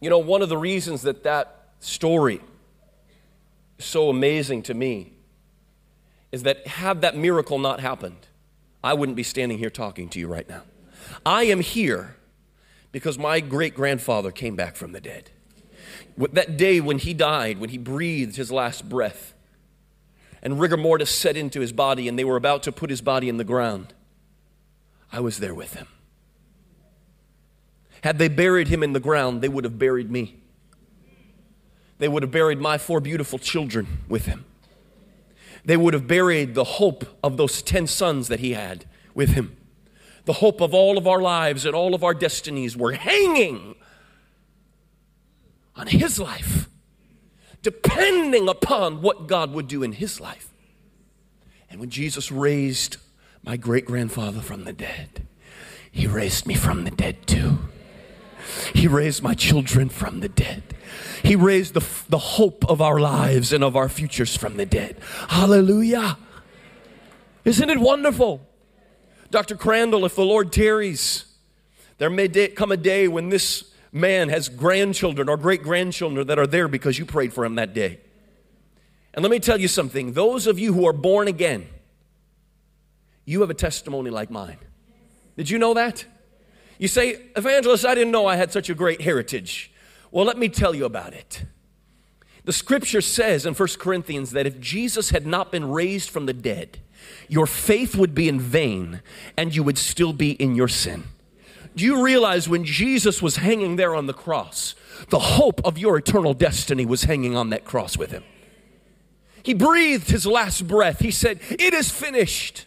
You 0.00 0.10
know, 0.10 0.18
one 0.18 0.42
of 0.42 0.48
the 0.48 0.58
reasons 0.58 1.02
that 1.02 1.22
that 1.24 1.70
story 1.80 2.40
is 3.78 3.84
so 3.84 4.10
amazing 4.10 4.62
to 4.64 4.74
me 4.74 5.14
is 6.32 6.42
that 6.42 6.66
had 6.66 7.00
that 7.02 7.16
miracle 7.16 7.58
not 7.58 7.80
happened, 7.80 8.26
I 8.82 8.94
wouldn't 8.94 9.16
be 9.16 9.22
standing 9.22 9.58
here 9.58 9.70
talking 9.70 10.08
to 10.10 10.18
you 10.18 10.28
right 10.28 10.48
now. 10.48 10.62
I 11.24 11.44
am 11.44 11.60
here 11.60 12.16
because 12.92 13.18
my 13.18 13.40
great 13.40 13.74
grandfather 13.74 14.30
came 14.30 14.56
back 14.56 14.76
from 14.76 14.92
the 14.92 15.00
dead. 15.00 15.30
That 16.16 16.56
day 16.56 16.80
when 16.80 16.98
he 16.98 17.14
died, 17.14 17.58
when 17.58 17.70
he 17.70 17.78
breathed 17.78 18.36
his 18.36 18.50
last 18.50 18.88
breath, 18.88 19.34
and 20.42 20.60
rigor 20.60 20.76
mortis 20.76 21.10
set 21.10 21.36
into 21.36 21.60
his 21.60 21.72
body, 21.72 22.08
and 22.08 22.18
they 22.18 22.24
were 22.24 22.36
about 22.36 22.62
to 22.64 22.72
put 22.72 22.90
his 22.90 23.00
body 23.00 23.28
in 23.28 23.36
the 23.36 23.44
ground, 23.44 23.94
I 25.12 25.20
was 25.20 25.38
there 25.38 25.54
with 25.54 25.74
him. 25.74 25.88
Had 28.02 28.18
they 28.18 28.28
buried 28.28 28.68
him 28.68 28.82
in 28.82 28.92
the 28.92 29.00
ground, 29.00 29.42
they 29.42 29.48
would 29.48 29.64
have 29.64 29.78
buried 29.78 30.10
me. 30.10 30.36
They 31.98 32.06
would 32.06 32.22
have 32.22 32.30
buried 32.30 32.60
my 32.60 32.78
four 32.78 33.00
beautiful 33.00 33.38
children 33.38 34.04
with 34.08 34.26
him. 34.26 34.44
They 35.68 35.76
would 35.76 35.94
have 35.94 36.08
buried 36.08 36.54
the 36.54 36.64
hope 36.64 37.04
of 37.22 37.36
those 37.36 37.62
10 37.62 37.86
sons 37.86 38.28
that 38.28 38.40
he 38.40 38.54
had 38.54 38.86
with 39.14 39.30
him 39.30 39.58
the 40.28 40.34
hope 40.34 40.60
of 40.60 40.74
all 40.74 40.98
of 40.98 41.06
our 41.06 41.22
lives 41.22 41.64
and 41.64 41.74
all 41.74 41.94
of 41.94 42.04
our 42.04 42.12
destinies 42.12 42.76
were 42.76 42.92
hanging 42.92 43.74
on 45.74 45.86
His 45.86 46.18
life, 46.18 46.68
depending 47.62 48.46
upon 48.46 49.00
what 49.00 49.26
God 49.26 49.54
would 49.54 49.68
do 49.68 49.82
in 49.82 49.92
His 49.92 50.20
life. 50.20 50.52
And 51.70 51.80
when 51.80 51.88
Jesus 51.88 52.30
raised 52.30 52.98
my 53.42 53.56
great 53.56 53.86
grandfather 53.86 54.42
from 54.42 54.64
the 54.64 54.74
dead, 54.74 55.26
He 55.90 56.06
raised 56.06 56.46
me 56.46 56.52
from 56.52 56.84
the 56.84 56.90
dead 56.90 57.26
too. 57.26 57.60
He 58.74 58.86
raised 58.86 59.22
my 59.22 59.32
children 59.32 59.88
from 59.88 60.20
the 60.20 60.28
dead. 60.28 60.62
He 61.22 61.36
raised 61.36 61.74
the, 61.74 61.84
the 62.08 62.18
hope 62.18 62.68
of 62.68 62.80
our 62.80 63.00
lives 63.00 63.52
and 63.52 63.64
of 63.64 63.76
our 63.76 63.88
futures 63.88 64.36
from 64.36 64.56
the 64.56 64.66
dead. 64.66 64.96
Hallelujah. 65.28 66.16
Isn't 67.44 67.70
it 67.70 67.78
wonderful? 67.78 68.46
Dr. 69.30 69.56
Crandall, 69.56 70.04
if 70.04 70.14
the 70.14 70.24
Lord 70.24 70.52
tarries, 70.52 71.24
there 71.98 72.10
may 72.10 72.28
day, 72.28 72.48
come 72.48 72.72
a 72.72 72.76
day 72.76 73.08
when 73.08 73.28
this 73.28 73.72
man 73.92 74.28
has 74.28 74.48
grandchildren 74.48 75.28
or 75.28 75.36
great 75.36 75.62
grandchildren 75.62 76.26
that 76.26 76.38
are 76.38 76.46
there 76.46 76.68
because 76.68 76.98
you 76.98 77.04
prayed 77.04 77.32
for 77.32 77.44
him 77.44 77.56
that 77.56 77.74
day. 77.74 78.00
And 79.14 79.22
let 79.22 79.30
me 79.30 79.40
tell 79.40 79.58
you 79.58 79.68
something 79.68 80.12
those 80.12 80.46
of 80.46 80.58
you 80.58 80.72
who 80.72 80.86
are 80.86 80.92
born 80.92 81.28
again, 81.28 81.66
you 83.24 83.40
have 83.40 83.50
a 83.50 83.54
testimony 83.54 84.10
like 84.10 84.30
mine. 84.30 84.58
Did 85.36 85.50
you 85.50 85.58
know 85.58 85.74
that? 85.74 86.04
You 86.78 86.88
say, 86.88 87.20
Evangelist, 87.36 87.84
I 87.84 87.94
didn't 87.94 88.12
know 88.12 88.26
I 88.26 88.36
had 88.36 88.52
such 88.52 88.70
a 88.70 88.74
great 88.74 89.00
heritage. 89.00 89.72
Well, 90.10 90.24
let 90.24 90.38
me 90.38 90.48
tell 90.48 90.74
you 90.74 90.84
about 90.84 91.12
it. 91.12 91.44
The 92.44 92.52
scripture 92.52 93.02
says 93.02 93.44
in 93.44 93.54
1 93.54 93.68
Corinthians 93.78 94.30
that 94.30 94.46
if 94.46 94.58
Jesus 94.58 95.10
had 95.10 95.26
not 95.26 95.52
been 95.52 95.70
raised 95.70 96.08
from 96.08 96.26
the 96.26 96.32
dead, 96.32 96.78
your 97.28 97.46
faith 97.46 97.94
would 97.94 98.14
be 98.14 98.28
in 98.28 98.40
vain 98.40 99.02
and 99.36 99.54
you 99.54 99.62
would 99.62 99.78
still 99.78 100.12
be 100.12 100.32
in 100.32 100.54
your 100.54 100.68
sin. 100.68 101.04
Do 101.76 101.84
you 101.84 102.02
realize 102.02 102.48
when 102.48 102.64
Jesus 102.64 103.22
was 103.22 103.36
hanging 103.36 103.76
there 103.76 103.94
on 103.94 104.06
the 104.06 104.14
cross, 104.14 104.74
the 105.10 105.18
hope 105.18 105.60
of 105.64 105.78
your 105.78 105.98
eternal 105.98 106.34
destiny 106.34 106.86
was 106.86 107.04
hanging 107.04 107.36
on 107.36 107.50
that 107.50 107.64
cross 107.64 107.96
with 107.96 108.10
him? 108.10 108.24
He 109.42 109.54
breathed 109.54 110.10
his 110.10 110.26
last 110.26 110.66
breath. 110.66 111.00
He 111.00 111.10
said, 111.10 111.40
It 111.50 111.74
is 111.74 111.90
finished. 111.90 112.66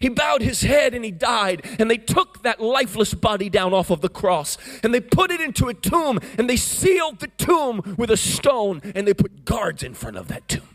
He 0.00 0.08
bowed 0.08 0.42
his 0.42 0.62
head 0.62 0.94
and 0.94 1.04
he 1.04 1.10
died. 1.10 1.64
And 1.78 1.90
they 1.90 1.96
took 1.96 2.42
that 2.42 2.60
lifeless 2.60 3.14
body 3.14 3.48
down 3.48 3.72
off 3.72 3.90
of 3.90 4.00
the 4.00 4.08
cross 4.08 4.58
and 4.82 4.92
they 4.92 5.00
put 5.00 5.30
it 5.30 5.40
into 5.40 5.68
a 5.68 5.74
tomb 5.74 6.18
and 6.38 6.48
they 6.48 6.56
sealed 6.56 7.20
the 7.20 7.28
tomb 7.28 7.94
with 7.96 8.10
a 8.10 8.16
stone 8.16 8.80
and 8.94 9.06
they 9.06 9.14
put 9.14 9.44
guards 9.44 9.82
in 9.82 9.94
front 9.94 10.16
of 10.16 10.28
that 10.28 10.48
tomb. 10.48 10.68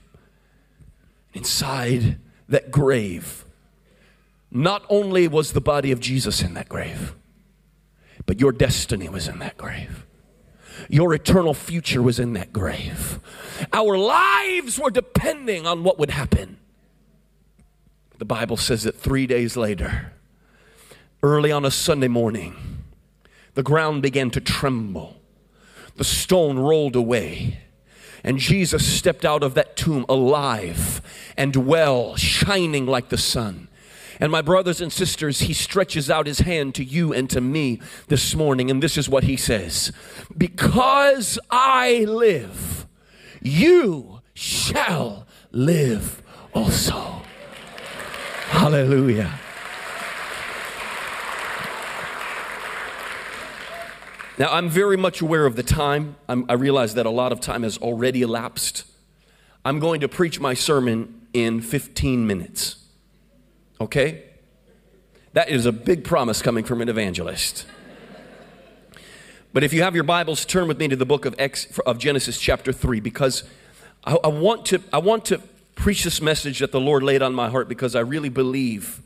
Inside 1.34 2.18
that 2.50 2.72
grave, 2.72 3.46
not 4.52 4.84
only 4.90 5.28
was 5.28 5.54
the 5.54 5.62
body 5.62 5.92
of 5.92 6.00
Jesus 6.00 6.42
in 6.42 6.54
that 6.56 6.68
grave, 6.68 7.16
but 8.26 8.40
your 8.40 8.52
destiny 8.52 9.08
was 9.08 9.28
in 9.28 9.40
that 9.40 9.58
grave. 9.58 10.06
Your 10.90 11.14
eternal 11.14 11.54
future 11.54 12.02
was 12.02 12.20
in 12.20 12.34
that 12.34 12.52
grave. 12.52 13.20
Our 13.72 13.98
lives 13.98 14.80
were 14.80 14.90
depending 14.90 15.66
on 15.66 15.84
what 15.84 16.00
would 16.00 16.10
happen. 16.10 16.58
The 18.22 18.26
Bible 18.26 18.56
says 18.56 18.84
that 18.84 19.00
three 19.00 19.26
days 19.26 19.58
later, 19.58 20.14
early 21.24 21.52
on 21.52 21.66
a 21.66 21.72
Sunday 21.72 22.08
morning, 22.08 22.54
the 23.56 23.64
ground 23.64 24.04
began 24.04 24.30
to 24.30 24.40
tremble. 24.40 25.20
The 25.96 26.04
stone 26.04 26.60
rolled 26.60 26.96
away 26.96 27.62
and 28.24 28.38
Jesus 28.38 28.86
stepped 28.86 29.26
out 29.26 29.42
of 29.42 29.56
that 29.56 29.76
tomb 29.76 30.06
alive 30.08 31.02
and 31.36 31.56
well, 31.66 32.16
shining 32.16 32.86
like 32.86 33.10
the 33.10 33.18
sun. 33.18 33.70
And 34.20 34.32
my 34.32 34.44
brothers 34.44 34.82
and 34.82 34.94
sisters, 34.94 35.40
he 35.40 35.54
stretches 35.54 36.08
out 36.08 36.28
his 36.28 36.42
hand 36.42 36.76
to 36.76 36.84
you 36.84 37.12
and 37.12 37.28
to 37.32 37.42
me 37.42 37.82
this 38.08 38.36
morning, 38.36 38.70
and 38.70 38.84
this 38.84 39.00
is 39.00 39.10
what 39.10 39.24
he 39.24 39.36
says 39.36 39.92
Because 40.38 41.40
I 41.50 42.06
live, 42.08 42.86
you 43.42 44.22
shall 44.36 45.26
live 45.52 46.22
also. 46.54 47.21
Hallelujah. 48.52 49.40
Now, 54.38 54.52
I'm 54.52 54.70
very 54.70 54.98
much 54.98 55.22
aware 55.22 55.46
of 55.46 55.56
the 55.56 55.64
time. 55.64 56.18
I'm, 56.28 56.46
i 56.50 56.54
realize 56.54 56.96
that 56.96 57.06
a 57.06 57.10
lot 57.10 57.32
of 57.32 57.40
time 57.40 57.64
has 57.64 57.78
already 57.78 58.22
elapsed. 58.22 58.84
I'm 59.64 59.80
going 59.80 60.02
to 60.02 60.10
preach 60.10 60.42
my 60.42 60.54
sermon 60.54 61.28
in 61.34 61.62
15 61.62 62.28
minutes. 62.28 62.76
Okay? 63.80 64.24
That 65.32 65.50
is 65.50 65.66
a 65.66 65.72
big 65.72 66.04
promise 66.04 66.42
coming 66.42 66.66
from 66.66 66.82
an 66.82 66.90
evangelist. 66.90 67.66
But 69.54 69.64
if 69.64 69.72
you 69.72 69.82
have 69.82 69.96
your 69.96 70.04
Bibles, 70.04 70.44
turn 70.44 70.68
with 70.68 70.78
me 70.78 70.90
to 70.90 70.98
the 70.98 71.06
book 71.06 71.26
of, 71.26 71.36
Ex, 71.40 71.80
of 71.86 72.00
Genesis, 72.00 72.38
chapter 72.38 72.74
3, 72.74 73.00
because 73.00 73.44
I, 74.04 74.18
I, 74.22 74.28
want 74.28 74.66
to, 74.68 74.82
I 74.92 74.98
want 74.98 75.24
to 75.26 75.42
preach 75.82 76.04
this 76.04 76.22
message 76.22 76.60
that 76.60 76.72
the 76.72 76.80
Lord 76.80 77.02
laid 77.02 77.24
on 77.24 77.34
my 77.34 77.50
heart 77.50 77.68
because 77.68 77.96
I 77.96 78.02
really 78.02 78.30
believe 78.30 79.02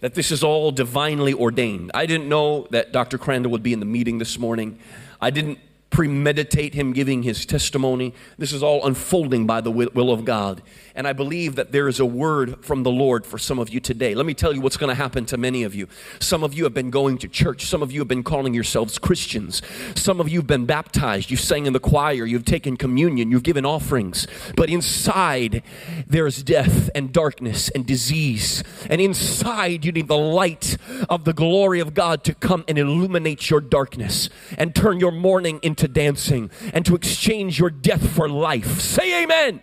that 0.00 0.14
this 0.14 0.32
is 0.32 0.42
all 0.42 0.72
divinely 0.72 1.32
ordained. 1.32 1.92
I 1.94 2.06
didn't 2.06 2.28
know 2.28 2.66
that 2.72 2.90
Dr. 2.90 3.18
Crandall 3.18 3.52
would 3.52 3.62
be 3.62 3.72
in 3.72 3.78
the 3.78 3.86
meeting 3.86 4.18
this 4.18 4.36
morning. 4.36 4.80
I 5.20 5.30
didn't 5.30 5.60
premeditate 5.90 6.74
him 6.74 6.92
giving 6.92 7.22
his 7.22 7.46
testimony. 7.46 8.12
This 8.38 8.52
is 8.52 8.62
all 8.62 8.84
unfolding 8.84 9.46
by 9.46 9.60
the 9.60 9.70
will 9.70 10.10
of 10.10 10.24
God. 10.24 10.62
And 10.94 11.06
I 11.06 11.12
believe 11.12 11.56
that 11.56 11.72
there 11.72 11.88
is 11.88 12.00
a 12.00 12.06
word 12.06 12.64
from 12.64 12.82
the 12.82 12.90
Lord 12.90 13.26
for 13.26 13.38
some 13.38 13.58
of 13.58 13.68
you 13.68 13.80
today. 13.80 14.14
Let 14.14 14.26
me 14.26 14.34
tell 14.34 14.54
you 14.54 14.60
what's 14.60 14.76
going 14.76 14.88
to 14.88 14.94
happen 14.94 15.26
to 15.26 15.36
many 15.36 15.62
of 15.62 15.74
you. 15.74 15.88
Some 16.18 16.42
of 16.42 16.54
you 16.54 16.64
have 16.64 16.74
been 16.74 16.90
going 16.90 17.18
to 17.18 17.28
church. 17.28 17.66
Some 17.66 17.82
of 17.82 17.92
you 17.92 18.00
have 18.00 18.08
been 18.08 18.22
calling 18.22 18.54
yourselves 18.54 18.98
Christians. 18.98 19.62
Some 19.94 20.20
of 20.20 20.28
you 20.28 20.38
have 20.40 20.46
been 20.46 20.66
baptized. 20.66 21.30
You 21.30 21.36
sang 21.36 21.66
in 21.66 21.72
the 21.72 21.80
choir. 21.80 22.24
You've 22.24 22.46
taken 22.46 22.76
communion. 22.76 23.30
You've 23.30 23.42
given 23.42 23.66
offerings. 23.66 24.26
But 24.56 24.70
inside, 24.70 25.62
there's 26.06 26.42
death 26.42 26.90
and 26.94 27.12
darkness 27.12 27.68
and 27.68 27.86
disease. 27.86 28.64
And 28.88 29.00
inside, 29.00 29.84
you 29.84 29.92
need 29.92 30.08
the 30.08 30.18
light 30.18 30.78
of 31.08 31.24
the 31.24 31.34
glory 31.34 31.80
of 31.80 31.94
God 31.94 32.24
to 32.24 32.34
come 32.34 32.64
and 32.66 32.78
illuminate 32.78 33.50
your 33.50 33.60
darkness 33.60 34.30
and 34.56 34.74
turn 34.74 34.98
your 34.98 35.12
mourning 35.12 35.60
into 35.62 35.75
dancing 35.76 36.50
and 36.72 36.84
to 36.86 36.94
exchange 36.94 37.58
your 37.58 37.70
death 37.70 38.08
for 38.08 38.28
life. 38.28 38.80
Say 38.80 39.22
amen. 39.22 39.62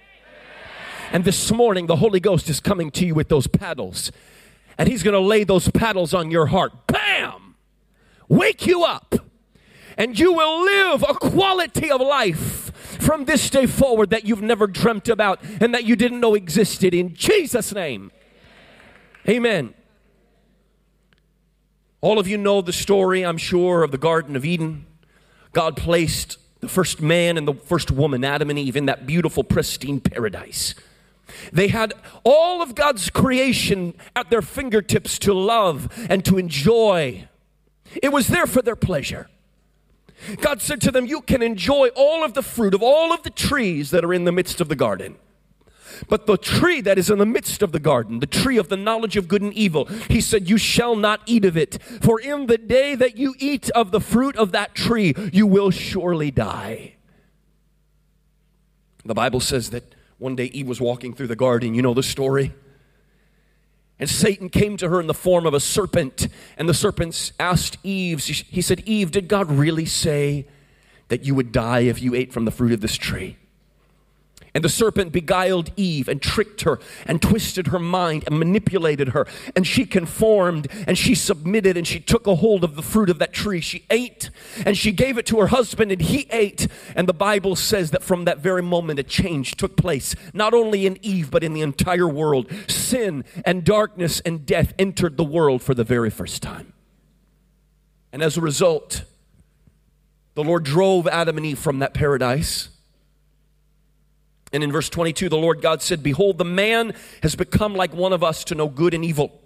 And 1.11 1.25
this 1.25 1.51
morning, 1.51 1.87
the 1.87 1.97
Holy 1.97 2.19
Ghost 2.19 2.49
is 2.49 2.59
coming 2.59 2.89
to 2.91 3.05
you 3.05 3.13
with 3.13 3.29
those 3.29 3.47
paddles. 3.47 4.11
And 4.77 4.89
He's 4.89 5.03
going 5.03 5.13
to 5.13 5.19
lay 5.19 5.43
those 5.43 5.69
paddles 5.69 6.13
on 6.13 6.31
your 6.31 6.47
heart. 6.47 6.87
Bam! 6.87 7.55
Wake 8.27 8.65
you 8.65 8.83
up. 8.83 9.15
And 9.97 10.17
you 10.17 10.33
will 10.33 10.63
live 10.63 11.03
a 11.07 11.13
quality 11.13 11.91
of 11.91 12.01
life 12.01 12.71
from 12.99 13.25
this 13.25 13.49
day 13.49 13.67
forward 13.67 14.09
that 14.09 14.25
you've 14.25 14.41
never 14.41 14.65
dreamt 14.65 15.07
about 15.07 15.39
and 15.61 15.73
that 15.73 15.83
you 15.83 15.95
didn't 15.95 16.19
know 16.19 16.33
existed. 16.33 16.93
In 16.93 17.13
Jesus' 17.13 17.73
name. 17.73 18.11
Amen. 19.29 19.73
All 22.01 22.19
of 22.19 22.27
you 22.27 22.37
know 22.37 22.61
the 22.61 22.73
story, 22.73 23.23
I'm 23.23 23.37
sure, 23.37 23.83
of 23.83 23.91
the 23.91 23.97
Garden 23.97 24.35
of 24.35 24.43
Eden. 24.43 24.85
God 25.53 25.77
placed 25.77 26.37
the 26.59 26.67
first 26.67 27.01
man 27.01 27.37
and 27.37 27.47
the 27.47 27.53
first 27.53 27.91
woman, 27.91 28.23
Adam 28.23 28.49
and 28.49 28.59
Eve, 28.59 28.75
in 28.75 28.85
that 28.87 29.05
beautiful, 29.05 29.43
pristine 29.43 29.99
paradise. 29.99 30.75
They 31.51 31.67
had 31.67 31.93
all 32.23 32.61
of 32.61 32.75
God's 32.75 33.09
creation 33.09 33.93
at 34.15 34.29
their 34.29 34.41
fingertips 34.41 35.19
to 35.19 35.33
love 35.33 35.91
and 36.09 36.23
to 36.25 36.37
enjoy. 36.37 37.27
It 38.01 38.11
was 38.11 38.27
there 38.27 38.47
for 38.47 38.61
their 38.61 38.75
pleasure. 38.75 39.29
God 40.41 40.61
said 40.61 40.81
to 40.81 40.91
them, 40.91 41.05
You 41.05 41.21
can 41.21 41.41
enjoy 41.41 41.89
all 41.95 42.23
of 42.23 42.33
the 42.33 42.43
fruit 42.43 42.73
of 42.73 42.81
all 42.81 43.11
of 43.13 43.23
the 43.23 43.29
trees 43.29 43.91
that 43.91 44.05
are 44.05 44.13
in 44.13 44.23
the 44.23 44.31
midst 44.31 44.61
of 44.61 44.69
the 44.69 44.75
garden. 44.75 45.15
But 46.07 46.25
the 46.25 46.37
tree 46.37 46.81
that 46.81 46.97
is 46.97 47.09
in 47.09 47.19
the 47.19 47.25
midst 47.25 47.61
of 47.61 47.71
the 47.71 47.79
garden, 47.79 48.19
the 48.19 48.27
tree 48.27 48.57
of 48.57 48.69
the 48.69 48.77
knowledge 48.77 49.17
of 49.17 49.27
good 49.27 49.41
and 49.41 49.53
evil, 49.53 49.85
he 49.85 50.21
said, 50.21 50.49
You 50.49 50.57
shall 50.57 50.95
not 50.95 51.21
eat 51.25 51.45
of 51.45 51.57
it. 51.57 51.81
For 52.01 52.19
in 52.19 52.47
the 52.47 52.57
day 52.57 52.95
that 52.95 53.17
you 53.17 53.35
eat 53.39 53.69
of 53.71 53.91
the 53.91 54.01
fruit 54.01 54.35
of 54.35 54.51
that 54.51 54.75
tree, 54.75 55.13
you 55.31 55.47
will 55.47 55.71
surely 55.71 56.31
die. 56.31 56.95
The 59.05 59.13
Bible 59.13 59.39
says 59.39 59.69
that 59.71 59.95
one 60.17 60.35
day 60.35 60.45
Eve 60.45 60.67
was 60.67 60.79
walking 60.79 61.13
through 61.13 61.27
the 61.27 61.35
garden. 61.35 61.73
You 61.73 61.81
know 61.81 61.93
the 61.93 62.03
story? 62.03 62.53
And 63.99 64.09
Satan 64.09 64.49
came 64.49 64.77
to 64.77 64.89
her 64.89 64.99
in 64.99 65.07
the 65.07 65.13
form 65.13 65.45
of 65.45 65.53
a 65.53 65.59
serpent. 65.59 66.27
And 66.57 66.67
the 66.67 66.73
serpent 66.73 67.31
asked 67.39 67.77
Eve, 67.83 68.23
he 68.23 68.61
said, 68.61 68.83
Eve, 68.85 69.11
did 69.11 69.27
God 69.27 69.51
really 69.51 69.85
say 69.85 70.47
that 71.09 71.25
you 71.25 71.35
would 71.35 71.51
die 71.51 71.81
if 71.81 72.01
you 72.01 72.15
ate 72.15 72.33
from 72.33 72.45
the 72.45 72.51
fruit 72.51 72.71
of 72.71 72.81
this 72.81 72.95
tree? 72.95 73.37
And 74.55 74.63
the 74.63 74.69
serpent 74.69 75.11
beguiled 75.11 75.71
Eve 75.75 76.07
and 76.07 76.21
tricked 76.21 76.61
her 76.61 76.79
and 77.07 77.19
twisted 77.19 77.67
her 77.67 77.79
mind 77.79 78.23
and 78.27 78.37
manipulated 78.37 79.09
her. 79.09 79.25
And 79.55 79.65
she 79.65 79.83
conformed 79.85 80.67
and 80.85 80.95
she 80.95 81.15
submitted 81.15 81.75
and 81.75 81.87
she 81.87 81.99
took 81.99 82.27
a 82.27 82.35
hold 82.35 82.63
of 82.63 82.75
the 82.75 82.83
fruit 82.83 83.09
of 83.09 83.17
that 83.17 83.33
tree. 83.33 83.61
She 83.61 83.85
ate 83.89 84.29
and 84.63 84.77
she 84.77 84.91
gave 84.91 85.17
it 85.17 85.25
to 85.27 85.39
her 85.39 85.47
husband 85.47 85.91
and 85.91 86.01
he 86.01 86.27
ate. 86.29 86.67
And 86.95 87.09
the 87.09 87.13
Bible 87.13 87.55
says 87.55 87.89
that 87.91 88.03
from 88.03 88.25
that 88.25 88.39
very 88.39 88.61
moment 88.61 88.99
a 88.99 89.03
change 89.03 89.57
took 89.57 89.75
place, 89.75 90.13
not 90.33 90.53
only 90.53 90.85
in 90.85 90.99
Eve, 91.01 91.31
but 91.31 91.43
in 91.43 91.53
the 91.53 91.61
entire 91.61 92.07
world. 92.07 92.51
Sin 92.67 93.23
and 93.45 93.63
darkness 93.63 94.19
and 94.19 94.45
death 94.45 94.73
entered 94.77 95.17
the 95.17 95.23
world 95.23 95.63
for 95.63 95.73
the 95.73 95.83
very 95.83 96.11
first 96.11 96.43
time. 96.43 96.73
And 98.11 98.21
as 98.21 98.37
a 98.37 98.41
result, 98.41 99.03
the 100.35 100.43
Lord 100.43 100.63
drove 100.63 101.07
Adam 101.07 101.37
and 101.37 101.45
Eve 101.45 101.57
from 101.57 101.79
that 101.79 101.95
paradise 101.95 102.69
and 104.53 104.63
in 104.63 104.71
verse 104.71 104.87
22, 104.87 105.29
the 105.29 105.37
Lord 105.37 105.61
God 105.61 105.81
said, 105.81 106.03
Behold, 106.03 106.37
the 106.37 106.45
man 106.45 106.93
has 107.23 107.35
become 107.35 107.73
like 107.73 107.93
one 107.93 108.13
of 108.13 108.23
us 108.23 108.43
to 108.45 108.55
know 108.55 108.69
good 108.69 108.93
and 108.93 109.03
evil. 109.03 109.41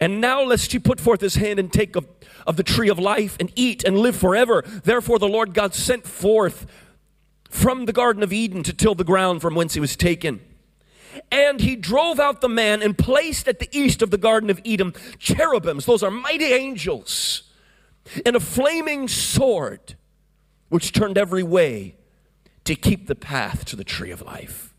And 0.00 0.20
now 0.20 0.42
lest 0.42 0.72
he 0.72 0.80
put 0.80 1.00
forth 1.00 1.20
his 1.20 1.36
hand 1.36 1.60
and 1.60 1.72
take 1.72 1.94
of, 1.94 2.06
of 2.44 2.56
the 2.56 2.64
tree 2.64 2.88
of 2.88 2.98
life 2.98 3.36
and 3.38 3.52
eat 3.54 3.84
and 3.84 3.96
live 3.96 4.16
forever. 4.16 4.64
Therefore 4.82 5.20
the 5.20 5.28
Lord 5.28 5.54
God 5.54 5.72
sent 5.72 6.04
forth 6.04 6.66
from 7.48 7.84
the 7.84 7.92
Garden 7.92 8.24
of 8.24 8.32
Eden 8.32 8.64
to 8.64 8.72
till 8.72 8.96
the 8.96 9.04
ground 9.04 9.40
from 9.40 9.54
whence 9.54 9.74
he 9.74 9.80
was 9.80 9.94
taken. 9.94 10.40
And 11.30 11.60
he 11.60 11.76
drove 11.76 12.18
out 12.18 12.40
the 12.40 12.48
man 12.48 12.82
and 12.82 12.98
placed 12.98 13.46
at 13.46 13.60
the 13.60 13.68
east 13.70 14.02
of 14.02 14.10
the 14.10 14.18
Garden 14.18 14.50
of 14.50 14.60
Eden 14.64 14.94
cherubims, 15.20 15.86
those 15.86 16.02
are 16.02 16.10
mighty 16.10 16.46
angels, 16.46 17.44
and 18.26 18.34
a 18.34 18.40
flaming 18.40 19.06
sword 19.06 19.94
which 20.70 20.90
turned 20.90 21.16
every 21.16 21.44
way 21.44 21.94
to 22.64 22.74
keep 22.74 23.06
the 23.06 23.14
path 23.14 23.64
to 23.66 23.76
the 23.76 23.84
tree 23.84 24.10
of 24.10 24.22
life. 24.22 24.74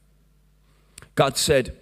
God 1.15 1.37
said, 1.37 1.77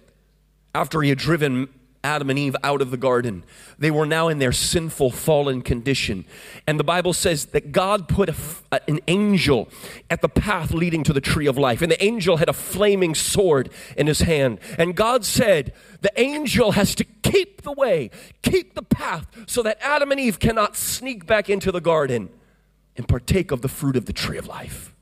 after 0.74 1.02
He 1.02 1.08
had 1.08 1.18
driven 1.18 1.68
Adam 2.04 2.28
and 2.28 2.38
Eve 2.38 2.54
out 2.62 2.82
of 2.82 2.90
the 2.90 2.98
garden. 2.98 3.42
They 3.78 3.90
were 3.90 4.04
now 4.04 4.28
in 4.28 4.38
their 4.38 4.52
sinful, 4.52 5.10
fallen 5.10 5.62
condition. 5.62 6.26
And 6.66 6.78
the 6.78 6.84
Bible 6.84 7.14
says 7.14 7.46
that 7.46 7.72
God 7.72 8.08
put 8.08 8.30
an 8.86 9.00
angel 9.08 9.70
at 10.10 10.20
the 10.20 10.28
path 10.28 10.70
leading 10.70 11.02
to 11.04 11.14
the 11.14 11.22
tree 11.22 11.46
of 11.46 11.56
life. 11.56 11.80
And 11.80 11.90
the 11.90 12.04
angel 12.04 12.36
had 12.36 12.50
a 12.50 12.52
flaming 12.52 13.14
sword 13.14 13.70
in 13.96 14.06
his 14.06 14.20
hand. 14.20 14.60
And 14.78 14.94
God 14.94 15.24
said, 15.24 15.72
The 16.02 16.12
angel 16.20 16.72
has 16.72 16.94
to 16.96 17.04
keep 17.04 17.62
the 17.62 17.72
way, 17.72 18.10
keep 18.42 18.74
the 18.74 18.82
path, 18.82 19.26
so 19.46 19.62
that 19.62 19.78
Adam 19.80 20.12
and 20.12 20.20
Eve 20.20 20.38
cannot 20.38 20.76
sneak 20.76 21.26
back 21.26 21.48
into 21.48 21.72
the 21.72 21.80
garden 21.80 22.28
and 22.96 23.08
partake 23.08 23.50
of 23.50 23.62
the 23.62 23.68
fruit 23.68 23.96
of 23.96 24.04
the 24.04 24.12
tree 24.12 24.36
of 24.36 24.46
life. 24.46 24.93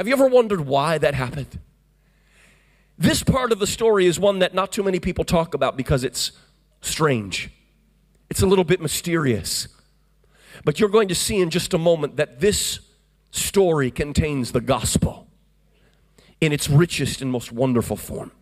Have 0.00 0.08
you 0.08 0.14
ever 0.14 0.28
wondered 0.28 0.62
why 0.62 0.96
that 0.96 1.12
happened? 1.12 1.58
This 2.96 3.22
part 3.22 3.52
of 3.52 3.58
the 3.58 3.66
story 3.66 4.06
is 4.06 4.18
one 4.18 4.38
that 4.38 4.54
not 4.54 4.72
too 4.72 4.82
many 4.82 4.98
people 4.98 5.24
talk 5.24 5.52
about 5.52 5.76
because 5.76 6.04
it's 6.04 6.32
strange. 6.80 7.50
It's 8.30 8.40
a 8.40 8.46
little 8.46 8.64
bit 8.64 8.80
mysterious. 8.80 9.68
But 10.64 10.80
you're 10.80 10.88
going 10.88 11.08
to 11.08 11.14
see 11.14 11.38
in 11.38 11.50
just 11.50 11.74
a 11.74 11.78
moment 11.78 12.16
that 12.16 12.40
this 12.40 12.80
story 13.30 13.90
contains 13.90 14.52
the 14.52 14.62
gospel 14.62 15.26
in 16.40 16.50
its 16.50 16.70
richest 16.70 17.20
and 17.20 17.30
most 17.30 17.52
wonderful 17.52 17.96
form. 17.96 18.32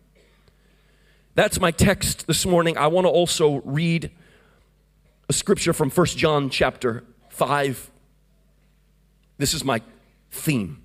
That's 1.35 1.59
my 1.59 1.71
text 1.71 2.25
this 2.25 2.45
morning. 2.45 2.77
I 2.77 2.87
want 2.87 3.03
to 3.03 3.11
also 3.11 3.61
read 3.65 4.11
a 5.27 5.33
scripture 5.33 5.73
from 5.73 5.89
1 5.89 6.05
John 6.07 6.49
chapter 6.49 7.03
5. 7.27 7.91
This 9.37 9.53
is 9.53 9.65
my 9.65 9.81
theme. 10.31 10.83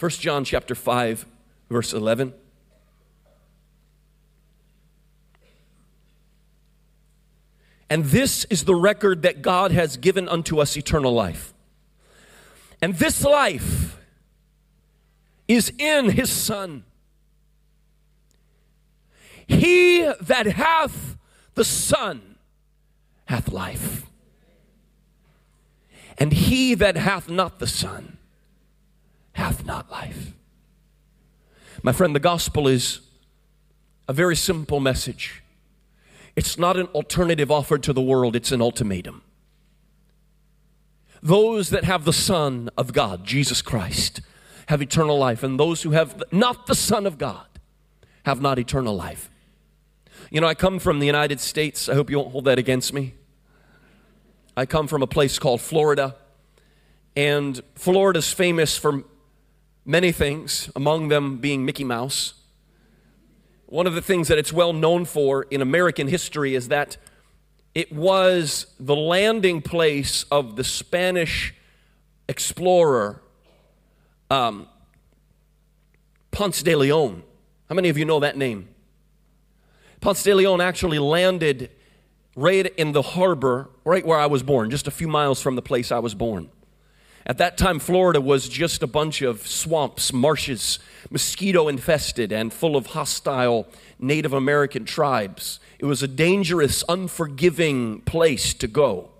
1 0.00 0.10
John 0.12 0.44
chapter 0.44 0.74
5 0.74 1.26
verse 1.68 1.92
11 1.92 2.32
And 7.90 8.06
this 8.06 8.46
is 8.46 8.64
the 8.64 8.74
record 8.74 9.22
that 9.22 9.42
God 9.42 9.72
has 9.72 9.98
given 9.98 10.26
unto 10.26 10.58
us 10.58 10.76
eternal 10.76 11.12
life. 11.12 11.52
And 12.80 12.94
this 12.94 13.24
life 13.24 13.98
is 15.48 15.72
in 15.76 16.10
his 16.10 16.30
Son. 16.30 16.84
He 19.46 20.10
that 20.20 20.46
hath 20.46 21.18
the 21.56 21.64
Son 21.64 22.36
hath 23.26 23.52
life. 23.52 24.06
And 26.16 26.32
he 26.32 26.74
that 26.74 26.96
hath 26.96 27.28
not 27.28 27.58
the 27.58 27.66
Son 27.66 28.16
hath 29.40 29.64
not 29.64 29.90
life. 29.90 30.34
My 31.82 31.92
friend, 31.92 32.14
the 32.14 32.20
gospel 32.20 32.68
is 32.68 33.00
a 34.06 34.12
very 34.12 34.36
simple 34.36 34.80
message. 34.80 35.42
It's 36.36 36.58
not 36.58 36.76
an 36.76 36.86
alternative 36.88 37.50
offered 37.50 37.82
to 37.84 37.94
the 37.94 38.02
world, 38.02 38.36
it's 38.36 38.52
an 38.52 38.60
ultimatum. 38.60 39.22
Those 41.22 41.70
that 41.70 41.84
have 41.84 42.04
the 42.04 42.12
Son 42.12 42.68
of 42.76 42.92
God, 42.92 43.24
Jesus 43.24 43.62
Christ, 43.62 44.20
have 44.68 44.82
eternal 44.82 45.18
life, 45.18 45.42
and 45.42 45.58
those 45.58 45.82
who 45.82 45.92
have 45.92 46.22
not 46.30 46.66
the 46.66 46.74
Son 46.74 47.06
of 47.06 47.16
God 47.16 47.46
have 48.24 48.42
not 48.42 48.58
eternal 48.58 48.94
life. 48.94 49.30
You 50.30 50.42
know, 50.42 50.46
I 50.46 50.54
come 50.54 50.78
from 50.78 50.98
the 50.98 51.06
United 51.06 51.40
States. 51.40 51.88
I 51.88 51.94
hope 51.94 52.10
you 52.10 52.18
won't 52.18 52.32
hold 52.32 52.44
that 52.44 52.58
against 52.58 52.92
me. 52.92 53.14
I 54.54 54.66
come 54.66 54.86
from 54.86 55.02
a 55.02 55.06
place 55.06 55.38
called 55.38 55.62
Florida, 55.62 56.14
and 57.16 57.58
Florida's 57.74 58.30
famous 58.32 58.76
for 58.76 59.02
many 59.84 60.12
things, 60.12 60.70
among 60.76 61.08
them 61.08 61.38
being 61.38 61.64
Mickey 61.64 61.84
Mouse. 61.84 62.34
One 63.66 63.86
of 63.86 63.94
the 63.94 64.02
things 64.02 64.28
that 64.28 64.38
it's 64.38 64.52
well 64.52 64.72
known 64.72 65.04
for 65.04 65.44
in 65.44 65.62
American 65.62 66.08
history 66.08 66.54
is 66.54 66.68
that 66.68 66.96
it 67.74 67.92
was 67.92 68.66
the 68.80 68.96
landing 68.96 69.62
place 69.62 70.24
of 70.30 70.56
the 70.56 70.64
Spanish 70.64 71.54
explorer 72.28 73.22
um, 74.30 74.68
Ponce 76.30 76.62
de 76.62 76.74
Leon. 76.74 77.22
How 77.68 77.74
many 77.74 77.88
of 77.88 77.98
you 77.98 78.04
know 78.04 78.20
that 78.20 78.36
name? 78.36 78.68
Ponce 80.00 80.22
de 80.22 80.34
Leon 80.34 80.60
actually 80.60 80.98
landed 80.98 81.70
right 82.36 82.66
in 82.76 82.92
the 82.92 83.02
harbor, 83.02 83.70
right 83.84 84.06
where 84.06 84.18
I 84.18 84.26
was 84.26 84.42
born, 84.42 84.70
just 84.70 84.86
a 84.86 84.90
few 84.90 85.08
miles 85.08 85.42
from 85.42 85.56
the 85.56 85.62
place 85.62 85.92
I 85.92 85.98
was 85.98 86.14
born. 86.14 86.48
At 87.26 87.38
that 87.38 87.58
time, 87.58 87.78
Florida 87.78 88.20
was 88.20 88.48
just 88.48 88.82
a 88.82 88.86
bunch 88.86 89.22
of 89.22 89.46
swamps, 89.46 90.12
marshes, 90.12 90.78
mosquito 91.10 91.68
infested, 91.68 92.32
and 92.32 92.52
full 92.52 92.76
of 92.76 92.86
hostile 92.86 93.68
Native 93.98 94.32
American 94.32 94.84
tribes. 94.84 95.60
It 95.78 95.84
was 95.84 96.02
a 96.02 96.08
dangerous, 96.08 96.82
unforgiving 96.88 98.00
place 98.02 98.54
to 98.54 98.66
go. 98.66 99.10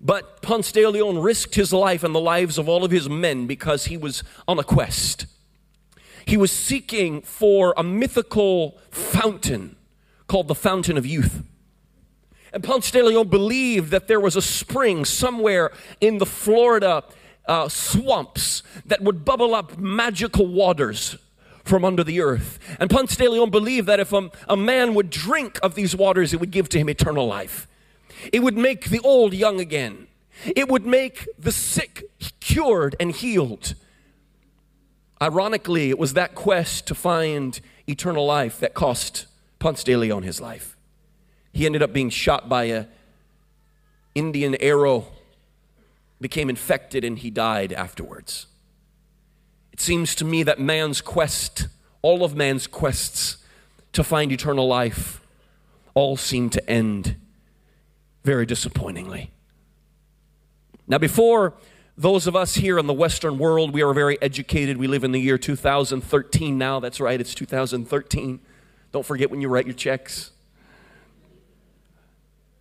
But 0.00 0.40
Ponce 0.40 0.72
de 0.72 0.86
Leon 0.86 1.18
risked 1.18 1.54
his 1.54 1.72
life 1.72 2.02
and 2.02 2.14
the 2.14 2.20
lives 2.20 2.58
of 2.58 2.68
all 2.68 2.84
of 2.84 2.90
his 2.90 3.08
men 3.08 3.46
because 3.46 3.86
he 3.86 3.96
was 3.96 4.22
on 4.48 4.58
a 4.58 4.64
quest. 4.64 5.26
He 6.24 6.36
was 6.36 6.52
seeking 6.52 7.22
for 7.22 7.74
a 7.76 7.82
mythical 7.82 8.78
fountain 8.90 9.76
called 10.26 10.48
the 10.48 10.54
Fountain 10.54 10.96
of 10.96 11.04
Youth. 11.04 11.42
And 12.52 12.64
Ponce 12.64 12.90
de 12.90 13.02
Leon 13.02 13.28
believed 13.28 13.90
that 13.90 14.08
there 14.08 14.20
was 14.20 14.36
a 14.36 14.42
spring 14.42 15.04
somewhere 15.04 15.70
in 16.00 16.18
the 16.18 16.26
Florida 16.26 17.04
uh, 17.46 17.68
swamps 17.68 18.62
that 18.86 19.02
would 19.02 19.24
bubble 19.24 19.54
up 19.54 19.78
magical 19.78 20.46
waters 20.46 21.16
from 21.64 21.84
under 21.84 22.02
the 22.02 22.20
earth. 22.20 22.58
And 22.80 22.90
Ponce 22.90 23.16
de 23.16 23.28
Leon 23.28 23.50
believed 23.50 23.86
that 23.86 24.00
if 24.00 24.12
a, 24.12 24.30
a 24.48 24.56
man 24.56 24.94
would 24.94 25.10
drink 25.10 25.58
of 25.62 25.74
these 25.74 25.94
waters, 25.94 26.32
it 26.32 26.40
would 26.40 26.50
give 26.50 26.68
to 26.70 26.78
him 26.78 26.88
eternal 26.88 27.26
life. 27.26 27.68
It 28.32 28.42
would 28.42 28.56
make 28.56 28.86
the 28.86 29.00
old 29.00 29.32
young 29.34 29.60
again. 29.60 30.08
It 30.44 30.68
would 30.68 30.86
make 30.86 31.28
the 31.38 31.52
sick 31.52 32.04
cured 32.40 32.96
and 32.98 33.12
healed. 33.12 33.74
Ironically, 35.22 35.90
it 35.90 35.98
was 35.98 36.14
that 36.14 36.34
quest 36.34 36.86
to 36.86 36.94
find 36.94 37.60
eternal 37.86 38.24
life 38.26 38.58
that 38.60 38.74
cost 38.74 39.26
Ponce 39.58 39.84
de 39.84 39.96
Leon 39.96 40.22
his 40.22 40.40
life. 40.40 40.76
He 41.52 41.66
ended 41.66 41.82
up 41.82 41.92
being 41.92 42.10
shot 42.10 42.48
by 42.48 42.64
a 42.64 42.86
Indian 44.14 44.54
arrow, 44.56 45.06
became 46.20 46.50
infected, 46.50 47.04
and 47.04 47.18
he 47.18 47.30
died 47.30 47.72
afterwards. 47.72 48.46
It 49.72 49.80
seems 49.80 50.14
to 50.16 50.24
me 50.24 50.42
that 50.42 50.58
man's 50.58 51.00
quest, 51.00 51.68
all 52.02 52.24
of 52.24 52.34
man's 52.34 52.66
quests 52.66 53.38
to 53.92 54.04
find 54.04 54.32
eternal 54.32 54.66
life, 54.66 55.20
all 55.94 56.16
seem 56.16 56.50
to 56.50 56.70
end 56.70 57.16
very 58.24 58.46
disappointingly. 58.46 59.30
Now, 60.86 60.98
before 60.98 61.54
those 61.96 62.26
of 62.26 62.34
us 62.34 62.54
here 62.54 62.78
in 62.78 62.86
the 62.86 62.94
Western 62.94 63.38
world, 63.38 63.72
we 63.72 63.82
are 63.82 63.92
very 63.92 64.20
educated. 64.22 64.76
We 64.76 64.86
live 64.86 65.04
in 65.04 65.12
the 65.12 65.20
year 65.20 65.38
2013 65.38 66.58
now. 66.58 66.80
That's 66.80 67.00
right, 67.00 67.20
it's 67.20 67.34
2013. 67.34 68.40
Don't 68.92 69.06
forget 69.06 69.30
when 69.30 69.40
you 69.40 69.48
write 69.48 69.66
your 69.66 69.74
checks. 69.74 70.32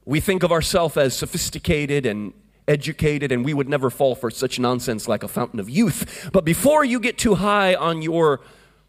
We 0.10 0.20
think 0.20 0.42
of 0.42 0.52
ourselves 0.52 0.98
as 0.98 1.16
sophisticated 1.16 2.08
and 2.08 2.34
educated, 2.68 3.32
and 3.32 3.46
we 3.46 3.54
would 3.54 3.70
never 3.70 3.92
fall 3.92 4.16
for 4.16 4.32
such 4.32 4.58
nonsense 4.58 5.08
like 5.08 5.22
a 5.22 5.28
fountain 5.28 5.60
of 5.60 5.70
youth. 5.70 6.32
But 6.34 6.46
before 6.46 6.84
you 6.84 7.00
get 7.00 7.20
too 7.20 7.36
high 7.36 7.76
on 7.76 8.02
your 8.02 8.42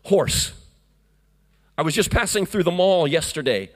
horse, 0.04 0.54
I 1.76 1.82
was 1.82 1.94
just 1.94 2.10
passing 2.10 2.46
through 2.46 2.62
the 2.62 2.70
mall 2.70 3.06
yesterday, 3.06 3.68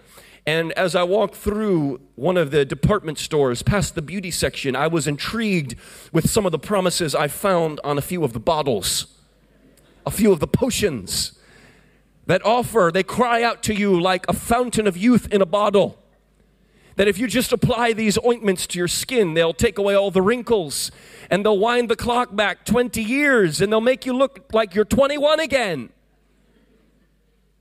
and 0.47 0.73
as 0.73 0.97
I 0.97 1.03
walked 1.03 1.35
through 1.35 2.01
one 2.15 2.39
of 2.39 2.51
the 2.51 2.65
department 2.65 3.19
stores 3.19 3.63
past 3.63 3.95
the 3.95 4.01
beauty 4.01 4.31
section, 4.31 4.75
I 4.75 4.87
was 4.87 5.07
intrigued 5.07 5.75
with 6.15 6.31
some 6.31 6.47
of 6.47 6.53
the 6.53 6.59
promises 6.59 7.15
I 7.15 7.29
found 7.29 7.79
on 7.85 7.99
a 7.99 8.03
few 8.03 8.25
of 8.25 8.33
the 8.33 8.41
bottles, 8.41 9.19
a 10.07 10.11
few 10.11 10.33
of 10.33 10.41
the 10.41 10.49
potions 10.49 11.39
that 12.25 12.43
offer, 12.43 12.91
they 12.91 13.03
cry 13.03 13.43
out 13.43 13.63
to 13.65 13.75
you 13.75 14.01
like 14.01 14.25
a 14.31 14.33
fountain 14.33 14.87
of 14.87 14.97
youth 14.97 15.31
in 15.31 15.43
a 15.43 15.47
bottle 15.47 15.99
that 16.97 17.09
if 17.09 17.19
you 17.19 17.27
just 17.27 17.53
apply 17.53 17.93
these 17.93 18.19
ointments 18.25 18.67
to 18.69 18.79
your 18.79 18.89
skin, 18.89 19.35
they'll 19.35 19.53
take 19.53 19.79
away 19.79 19.95
all 19.95 20.11
the 20.11 20.23
wrinkles 20.23 20.91
and 21.31 21.45
they'll 21.45 21.59
wind 21.59 21.89
the 21.89 21.97
clock 21.97 22.35
back 22.35 22.65
20 22.65 23.03
years 23.03 23.61
and 23.61 23.73
they'll 23.73 23.81
make 23.81 24.07
you 24.07 24.13
look 24.13 24.53
like 24.53 24.75
you're 24.75 24.85
21 24.85 25.41
again. 25.41 25.91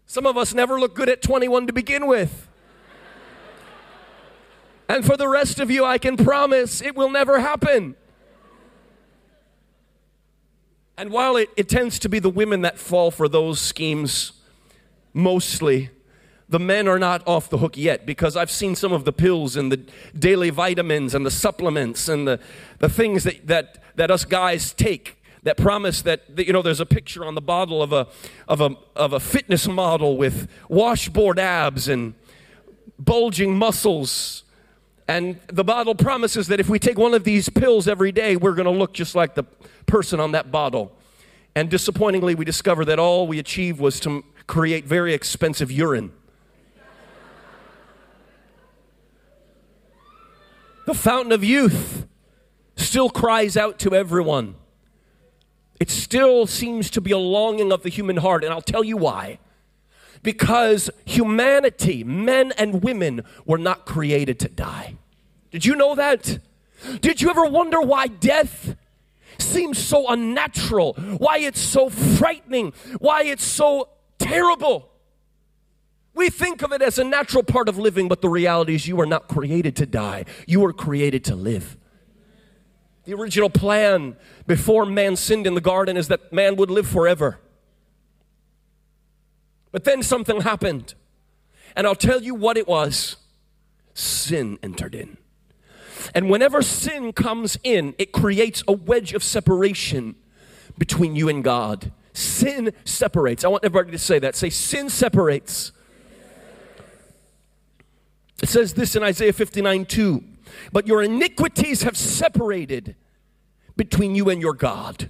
Some 0.06 0.28
of 0.28 0.38
us 0.38 0.54
never 0.54 0.80
look 0.80 0.94
good 0.94 1.10
at 1.10 1.22
21 1.22 1.68
to 1.68 1.74
begin 1.74 2.06
with. 2.06 2.48
And 4.88 5.04
for 5.04 5.18
the 5.18 5.28
rest 5.28 5.60
of 5.60 5.72
you, 5.72 5.86
I 5.86 5.98
can 5.98 6.18
promise 6.18 6.82
it 6.82 6.96
will 6.96 7.10
never 7.10 7.40
happen. 7.40 7.96
And 10.98 11.10
while 11.10 11.36
it, 11.38 11.50
it 11.58 11.68
tends 11.68 11.98
to 12.00 12.10
be 12.10 12.20
the 12.20 12.30
women 12.30 12.62
that 12.62 12.78
fall 12.78 13.10
for 13.10 13.28
those 13.28 13.60
schemes 13.60 14.34
mostly, 15.14 15.90
the 16.54 16.60
men 16.60 16.88
are 16.88 17.00
not 17.00 17.28
off 17.28 17.50
the 17.50 17.58
hook 17.58 17.76
yet 17.76 18.06
because 18.06 18.38
I've 18.38 18.52
seen 18.52 18.76
some 18.76 18.94
of 18.94 19.06
the 19.06 19.12
pills 19.12 19.56
and 19.56 19.72
the 19.72 19.78
daily 20.16 20.52
vitamins 20.52 21.16
and 21.16 21.26
the 21.26 21.32
supplements 21.32 22.08
and 22.08 22.28
the, 22.28 22.40
the 22.78 22.88
things 22.88 23.24
that, 23.24 23.48
that, 23.48 23.84
that 23.96 24.12
us 24.12 24.24
guys 24.24 24.72
take 24.72 25.20
that 25.42 25.58
promise 25.58 26.04
that, 26.04 26.36
that, 26.36 26.46
you 26.46 26.54
know 26.54 26.62
there's 26.62 26.80
a 26.80 26.86
picture 26.86 27.26
on 27.26 27.34
the 27.34 27.42
bottle 27.42 27.82
of 27.82 27.92
a, 27.92 28.08
of, 28.48 28.62
a, 28.62 28.76
of 28.96 29.14
a 29.14 29.20
fitness 29.20 29.68
model 29.68 30.16
with 30.16 30.48
washboard 30.70 31.40
abs 31.40 31.88
and 31.88 32.14
bulging 33.00 33.58
muscles. 33.58 34.44
And 35.08 35.40
the 35.48 35.64
bottle 35.64 35.96
promises 35.96 36.46
that 36.50 36.60
if 36.60 36.70
we 36.70 36.78
take 36.78 37.00
one 37.00 37.16
of 37.16 37.24
these 37.24 37.50
pills 37.50 37.88
every 37.88 38.12
day 38.12 38.36
we're 38.36 38.54
going 38.54 38.72
to 38.72 38.80
look 38.80 38.94
just 38.94 39.16
like 39.16 39.34
the 39.34 39.44
person 39.88 40.20
on 40.20 40.34
that 40.34 40.52
bottle. 40.52 40.96
And 41.56 41.68
disappointingly 41.68 42.36
we 42.36 42.46
discover 42.46 42.86
that 42.86 43.00
all 43.00 43.26
we 43.26 43.40
achieved 43.40 43.80
was 43.80 44.00
to 44.02 44.24
create 44.46 44.86
very 44.86 45.16
expensive 45.16 45.72
urine 45.72 46.12
The 50.86 50.94
fountain 50.94 51.32
of 51.32 51.44
youth 51.44 52.08
still 52.76 53.10
cries 53.10 53.56
out 53.56 53.80
to 53.80 53.96
everyone. 53.96 54.56
It 55.80 55.90
still 55.90 56.46
seems 56.46 56.90
to 56.92 57.02
be 57.02 57.12
a 57.12 57.18
longing 57.18 57.72
of 57.72 57.84
the 57.84 57.90
human 57.90 58.18
heart, 58.18 58.44
and 58.44 58.54
I'll 58.54 58.62
tell 58.62 58.84
you 58.84 58.98
why. 58.98 59.40
Because 60.22 60.90
humanity, 61.06 62.04
men 62.04 62.52
and 62.58 62.84
women, 62.84 63.24
were 63.46 63.58
not 63.58 63.86
created 63.86 64.40
to 64.40 64.50
die. 64.50 64.96
Did 65.52 65.66
you 65.66 65.76
know 65.76 65.96
that? 65.96 66.40
Did 67.02 67.22
you 67.22 67.30
ever 67.30 67.46
wonder 67.46 67.82
why 67.82 68.08
death 68.08 68.76
seems 69.38 69.78
so 69.78 70.10
unnatural? 70.10 70.94
Why 70.94 71.40
it's 71.40 71.62
so 71.62 71.90
frightening? 71.90 72.74
Why 73.00 73.24
it's 73.24 73.46
so 73.46 73.90
terrible? 74.20 74.90
We 76.16 76.30
think 76.30 76.62
of 76.62 76.72
it 76.72 76.82
as 76.82 77.00
a 77.00 77.04
natural 77.04 77.44
part 77.44 77.68
of 77.68 77.78
living, 77.78 78.08
but 78.08 78.22
the 78.22 78.30
reality 78.30 78.76
is 78.76 78.88
you 78.88 79.00
are 79.02 79.06
not 79.06 79.28
created 79.28 79.76
to 79.78 79.86
die. 79.86 80.26
You 80.46 80.60
were 80.60 80.74
created 80.74 81.24
to 81.26 81.36
live. 81.36 81.78
The 83.06 83.14
original 83.14 83.50
plan 83.50 84.16
before 84.48 84.86
man 84.86 85.16
sinned 85.16 85.48
in 85.48 85.56
the 85.56 85.62
garden 85.62 85.98
is 85.98 86.08
that 86.08 86.32
man 86.32 86.56
would 86.56 86.70
live 86.70 86.88
forever. 86.88 87.40
But 89.72 89.84
then 89.84 90.04
something 90.04 90.42
happened. 90.42 90.94
And 91.76 91.88
I'll 91.88 91.96
tell 91.96 92.22
you 92.22 92.36
what 92.36 92.58
it 92.58 92.68
was 92.68 93.18
sin 93.94 94.60
entered 94.62 94.96
in. 94.96 95.18
And 96.14 96.30
whenever 96.30 96.62
sin 96.62 97.12
comes 97.12 97.58
in, 97.64 97.96
it 97.98 98.12
creates 98.12 98.64
a 98.68 98.74
wedge 98.74 99.14
of 99.14 99.24
separation 99.24 100.16
between 100.78 101.16
you 101.16 101.28
and 101.28 101.44
God. 101.44 101.92
Sin 102.14 102.72
separates. 102.86 103.44
I 103.44 103.48
want 103.48 103.64
everybody 103.64 103.92
to 103.92 104.00
say 104.00 104.20
that. 104.20 104.36
Say, 104.36 104.50
sin 104.50 104.90
separates. 104.90 105.72
It 108.44 108.50
says 108.50 108.74
this 108.74 108.98
in 108.98 109.04
Isaiah 109.04 109.32
59 109.32 109.86
2. 109.86 110.24
But 110.74 110.86
your 110.86 111.02
iniquities 111.02 111.84
have 111.84 111.96
separated 111.96 112.98
between 113.78 114.16
you 114.16 114.30
and 114.30 114.42
your 114.42 114.54
God, 114.54 115.10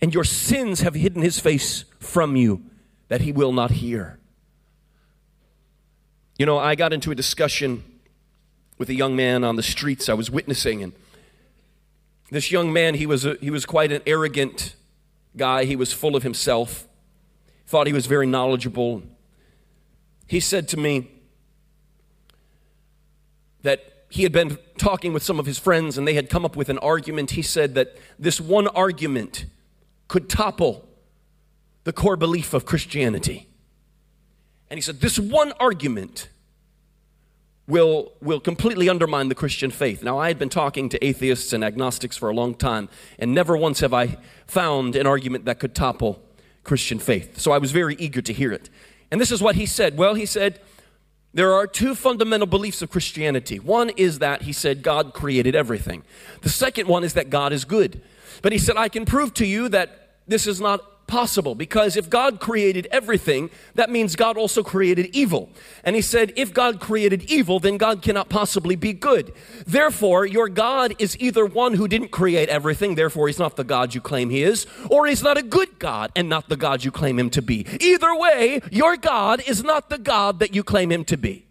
and 0.00 0.14
your 0.14 0.24
sins 0.24 0.80
have 0.80 0.94
hidden 0.94 1.20
his 1.20 1.38
face 1.38 1.84
from 2.00 2.34
you 2.34 2.62
that 3.08 3.20
he 3.20 3.32
will 3.32 3.52
not 3.52 3.70
hear. 3.70 4.18
You 6.38 6.46
know, 6.46 6.56
I 6.56 6.74
got 6.74 6.94
into 6.94 7.10
a 7.10 7.14
discussion 7.14 7.84
with 8.78 8.88
a 8.88 8.94
young 8.94 9.14
man 9.14 9.44
on 9.44 9.56
the 9.56 9.62
streets 9.62 10.08
I 10.08 10.14
was 10.14 10.30
witnessing, 10.30 10.82
and 10.82 10.94
this 12.30 12.50
young 12.50 12.72
man, 12.72 12.94
he 12.94 13.04
was, 13.04 13.26
a, 13.26 13.36
he 13.42 13.50
was 13.50 13.66
quite 13.66 13.92
an 13.92 14.00
arrogant 14.06 14.74
guy. 15.36 15.66
He 15.66 15.76
was 15.76 15.92
full 15.92 16.16
of 16.16 16.22
himself, 16.22 16.88
thought 17.66 17.86
he 17.86 17.92
was 17.92 18.06
very 18.06 18.26
knowledgeable. 18.26 19.02
He 20.26 20.40
said 20.40 20.66
to 20.68 20.78
me, 20.78 21.10
that 23.62 24.06
he 24.10 24.24
had 24.24 24.32
been 24.32 24.58
talking 24.76 25.12
with 25.12 25.22
some 25.22 25.38
of 25.38 25.46
his 25.46 25.58
friends 25.58 25.96
and 25.96 26.06
they 26.06 26.14
had 26.14 26.28
come 26.28 26.44
up 26.44 26.54
with 26.54 26.68
an 26.68 26.78
argument. 26.78 27.32
He 27.32 27.42
said 27.42 27.74
that 27.74 27.96
this 28.18 28.40
one 28.40 28.66
argument 28.68 29.46
could 30.08 30.28
topple 30.28 30.86
the 31.84 31.92
core 31.92 32.16
belief 32.16 32.52
of 32.52 32.66
Christianity. 32.66 33.48
And 34.68 34.78
he 34.78 34.82
said, 34.82 35.00
This 35.00 35.18
one 35.18 35.52
argument 35.52 36.28
will, 37.66 38.12
will 38.20 38.40
completely 38.40 38.88
undermine 38.88 39.28
the 39.28 39.34
Christian 39.34 39.70
faith. 39.70 40.02
Now, 40.02 40.18
I 40.18 40.28
had 40.28 40.38
been 40.38 40.48
talking 40.48 40.88
to 40.90 41.04
atheists 41.04 41.52
and 41.52 41.64
agnostics 41.64 42.16
for 42.16 42.28
a 42.28 42.34
long 42.34 42.54
time, 42.54 42.88
and 43.18 43.34
never 43.34 43.56
once 43.56 43.80
have 43.80 43.94
I 43.94 44.18
found 44.46 44.96
an 44.96 45.06
argument 45.06 45.46
that 45.46 45.58
could 45.58 45.74
topple 45.74 46.22
Christian 46.64 46.98
faith. 46.98 47.38
So 47.38 47.52
I 47.52 47.58
was 47.58 47.72
very 47.72 47.96
eager 47.96 48.22
to 48.22 48.32
hear 48.32 48.52
it. 48.52 48.68
And 49.10 49.20
this 49.20 49.32
is 49.32 49.42
what 49.42 49.56
he 49.56 49.66
said. 49.66 49.96
Well, 49.96 50.14
he 50.14 50.26
said, 50.26 50.60
there 51.34 51.52
are 51.54 51.66
two 51.66 51.94
fundamental 51.94 52.46
beliefs 52.46 52.82
of 52.82 52.90
Christianity. 52.90 53.58
One 53.58 53.90
is 53.90 54.18
that 54.18 54.42
he 54.42 54.52
said 54.52 54.82
God 54.82 55.14
created 55.14 55.54
everything. 55.54 56.02
The 56.42 56.50
second 56.50 56.88
one 56.88 57.04
is 57.04 57.14
that 57.14 57.30
God 57.30 57.52
is 57.52 57.64
good. 57.64 58.02
But 58.42 58.52
he 58.52 58.58
said, 58.58 58.76
I 58.76 58.88
can 58.88 59.04
prove 59.04 59.32
to 59.34 59.46
you 59.46 59.68
that 59.70 60.16
this 60.26 60.46
is 60.46 60.60
not 60.60 60.82
possible 61.12 61.54
because 61.54 61.94
if 61.94 62.08
God 62.08 62.40
created 62.40 62.88
everything, 62.90 63.50
that 63.74 63.90
means 63.90 64.16
God 64.16 64.38
also 64.38 64.62
created 64.62 65.14
evil. 65.14 65.50
And 65.84 65.94
he 65.94 66.00
said, 66.00 66.32
if 66.36 66.54
God 66.54 66.80
created 66.80 67.30
evil, 67.30 67.60
then 67.60 67.76
God 67.76 68.00
cannot 68.00 68.30
possibly 68.30 68.76
be 68.76 68.94
good. 68.94 69.30
Therefore, 69.66 70.24
your 70.24 70.48
God 70.48 70.94
is 70.98 71.14
either 71.20 71.44
one 71.44 71.74
who 71.74 71.86
didn't 71.86 72.12
create 72.12 72.48
everything, 72.48 72.94
therefore 72.94 73.26
he's 73.26 73.38
not 73.38 73.56
the 73.56 73.62
God 73.62 73.94
you 73.94 74.00
claim 74.00 74.30
he 74.30 74.42
is, 74.42 74.66
or 74.88 75.06
he's 75.06 75.22
not 75.22 75.36
a 75.36 75.42
good 75.42 75.78
God 75.78 76.10
and 76.16 76.30
not 76.30 76.48
the 76.48 76.56
God 76.56 76.82
you 76.82 76.90
claim 76.90 77.18
him 77.18 77.28
to 77.28 77.42
be. 77.42 77.66
Either 77.78 78.14
way, 78.16 78.62
your 78.70 78.96
God 78.96 79.42
is 79.46 79.62
not 79.62 79.90
the 79.90 79.98
God 79.98 80.38
that 80.38 80.54
you 80.54 80.64
claim 80.64 80.90
him 80.90 81.04
to 81.04 81.18
be. 81.18 81.44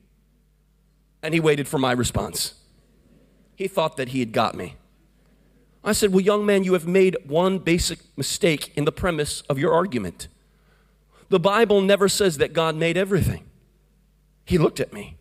And 1.21 1.35
he 1.35 1.39
waited 1.39 1.67
for 1.67 1.77
my 1.77 1.91
response. 1.91 2.55
He 3.55 3.67
thought 3.67 3.95
that 3.97 4.07
he 4.07 4.21
had 4.21 4.31
got 4.31 4.55
me. 4.55 4.73
I 5.83 5.93
said, 5.93 6.11
Well, 6.11 6.21
young 6.21 6.45
man, 6.45 6.63
you 6.63 6.73
have 6.73 6.87
made 6.87 7.17
one 7.25 7.59
basic 7.59 7.99
mistake 8.17 8.71
in 8.75 8.85
the 8.85 8.91
premise 8.91 9.41
of 9.41 9.57
your 9.57 9.73
argument. 9.73 10.27
The 11.29 11.39
Bible 11.39 11.81
never 11.81 12.09
says 12.09 12.37
that 12.37 12.53
God 12.53 12.75
made 12.75 12.97
everything. 12.97 13.45
He 14.45 14.57
looked 14.57 14.79
at 14.79 14.91
me. 14.91 15.17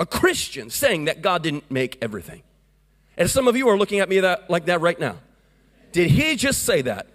A 0.00 0.06
Christian 0.06 0.70
saying 0.70 1.06
that 1.06 1.22
God 1.22 1.42
didn't 1.42 1.70
make 1.70 1.96
everything. 2.02 2.42
And 3.16 3.28
some 3.30 3.48
of 3.48 3.56
you 3.56 3.68
are 3.68 3.78
looking 3.78 4.00
at 4.00 4.08
me 4.08 4.20
that, 4.20 4.48
like 4.48 4.66
that 4.66 4.80
right 4.80 4.98
now. 4.98 5.16
Did 5.92 6.10
he 6.10 6.36
just 6.36 6.64
say 6.64 6.82
that? 6.82 7.06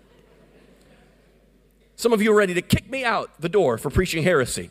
Some 1.95 2.11
of 2.11 2.21
you 2.21 2.31
are 2.31 2.35
ready 2.35 2.53
to 2.55 2.61
kick 2.61 2.89
me 2.89 3.05
out 3.05 3.29
the 3.39 3.49
door 3.49 3.77
for 3.77 3.89
preaching 3.89 4.23
heresy. 4.23 4.69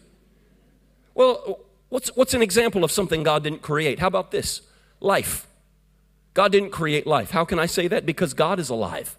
Well, 1.15 1.61
what's, 1.89 2.09
what's 2.17 2.35
an 2.35 2.43
example 2.43 2.85
of 2.85 2.91
something 2.91 3.23
God 3.23 3.45
didn't 3.45 3.63
create? 3.63 3.99
How 3.99 4.09
about 4.09 4.31
this? 4.31 4.63
Life. 5.01 5.47
God 6.35 6.53
didn't 6.53 6.71
create 6.71 7.07
life. 7.07 7.31
How 7.31 7.45
can 7.45 7.59
I 7.59 7.67
say 7.67 7.89
that? 7.89 8.07
Because 8.07 8.35
God 8.35 8.59
is 8.59 8.71
alive. 8.71 9.19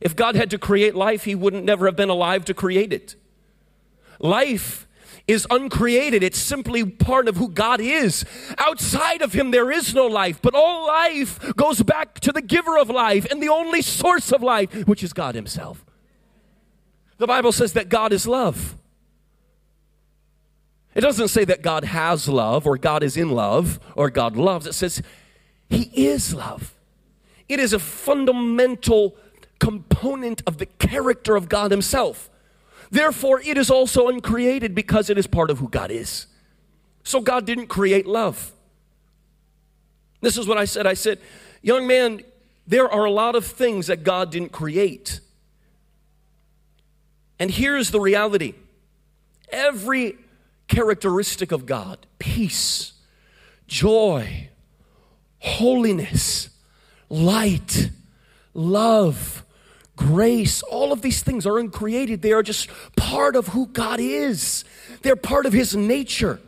If 0.00 0.16
God 0.16 0.34
had 0.34 0.50
to 0.50 0.58
create 0.58 0.94
life, 0.94 1.24
He 1.24 1.34
wouldn't 1.34 1.64
never 1.64 1.86
have 1.86 1.96
been 1.96 2.08
alive 2.08 2.44
to 2.46 2.54
create 2.54 2.92
it. 2.92 3.16
Life 4.18 4.86
is 5.26 5.46
uncreated. 5.50 6.22
It's 6.22 6.38
simply 6.38 6.84
part 6.84 7.28
of 7.28 7.36
who 7.36 7.48
God 7.48 7.80
is. 7.80 8.24
Outside 8.58 9.22
of 9.22 9.32
Him, 9.32 9.50
there 9.50 9.70
is 9.70 9.94
no 9.94 10.06
life, 10.06 10.40
but 10.42 10.54
all 10.54 10.86
life 10.86 11.54
goes 11.56 11.82
back 11.82 12.20
to 12.20 12.32
the 12.32 12.42
giver 12.42 12.78
of 12.78 12.90
life 12.90 13.26
and 13.30 13.42
the 13.42 13.48
only 13.48 13.82
source 13.82 14.32
of 14.32 14.42
life, 14.42 14.86
which 14.86 15.02
is 15.02 15.12
God 15.12 15.34
Himself. 15.34 15.84
The 17.18 17.26
Bible 17.26 17.52
says 17.52 17.74
that 17.74 17.88
God 17.88 18.12
is 18.12 18.26
love. 18.26 18.76
It 20.94 21.02
doesn't 21.02 21.28
say 21.28 21.44
that 21.44 21.62
God 21.62 21.84
has 21.84 22.28
love 22.28 22.66
or 22.66 22.76
God 22.76 23.02
is 23.02 23.16
in 23.16 23.30
love 23.30 23.78
or 23.94 24.10
God 24.10 24.36
loves. 24.36 24.66
It 24.66 24.72
says 24.72 25.02
he 25.70 25.90
is 25.94 26.34
love. 26.34 26.74
It 27.48 27.60
is 27.60 27.72
a 27.72 27.78
fundamental 27.78 29.16
component 29.60 30.42
of 30.46 30.58
the 30.58 30.66
character 30.66 31.36
of 31.36 31.48
God 31.48 31.70
Himself. 31.70 32.28
Therefore, 32.90 33.40
it 33.40 33.56
is 33.56 33.70
also 33.70 34.08
uncreated 34.08 34.74
because 34.74 35.08
it 35.08 35.16
is 35.16 35.28
part 35.28 35.48
of 35.48 35.58
who 35.58 35.68
God 35.68 35.92
is. 35.92 36.26
So, 37.04 37.20
God 37.20 37.46
didn't 37.46 37.68
create 37.68 38.06
love. 38.06 38.52
This 40.20 40.36
is 40.36 40.46
what 40.46 40.58
I 40.58 40.64
said. 40.64 40.86
I 40.86 40.94
said, 40.94 41.20
Young 41.62 41.86
man, 41.86 42.22
there 42.66 42.90
are 42.90 43.04
a 43.04 43.10
lot 43.10 43.36
of 43.36 43.46
things 43.46 43.86
that 43.86 44.02
God 44.02 44.30
didn't 44.30 44.52
create. 44.52 45.20
And 47.38 47.50
here's 47.50 47.90
the 47.90 48.00
reality 48.00 48.54
every 49.50 50.16
characteristic 50.68 51.52
of 51.52 51.64
God 51.64 52.06
peace, 52.18 52.92
joy, 53.66 54.49
holiness, 55.40 56.50
light, 57.08 57.90
love, 58.54 59.44
grace, 59.96 60.62
all 60.62 60.92
of 60.92 61.02
these 61.02 61.22
things 61.22 61.46
are 61.46 61.58
uncreated. 61.58 62.22
They 62.22 62.32
are 62.32 62.42
just 62.42 62.68
part 62.96 63.36
of 63.36 63.48
who 63.48 63.66
God 63.66 64.00
is, 64.00 64.64
they're 65.02 65.16
part 65.16 65.46
of 65.46 65.52
His 65.52 65.74
nature. 65.74 66.40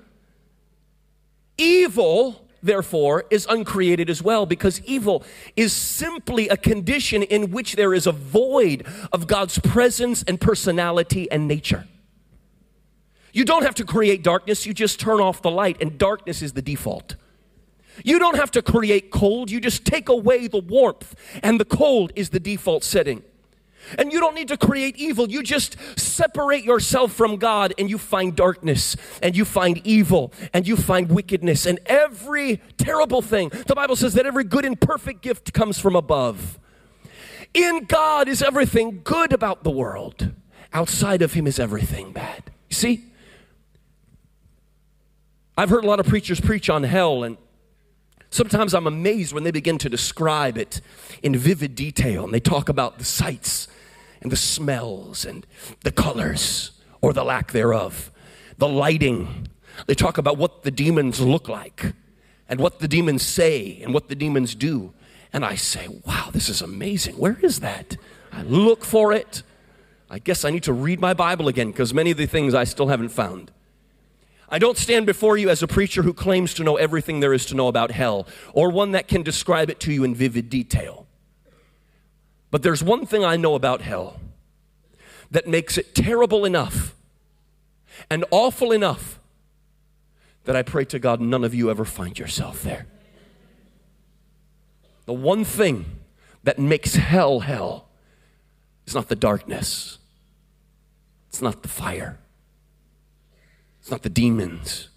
Evil, 1.58 2.48
therefore, 2.62 3.24
is 3.30 3.46
uncreated 3.48 4.08
as 4.08 4.22
well 4.22 4.46
because 4.46 4.80
evil 4.82 5.22
is 5.54 5.72
simply 5.72 6.48
a 6.48 6.56
condition 6.56 7.22
in 7.22 7.50
which 7.50 7.76
there 7.76 7.92
is 7.92 8.06
a 8.06 8.12
void 8.12 8.86
of 9.12 9.26
God's 9.26 9.58
presence 9.58 10.22
and 10.26 10.40
personality 10.40 11.30
and 11.30 11.46
nature. 11.46 11.86
You 13.32 13.44
don't 13.44 13.62
have 13.62 13.74
to 13.76 13.84
create 13.84 14.22
darkness, 14.22 14.66
you 14.66 14.74
just 14.74 15.00
turn 15.00 15.20
off 15.20 15.42
the 15.42 15.50
light, 15.50 15.80
and 15.80 15.98
darkness 15.98 16.42
is 16.42 16.52
the 16.52 16.62
default. 16.62 17.16
You 18.04 18.18
don't 18.18 18.36
have 18.36 18.50
to 18.52 18.62
create 18.62 19.10
cold, 19.10 19.50
you 19.50 19.60
just 19.60 19.84
take 19.84 20.08
away 20.08 20.46
the 20.46 20.58
warmth, 20.60 21.14
and 21.42 21.60
the 21.60 21.64
cold 21.64 22.12
is 22.16 22.30
the 22.30 22.40
default 22.40 22.84
setting. 22.84 23.22
And 23.98 24.12
you 24.12 24.20
don't 24.20 24.34
need 24.34 24.48
to 24.48 24.56
create 24.56 24.96
evil. 24.96 25.28
You 25.28 25.42
just 25.42 25.76
separate 25.98 26.64
yourself 26.64 27.12
from 27.12 27.36
God 27.36 27.74
and 27.78 27.90
you 27.90 27.98
find 27.98 28.34
darkness 28.34 28.96
and 29.20 29.36
you 29.36 29.44
find 29.44 29.84
evil 29.84 30.32
and 30.52 30.66
you 30.66 30.76
find 30.76 31.10
wickedness 31.10 31.66
and 31.66 31.80
every 31.86 32.60
terrible 32.78 33.22
thing. 33.22 33.48
The 33.48 33.74
Bible 33.74 33.96
says 33.96 34.14
that 34.14 34.24
every 34.24 34.44
good 34.44 34.64
and 34.64 34.80
perfect 34.80 35.20
gift 35.20 35.52
comes 35.52 35.78
from 35.78 35.96
above. 35.96 36.58
In 37.54 37.84
God 37.84 38.28
is 38.28 38.42
everything 38.42 39.00
good 39.04 39.32
about 39.32 39.62
the 39.62 39.70
world, 39.70 40.32
outside 40.72 41.20
of 41.20 41.34
Him 41.34 41.46
is 41.46 41.58
everything 41.58 42.12
bad. 42.12 42.50
You 42.70 42.76
see? 42.76 43.04
I've 45.56 45.68
heard 45.68 45.84
a 45.84 45.86
lot 45.86 46.00
of 46.00 46.06
preachers 46.06 46.40
preach 46.40 46.70
on 46.70 46.82
hell 46.82 47.24
and 47.24 47.36
Sometimes 48.32 48.72
I'm 48.72 48.86
amazed 48.86 49.34
when 49.34 49.44
they 49.44 49.50
begin 49.50 49.76
to 49.76 49.90
describe 49.90 50.56
it 50.56 50.80
in 51.22 51.36
vivid 51.36 51.74
detail 51.74 52.24
and 52.24 52.32
they 52.32 52.40
talk 52.40 52.70
about 52.70 52.96
the 52.96 53.04
sights 53.04 53.68
and 54.22 54.32
the 54.32 54.36
smells 54.36 55.26
and 55.26 55.46
the 55.82 55.92
colors 55.92 56.70
or 57.02 57.12
the 57.12 57.24
lack 57.24 57.52
thereof, 57.52 58.10
the 58.56 58.66
lighting. 58.66 59.48
They 59.86 59.94
talk 59.94 60.16
about 60.16 60.38
what 60.38 60.62
the 60.62 60.70
demons 60.70 61.20
look 61.20 61.46
like 61.46 61.92
and 62.48 62.58
what 62.58 62.78
the 62.78 62.88
demons 62.88 63.22
say 63.22 63.78
and 63.82 63.92
what 63.92 64.08
the 64.08 64.14
demons 64.14 64.54
do. 64.54 64.94
And 65.34 65.44
I 65.44 65.54
say, 65.54 65.88
wow, 66.06 66.30
this 66.32 66.48
is 66.48 66.62
amazing. 66.62 67.18
Where 67.18 67.38
is 67.42 67.60
that? 67.60 67.98
I 68.32 68.44
look 68.44 68.82
for 68.82 69.12
it. 69.12 69.42
I 70.08 70.18
guess 70.18 70.46
I 70.46 70.50
need 70.50 70.62
to 70.62 70.72
read 70.72 71.00
my 71.00 71.12
Bible 71.12 71.48
again 71.48 71.70
because 71.70 71.92
many 71.92 72.10
of 72.10 72.16
the 72.16 72.24
things 72.24 72.54
I 72.54 72.64
still 72.64 72.88
haven't 72.88 73.10
found. 73.10 73.50
I 74.52 74.58
don't 74.58 74.76
stand 74.76 75.06
before 75.06 75.38
you 75.38 75.48
as 75.48 75.62
a 75.62 75.66
preacher 75.66 76.02
who 76.02 76.12
claims 76.12 76.52
to 76.54 76.62
know 76.62 76.76
everything 76.76 77.20
there 77.20 77.32
is 77.32 77.46
to 77.46 77.54
know 77.54 77.68
about 77.68 77.90
hell, 77.90 78.28
or 78.52 78.70
one 78.70 78.90
that 78.92 79.08
can 79.08 79.22
describe 79.22 79.70
it 79.70 79.80
to 79.80 79.92
you 79.92 80.04
in 80.04 80.14
vivid 80.14 80.50
detail. 80.50 81.06
But 82.50 82.62
there's 82.62 82.84
one 82.84 83.06
thing 83.06 83.24
I 83.24 83.36
know 83.38 83.54
about 83.54 83.80
hell 83.80 84.20
that 85.30 85.48
makes 85.48 85.78
it 85.78 85.94
terrible 85.94 86.44
enough 86.44 86.94
and 88.10 88.26
awful 88.30 88.72
enough 88.72 89.18
that 90.44 90.54
I 90.54 90.60
pray 90.60 90.84
to 90.84 90.98
God 90.98 91.18
none 91.18 91.44
of 91.44 91.54
you 91.54 91.70
ever 91.70 91.86
find 91.86 92.18
yourself 92.18 92.62
there. 92.62 92.86
The 95.06 95.14
one 95.14 95.44
thing 95.44 95.86
that 96.44 96.58
makes 96.58 96.96
hell 96.96 97.40
hell 97.40 97.88
is 98.86 98.94
not 98.94 99.08
the 99.08 99.16
darkness, 99.16 99.96
it's 101.30 101.40
not 101.40 101.62
the 101.62 101.68
fire, 101.68 102.18
it's 103.82 103.90
not 103.90 104.02
the 104.02 104.08
demons. 104.08 104.88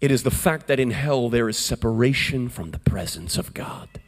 It 0.00 0.10
is 0.10 0.22
the 0.22 0.30
fact 0.30 0.66
that 0.66 0.80
in 0.80 0.92
hell 0.92 1.28
there 1.28 1.46
is 1.46 1.58
separation 1.58 2.48
from 2.48 2.70
the 2.70 2.78
presence 2.78 3.36
of 3.36 3.52
God. 3.52 4.00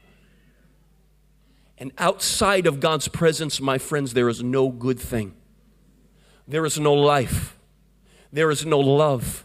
And 1.77 1.93
outside 1.99 2.67
of 2.67 2.81
God's 2.81 3.09
presence, 3.09 3.61
my 3.61 3.77
friends, 3.77 4.15
there 4.15 4.31
is 4.31 4.43
no 4.43 4.71
good 4.71 4.99
thing. 4.99 5.35
There 6.49 6.65
is 6.65 6.81
no 6.81 6.95
life. 6.95 7.59
There 8.33 8.51
is 8.51 8.65
no 8.65 8.79
love. 8.79 9.45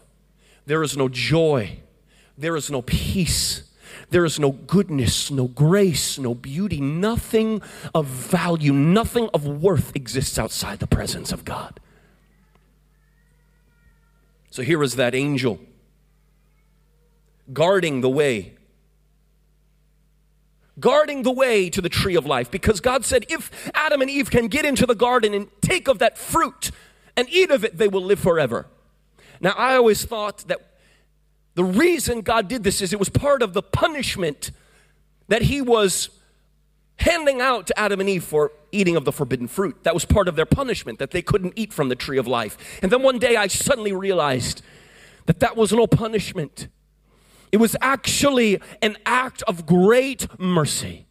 There 0.64 0.82
is 0.82 0.96
no 0.96 1.10
joy. 1.10 1.80
There 2.38 2.56
is 2.56 2.70
no 2.70 2.80
peace. 2.80 3.70
There 4.08 4.24
is 4.24 4.40
no 4.40 4.52
goodness, 4.52 5.30
no 5.30 5.48
grace, 5.48 6.18
no 6.18 6.34
beauty. 6.34 6.80
Nothing 6.80 7.60
of 7.94 8.06
value, 8.06 8.72
nothing 8.72 9.28
of 9.34 9.46
worth 9.46 9.94
exists 9.94 10.38
outside 10.38 10.78
the 10.78 10.86
presence 10.86 11.30
of 11.30 11.44
God. 11.44 11.78
So 14.58 14.64
here 14.64 14.82
is 14.82 14.96
that 14.96 15.14
angel 15.14 15.60
guarding 17.52 18.00
the 18.00 18.08
way. 18.08 18.56
Guarding 20.80 21.22
the 21.22 21.30
way 21.30 21.70
to 21.70 21.80
the 21.80 21.88
tree 21.88 22.16
of 22.16 22.26
life 22.26 22.50
because 22.50 22.80
God 22.80 23.04
said, 23.04 23.24
if 23.28 23.70
Adam 23.72 24.00
and 24.00 24.10
Eve 24.10 24.32
can 24.32 24.48
get 24.48 24.64
into 24.64 24.84
the 24.84 24.96
garden 24.96 25.32
and 25.32 25.46
take 25.60 25.86
of 25.86 26.00
that 26.00 26.18
fruit 26.18 26.72
and 27.16 27.28
eat 27.30 27.52
of 27.52 27.62
it, 27.62 27.78
they 27.78 27.86
will 27.86 28.02
live 28.02 28.18
forever. 28.18 28.66
Now, 29.40 29.54
I 29.56 29.76
always 29.76 30.04
thought 30.04 30.38
that 30.48 30.58
the 31.54 31.62
reason 31.62 32.22
God 32.22 32.48
did 32.48 32.64
this 32.64 32.82
is 32.82 32.92
it 32.92 32.98
was 32.98 33.10
part 33.10 33.42
of 33.42 33.52
the 33.52 33.62
punishment 33.62 34.50
that 35.28 35.42
He 35.42 35.62
was 35.62 36.10
handing 36.98 37.40
out 37.40 37.66
to 37.66 37.78
Adam 37.78 38.00
and 38.00 38.08
Eve 38.08 38.24
for 38.24 38.52
eating 38.70 38.96
of 38.96 39.04
the 39.04 39.12
forbidden 39.12 39.48
fruit. 39.48 39.82
That 39.84 39.94
was 39.94 40.04
part 40.04 40.28
of 40.28 40.36
their 40.36 40.46
punishment, 40.46 40.98
that 40.98 41.10
they 41.10 41.22
couldn't 41.22 41.54
eat 41.56 41.72
from 41.72 41.88
the 41.88 41.96
tree 41.96 42.18
of 42.18 42.26
life. 42.26 42.56
And 42.82 42.92
then 42.92 43.02
one 43.02 43.18
day 43.18 43.36
I 43.36 43.46
suddenly 43.46 43.92
realized 43.92 44.62
that 45.26 45.40
that 45.40 45.56
was 45.56 45.72
no 45.72 45.86
punishment, 45.86 46.68
it 47.50 47.58
was 47.58 47.76
actually 47.80 48.60
an 48.82 48.96
act 49.04 49.42
of 49.42 49.66
great 49.66 50.26
mercy. 50.38 51.07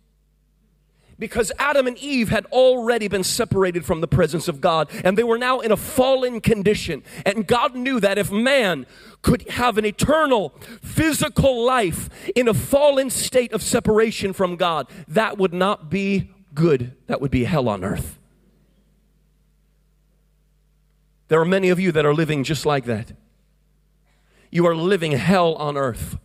Because 1.20 1.52
Adam 1.58 1.88
and 1.88 1.98
Eve 1.98 2.30
had 2.30 2.46
already 2.48 3.08
been 3.08 3.24
separated 3.24 3.86
from 3.86 4.02
the 4.02 4.08
presence 4.08 4.48
of 4.48 4.62
God 4.62 4.90
and 5.04 5.18
they 5.18 5.24
were 5.24 5.38
now 5.38 5.60
in 5.60 5.72
a 5.72 5.78
fallen 5.78 6.42
condition. 6.42 7.04
And 7.26 7.48
God 7.48 7.76
knew 7.76 8.00
that 8.00 8.18
if 8.18 8.32
man 8.32 8.86
could 9.22 9.48
have 9.50 9.78
an 9.78 9.86
eternal 9.86 10.50
physical 10.82 11.66
life 11.66 12.10
in 12.36 12.48
a 12.48 12.54
fallen 12.54 13.10
state 13.10 13.52
of 13.52 13.64
separation 13.64 14.34
from 14.34 14.56
God, 14.56 14.88
that 15.08 15.38
would 15.38 15.54
not 15.54 15.90
be 15.90 16.32
good. 16.54 16.94
That 17.08 17.22
would 17.22 17.32
be 17.32 17.46
hell 17.46 17.68
on 17.68 17.84
earth. 17.84 18.20
There 21.30 21.42
are 21.42 21.46
many 21.46 21.70
of 21.70 21.80
you 21.80 21.92
that 21.92 22.06
are 22.06 22.14
living 22.14 22.44
just 22.44 22.66
like 22.66 22.86
that. 22.86 23.12
You 24.50 24.66
are 24.66 24.76
living 24.76 25.12
hell 25.12 25.56
on 25.56 25.76
earth. 25.76 26.18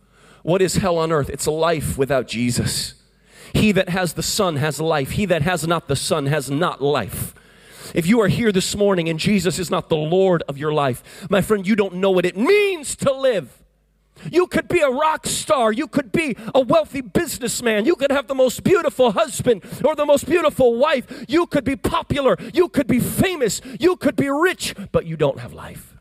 What 0.43 0.61
is 0.61 0.75
hell 0.75 0.97
on 0.97 1.11
earth? 1.11 1.29
It's 1.29 1.45
a 1.45 1.51
life 1.51 1.97
without 1.97 2.27
Jesus. 2.27 2.93
He 3.53 3.71
that 3.71 3.89
has 3.89 4.13
the 4.13 4.23
Son 4.23 4.57
has 4.57 4.81
life. 4.81 5.11
He 5.11 5.25
that 5.27 5.43
has 5.43 5.67
not 5.67 5.87
the 5.87 5.95
Son 5.95 6.25
has 6.25 6.49
not 6.49 6.81
life. 6.81 7.33
If 7.93 8.07
you 8.07 8.19
are 8.21 8.27
here 8.27 8.51
this 8.51 8.75
morning 8.75 9.09
and 9.09 9.19
Jesus 9.19 9.59
is 9.59 9.69
not 9.69 9.89
the 9.89 9.95
Lord 9.95 10.43
of 10.47 10.57
your 10.57 10.73
life, 10.73 11.27
my 11.29 11.41
friend, 11.41 11.65
you 11.65 11.75
don't 11.75 11.95
know 11.95 12.11
what 12.11 12.25
it 12.25 12.35
means 12.35 12.95
to 12.97 13.13
live. 13.13 13.63
You 14.31 14.47
could 14.47 14.67
be 14.67 14.79
a 14.79 14.89
rock 14.89 15.27
star. 15.27 15.71
You 15.71 15.87
could 15.87 16.11
be 16.11 16.35
a 16.55 16.61
wealthy 16.61 17.01
businessman. 17.01 17.85
You 17.85 17.95
could 17.95 18.11
have 18.11 18.27
the 18.27 18.35
most 18.35 18.63
beautiful 18.63 19.11
husband 19.11 19.63
or 19.83 19.95
the 19.95 20.05
most 20.05 20.25
beautiful 20.27 20.77
wife. 20.77 21.25
You 21.27 21.45
could 21.45 21.63
be 21.63 21.75
popular. 21.75 22.37
You 22.53 22.69
could 22.69 22.87
be 22.87 22.99
famous. 22.99 23.61
You 23.79 23.95
could 23.95 24.15
be 24.15 24.29
rich, 24.29 24.75
but 24.91 25.05
you 25.05 25.17
don't 25.17 25.39
have 25.39 25.53
life. 25.53 25.97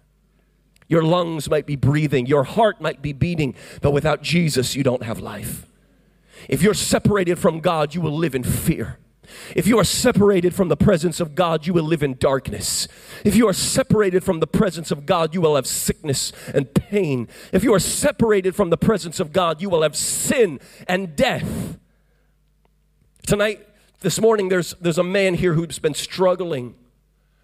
Your 0.89 1.03
lungs 1.03 1.49
might 1.49 1.67
be 1.67 1.77
breathing. 1.77 2.27
Your 2.27 2.45
heart 2.45 2.81
might 2.81 3.03
be 3.03 3.13
beating, 3.13 3.55
but 3.81 3.93
without 3.93 4.23
Jesus, 4.23 4.77
you 4.77 4.83
don't 4.83 5.03
have 5.03 5.19
life. 5.19 5.67
If 6.49 6.63
you're 6.63 6.75
separated 6.75 7.39
from 7.39 7.61
God, 7.61 7.95
you 7.95 8.01
will 8.01 8.17
live 8.17 8.35
in 8.35 8.43
fear. 8.43 8.99
If 9.55 9.67
you 9.67 9.79
are 9.79 9.85
separated 9.85 10.55
from 10.55 10.69
the 10.69 10.77
presence 10.77 11.21
of 11.21 11.35
God, 11.35 11.67
you 11.67 11.73
will 11.73 11.85
live 11.85 12.03
in 12.03 12.17
darkness. 12.19 12.89
If 13.25 13.37
you 13.37 13.49
are 13.49 13.53
separated 13.53 14.25
from 14.25 14.41
the 14.41 14.47
presence 14.47 14.91
of 14.91 15.07
God, 15.07 15.35
you 15.35 15.41
will 15.41 15.57
have 15.57 15.67
sickness 15.67 16.33
and 16.53 16.73
pain. 16.75 17.29
If 17.53 17.65
you 17.65 17.73
are 17.75 17.79
separated 17.79 18.55
from 18.55 18.71
the 18.71 18.77
presence 18.77 19.21
of 19.21 19.33
God, 19.33 19.63
you 19.63 19.71
will 19.71 19.83
have 19.83 19.97
sin 19.97 20.61
and 20.89 21.17
death. 21.17 21.79
Tonight, 23.27 23.67
this 24.01 24.21
morning, 24.21 24.49
there's, 24.49 24.75
there's 24.81 24.99
a 24.99 25.05
man 25.05 25.35
here 25.35 25.55
who's 25.55 25.79
been 25.79 25.95
struggling 25.95 26.75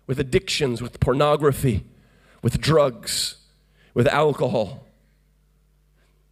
with 0.07 0.19
addictions, 0.19 0.83
with 0.83 0.99
pornography, 1.01 1.87
with 2.43 2.61
drugs, 2.61 3.37
with 3.95 4.09
alcohol. 4.09 4.88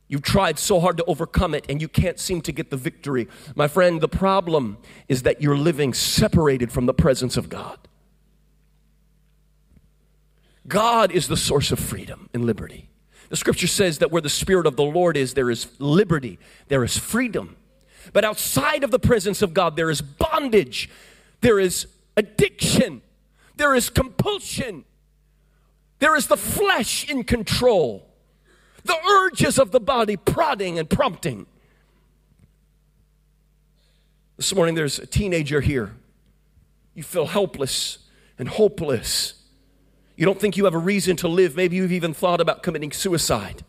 You've 0.08 0.22
tried 0.22 0.58
so 0.58 0.78
hard 0.78 0.96
to 0.98 1.04
overcome 1.04 1.54
it 1.54 1.64
and 1.68 1.80
you 1.80 1.88
can't 1.88 2.18
seem 2.18 2.40
to 2.42 2.52
get 2.52 2.70
the 2.70 2.76
victory. 2.76 3.26
My 3.56 3.66
friend, 3.66 4.00
the 4.00 4.08
problem 4.08 4.78
is 5.08 5.22
that 5.22 5.42
you're 5.42 5.56
living 5.56 5.94
separated 5.94 6.70
from 6.70 6.86
the 6.86 6.94
presence 6.94 7.36
of 7.36 7.48
God. 7.48 7.78
God 10.68 11.10
is 11.10 11.28
the 11.28 11.36
source 11.36 11.72
of 11.72 11.80
freedom 11.80 12.28
and 12.32 12.44
liberty. 12.44 12.88
The 13.28 13.36
scripture 13.36 13.66
says 13.66 13.98
that 13.98 14.12
where 14.12 14.22
the 14.22 14.28
Spirit 14.28 14.66
of 14.66 14.76
the 14.76 14.84
Lord 14.84 15.16
is, 15.16 15.34
there 15.34 15.50
is 15.50 15.68
liberty, 15.80 16.38
there 16.68 16.84
is 16.84 16.96
freedom. 16.96 17.56
But 18.12 18.24
outside 18.24 18.84
of 18.84 18.92
the 18.92 19.00
presence 19.00 19.42
of 19.42 19.52
God, 19.52 19.74
there 19.74 19.90
is 19.90 20.00
bondage, 20.00 20.88
there 21.40 21.58
is 21.58 21.88
addiction, 22.16 23.02
there 23.56 23.74
is 23.74 23.90
compulsion, 23.90 24.84
there 25.98 26.14
is 26.14 26.28
the 26.28 26.36
flesh 26.36 27.08
in 27.08 27.24
control 27.24 28.05
the 28.86 28.96
urges 29.24 29.58
of 29.58 29.70
the 29.70 29.80
body 29.80 30.16
prodding 30.16 30.78
and 30.78 30.88
prompting. 30.88 31.46
This 34.36 34.54
morning, 34.54 34.74
there's 34.74 34.98
a 34.98 35.06
teenager 35.06 35.60
here. 35.60 35.94
You 36.94 37.02
feel 37.02 37.26
helpless 37.26 37.98
and 38.38 38.48
hopeless. 38.48 39.34
You 40.16 40.24
don't 40.24 40.40
think 40.40 40.56
you 40.56 40.64
have 40.64 40.74
a 40.74 40.78
reason 40.78 41.16
to 41.16 41.28
live. 41.28 41.56
Maybe 41.56 41.76
you've 41.76 41.92
even 41.92 42.14
thought 42.14 42.40
about 42.40 42.62
committing 42.62 42.92
suicide. 42.92 43.64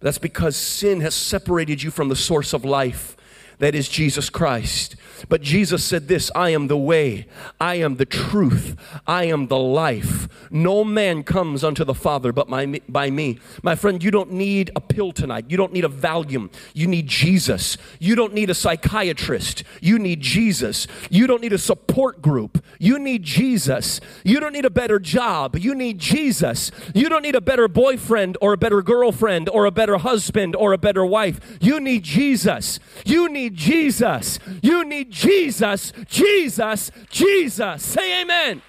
That's 0.00 0.18
because 0.18 0.56
sin 0.56 1.00
has 1.00 1.14
separated 1.14 1.82
you 1.82 1.90
from 1.90 2.08
the 2.08 2.16
source 2.16 2.52
of 2.52 2.64
life 2.64 3.16
that 3.60 3.74
is 3.74 3.88
Jesus 3.88 4.28
Christ. 4.28 4.96
But 5.28 5.42
Jesus 5.42 5.84
said 5.84 6.08
this 6.08 6.30
I 6.34 6.50
am 6.50 6.66
the 6.66 6.76
way, 6.76 7.26
I 7.60 7.76
am 7.76 7.96
the 7.96 8.06
truth, 8.06 8.76
I 9.06 9.24
am 9.24 9.46
the 9.46 9.58
life. 9.58 10.28
No 10.50 10.82
man 10.82 11.22
comes 11.22 11.62
unto 11.62 11.84
the 11.84 11.94
Father 11.94 12.32
but 12.32 12.48
my, 12.48 12.80
by 12.88 13.10
me. 13.10 13.38
My 13.62 13.76
friend, 13.76 14.02
you 14.02 14.10
don't 14.10 14.32
need 14.32 14.70
a 14.74 14.80
pill 14.80 15.12
tonight. 15.12 15.44
You 15.48 15.56
don't 15.56 15.72
need 15.72 15.84
a 15.84 15.88
Valium. 15.88 16.50
You 16.74 16.86
need 16.86 17.06
Jesus. 17.06 17.76
You 17.98 18.16
don't 18.16 18.34
need 18.34 18.50
a 18.50 18.54
psychiatrist. 18.54 19.62
You 19.80 19.98
need 19.98 20.20
Jesus. 20.20 20.86
You 21.08 21.26
don't 21.26 21.40
need 21.40 21.52
a 21.52 21.58
support 21.58 22.20
group. 22.20 22.64
You 22.78 22.98
need 22.98 23.22
Jesus. 23.22 24.00
You 24.24 24.40
don't 24.40 24.52
need 24.52 24.64
a 24.64 24.70
better 24.70 24.98
job. 24.98 25.56
You 25.56 25.74
need 25.74 25.98
Jesus. 25.98 26.70
You 26.94 27.08
don't 27.08 27.22
need 27.22 27.36
a 27.36 27.40
better 27.40 27.68
boyfriend 27.68 28.36
or 28.40 28.54
a 28.54 28.58
better 28.58 28.82
girlfriend 28.82 29.48
or 29.48 29.66
a 29.66 29.70
better 29.70 29.98
husband 29.98 30.56
or 30.56 30.72
a 30.72 30.78
better 30.78 31.04
wife. 31.04 31.58
You 31.60 31.78
need 31.78 32.02
Jesus. 32.02 32.80
You 33.04 33.28
need 33.28 33.49
Jesus. 33.54 34.38
You 34.62 34.84
need 34.84 35.10
Jesus, 35.10 35.92
Jesus, 36.06 36.90
Jesus. 37.10 37.82
Say 37.82 38.22
amen. 38.22 38.62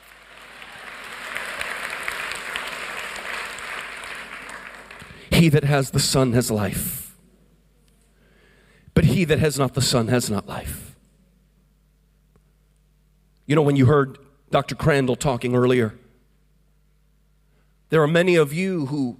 He 5.32 5.49
that 5.49 5.63
has 5.63 5.91
the 5.91 5.99
Son 5.99 6.34
has 6.34 6.51
life, 6.51 7.17
but 8.93 9.05
he 9.05 9.23
that 9.25 9.39
has 9.39 9.57
not 9.57 9.73
the 9.73 9.82
Son 9.82 10.07
has 10.09 10.29
not 10.29 10.47
life. 10.47 10.95
You 13.47 13.55
know, 13.55 13.63
when 13.63 13.75
you 13.75 13.86
heard 13.86 14.17
Dr. 14.51 14.75
Crandall 14.75 15.15
talking 15.15 15.55
earlier, 15.55 15.95
there 17.89 18.03
are 18.03 18.07
many 18.07 18.36
of 18.36 18.53
you 18.53 18.86
who 18.86 19.17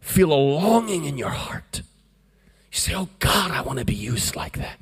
feel 0.00 0.32
a 0.32 0.36
longing 0.36 1.04
in 1.04 1.16
your 1.16 1.30
heart. 1.30 1.82
You 2.74 2.80
say, 2.80 2.94
Oh 2.94 3.08
God, 3.20 3.52
I 3.52 3.62
want 3.62 3.78
to 3.78 3.84
be 3.84 3.94
used 3.94 4.34
like 4.34 4.58
that. 4.58 4.80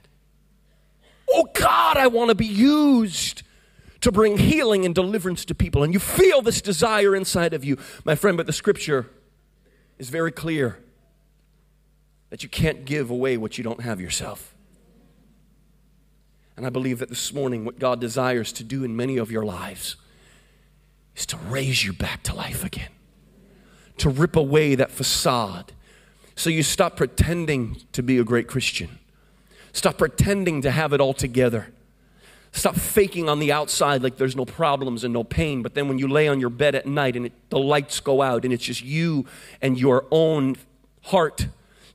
Oh 1.30 1.47
God, 1.53 1.99
I 1.99 2.07
want 2.07 2.30
to 2.30 2.34
be 2.34 2.47
used 2.47 3.43
to 4.01 4.11
bring 4.11 4.38
healing 4.38 4.86
and 4.86 4.95
deliverance 4.95 5.45
to 5.45 5.55
people. 5.55 5.82
And 5.82 5.93
you 5.93 6.01
feel 6.01 6.40
this 6.40 6.62
desire 6.62 7.14
inside 7.14 7.53
of 7.53 7.66
you, 7.66 7.76
my 8.07 8.14
friend, 8.14 8.38
but 8.38 8.47
the 8.47 8.53
scripture 8.53 9.11
is 9.99 10.09
very 10.09 10.32
clear 10.32 10.78
that 12.30 12.43
you 12.43 12.49
can't 12.49 12.86
give 12.86 13.11
away 13.11 13.36
what 13.36 13.59
you 13.59 13.64
don't 13.64 13.82
have 13.82 14.01
yourself. 14.01 14.55
And 16.57 16.64
I 16.64 16.70
believe 16.70 16.99
that 17.01 17.11
this 17.11 17.30
morning, 17.30 17.66
what 17.66 17.78
God 17.78 18.01
desires 18.01 18.53
to 18.55 18.64
do 18.64 18.84
in 18.84 18.97
many 18.97 19.18
of 19.18 19.30
your 19.30 19.45
lives 19.45 19.97
is 21.14 21.26
to 21.26 21.36
raise 21.36 21.84
you 21.84 21.93
back 21.93 22.22
to 22.22 22.34
life 22.34 22.64
again, 22.64 22.90
to 23.99 24.09
rip 24.09 24.34
away 24.34 24.76
that 24.76 24.90
facade 24.90 25.72
so 26.35 26.51
you 26.51 26.62
stop 26.62 26.97
pretending 26.97 27.76
to 27.93 28.03
be 28.03 28.18
a 28.18 28.24
great 28.24 28.49
Christian 28.49 28.99
Stop 29.72 29.99
pretending 29.99 30.62
to 30.62 30.70
have 30.70 30.93
it 30.93 31.01
all 31.01 31.14
together. 31.14 31.68
Stop 32.53 32.76
faking 32.76 33.30
on 33.30 33.39
the 33.39 33.51
outside 33.51 34.03
like 34.03 34.18
there's 34.18 34.37
no 34.37 34.45
problems 34.45 35.05
and 35.05 35.12
no 35.12 35.24
pain, 35.24 35.62
but 35.62 35.74
then 35.74 35.89
when 35.89 35.99
you 35.99 36.07
lay 36.07 36.28
on 36.28 36.39
your 36.39 36.51
bed 36.51 36.74
at 36.74 36.85
night 36.85 37.16
and 37.16 37.26
it, 37.26 37.33
the 37.49 37.59
lights 37.59 37.99
go 37.99 38.20
out 38.20 38.45
and 38.45 38.53
it's 38.53 38.64
just 38.64 38.85
you 38.85 39.24
and 39.62 39.80
your 39.80 40.05
own 40.11 40.57
heart, 41.05 41.47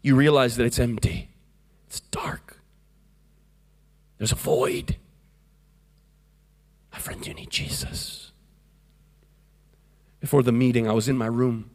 you 0.01 0.15
realize 0.15 0.57
that 0.57 0.65
it's 0.65 0.79
empty. 0.79 1.29
It's 1.85 1.99
dark. 1.99 2.59
There's 4.17 4.31
a 4.31 4.35
void. 4.35 4.97
My 6.91 6.97
friend, 6.97 7.25
you 7.25 7.35
need 7.35 7.51
Jesus. 7.51 8.31
Before 10.19 10.41
the 10.41 10.51
meeting, 10.51 10.89
I 10.89 10.93
was 10.93 11.07
in 11.07 11.15
my 11.15 11.27
room. 11.27 11.69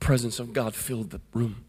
Presence 0.00 0.40
of 0.40 0.52
God 0.52 0.74
filled 0.74 1.10
the 1.10 1.20
room. 1.32 1.64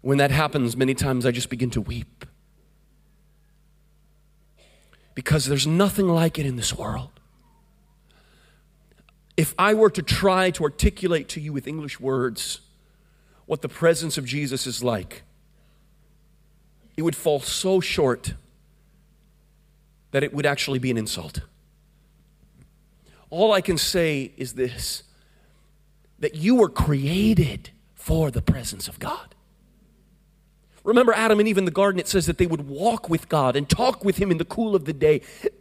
When 0.00 0.18
that 0.18 0.30
happens, 0.30 0.76
many 0.76 0.94
times 0.94 1.26
I 1.26 1.30
just 1.30 1.50
begin 1.50 1.70
to 1.70 1.80
weep. 1.80 2.24
Because 5.14 5.46
there's 5.46 5.66
nothing 5.66 6.06
like 6.06 6.38
it 6.38 6.46
in 6.46 6.56
this 6.56 6.74
world. 6.74 7.10
If 9.36 9.54
I 9.58 9.74
were 9.74 9.90
to 9.90 10.02
try 10.02 10.50
to 10.52 10.64
articulate 10.64 11.28
to 11.30 11.40
you 11.40 11.52
with 11.52 11.66
English 11.66 11.98
words 11.98 12.60
what 13.46 13.62
the 13.62 13.68
presence 13.68 14.18
of 14.18 14.24
Jesus 14.24 14.66
is 14.66 14.84
like, 14.84 15.22
it 16.96 17.02
would 17.02 17.16
fall 17.16 17.40
so 17.40 17.80
short 17.80 18.34
that 20.10 20.22
it 20.22 20.32
would 20.32 20.46
actually 20.46 20.78
be 20.78 20.90
an 20.90 20.98
insult. 20.98 21.40
All 23.30 23.52
I 23.52 23.60
can 23.60 23.78
say 23.78 24.32
is 24.36 24.54
this 24.54 25.02
that 26.18 26.34
you 26.34 26.56
were 26.56 26.68
created 26.68 27.70
for 27.94 28.30
the 28.30 28.42
presence 28.42 28.88
of 28.88 28.98
God. 28.98 29.34
Remember 30.84 31.12
Adam 31.12 31.38
and 31.38 31.48
Eve 31.48 31.58
in 31.58 31.64
the 31.64 31.70
garden, 31.70 32.00
it 32.00 32.08
says 32.08 32.26
that 32.26 32.38
they 32.38 32.46
would 32.46 32.68
walk 32.68 33.10
with 33.10 33.28
God 33.28 33.56
and 33.56 33.68
talk 33.68 34.04
with 34.04 34.16
Him 34.16 34.30
in 34.30 34.38
the 34.38 34.44
cool 34.44 34.74
of 34.74 34.84
the 34.84 34.92
day. 34.92 35.20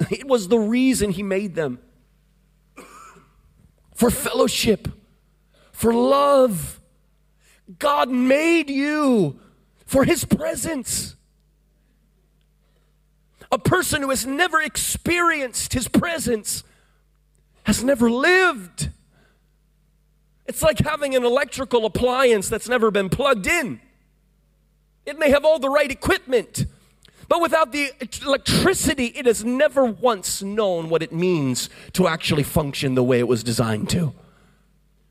It 0.10 0.28
was 0.28 0.48
the 0.48 0.60
reason 0.60 1.12
He 1.12 1.24
made 1.24 1.56
them 1.56 1.80
for 3.98 4.12
fellowship, 4.12 4.88
for 5.72 5.92
love. 5.92 6.80
God 7.80 8.10
made 8.10 8.70
you 8.70 9.40
for 9.88 10.04
his 10.04 10.24
presence. 10.24 11.16
A 13.52 13.58
person 13.58 14.04
who 14.04 14.12
has 14.12 14.24
never 14.24 14.62
experienced 14.62 15.74
his 15.74 15.88
presence 15.88 16.64
has 17.64 17.84
never 17.84 18.12
lived. 18.12 18.92
It's 20.48 20.62
like 20.62 20.80
having 20.80 21.16
an 21.16 21.26
electrical 21.26 21.86
appliance 21.86 22.48
that's 22.48 22.70
never 22.70 22.90
been 22.90 23.10
plugged 23.10 23.48
in. 23.48 23.82
It 25.06 25.20
may 25.20 25.30
have 25.30 25.46
all 25.46 25.60
the 25.60 25.70
right 25.70 25.90
equipment, 25.90 26.66
but 27.28 27.42
without 27.42 27.72
the 27.72 27.92
electricity, 28.26 29.08
it 29.08 29.26
has 29.26 29.44
never 29.44 29.86
once 29.86 30.42
known 30.42 30.90
what 30.90 31.04
it 31.04 31.12
means 31.12 31.70
to 31.94 32.08
actually 32.08 32.44
function 32.44 32.96
the 32.96 33.04
way 33.04 33.20
it 33.20 33.28
was 33.28 33.44
designed 33.44 33.90
to. 33.90 34.14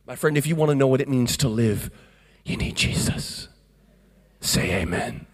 My 0.07 0.17
friend, 0.17 0.39
if 0.39 0.47
you 0.47 0.57
want 0.57 0.71
to 0.71 0.75
know 0.75 0.87
what 0.87 1.01
it 1.01 1.09
means 1.09 1.37
to 1.39 1.49
live, 1.49 1.91
you 2.45 2.57
need 2.57 2.77
Jesus. 2.77 3.49
Say 4.41 4.71
amen. 4.81 5.27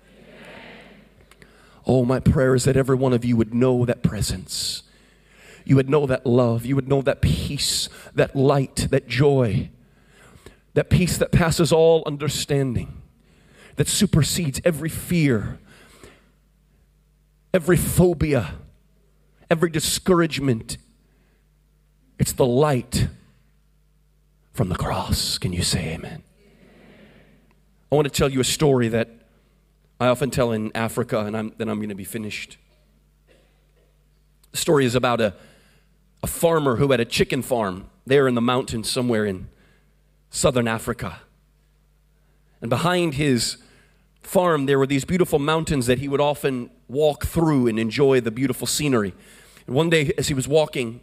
Oh, 1.86 2.04
my 2.04 2.20
prayer 2.20 2.54
is 2.54 2.64
that 2.64 2.76
every 2.76 2.96
one 2.96 3.12
of 3.12 3.24
you 3.24 3.36
would 3.36 3.52
know 3.52 3.84
that 3.84 4.02
presence. 4.02 4.82
You 5.64 5.76
would 5.76 5.90
know 5.90 6.06
that 6.06 6.24
love. 6.24 6.64
You 6.64 6.76
would 6.76 6.88
know 6.88 7.02
that 7.02 7.20
peace, 7.20 7.88
that 8.14 8.34
light, 8.34 8.88
that 8.90 9.08
joy, 9.08 9.70
that 10.74 10.90
peace 10.90 11.18
that 11.18 11.32
passes 11.32 11.72
all 11.72 12.02
understanding, 12.06 13.02
that 13.76 13.88
supersedes 13.88 14.60
every 14.64 14.88
fear, 14.88 15.58
every 17.52 17.76
phobia, 17.76 18.54
every 19.50 19.70
discouragement. 19.70 20.78
It's 22.18 22.32
the 22.32 22.46
light 22.46 23.08
from 24.52 24.68
the 24.68 24.76
cross. 24.76 25.38
Can 25.38 25.52
you 25.52 25.62
say 25.62 25.94
amen? 25.94 26.22
I 27.90 27.94
want 27.94 28.06
to 28.06 28.12
tell 28.12 28.30
you 28.30 28.40
a 28.40 28.44
story 28.44 28.88
that 28.88 29.10
I 30.00 30.06
often 30.06 30.30
tell 30.30 30.52
in 30.52 30.72
Africa, 30.74 31.20
and 31.20 31.36
I'm, 31.36 31.52
then 31.58 31.68
I'm 31.68 31.78
going 31.78 31.90
to 31.90 31.94
be 31.94 32.04
finished. 32.04 32.56
The 34.52 34.56
story 34.56 34.84
is 34.84 34.94
about 34.94 35.20
a, 35.20 35.34
a 36.22 36.26
farmer 36.26 36.76
who 36.76 36.90
had 36.90 37.00
a 37.00 37.04
chicken 37.04 37.42
farm 37.42 37.88
there 38.06 38.26
in 38.26 38.34
the 38.34 38.40
mountains 38.40 38.90
somewhere 38.90 39.24
in 39.24 39.48
southern 40.32 40.66
Africa. 40.66 41.20
And 42.60 42.70
behind 42.70 43.14
his 43.14 43.58
farm, 44.22 44.66
there 44.66 44.78
were 44.78 44.86
these 44.86 45.04
beautiful 45.04 45.38
mountains 45.38 45.86
that 45.86 45.98
he 45.98 46.08
would 46.08 46.20
often 46.20 46.70
walk 46.88 47.26
through 47.26 47.68
and 47.68 47.78
enjoy 47.78 48.20
the 48.20 48.30
beautiful 48.30 48.66
scenery. 48.66 49.14
And 49.66 49.76
one 49.76 49.90
day, 49.90 50.12
as 50.16 50.28
he 50.28 50.34
was 50.34 50.48
walking, 50.48 51.00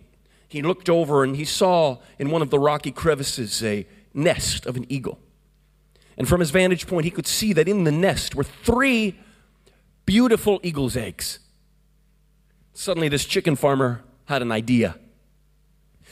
he 0.48 0.62
looked 0.62 0.90
over 0.90 1.24
and 1.24 1.36
he 1.36 1.46
saw 1.46 2.00
in 2.18 2.32
one 2.32 2.42
of 2.42 2.50
the 2.50 2.60
rocky 2.60 2.92
crevices 2.92 3.64
a 3.64 3.86
nest 4.14 4.66
of 4.66 4.76
an 4.76 4.86
eagle. 4.90 5.20
And 6.18 6.28
from 6.28 6.40
his 6.40 6.50
vantage 6.50 6.88
point, 6.88 7.06
he 7.06 7.12
could 7.12 7.28
see 7.28 7.54
that 7.54 7.68
in 7.68 7.84
the 7.84 7.92
nest 7.92 8.36
were 8.36 8.44
three 8.44 9.18
beautiful 10.06 10.60
eagle's 10.64 10.98
eggs. 10.98 11.40
Suddenly, 12.74 13.10
this 13.10 13.26
chicken 13.26 13.56
farmer 13.56 14.02
had 14.26 14.42
an 14.42 14.52
idea. 14.52 14.98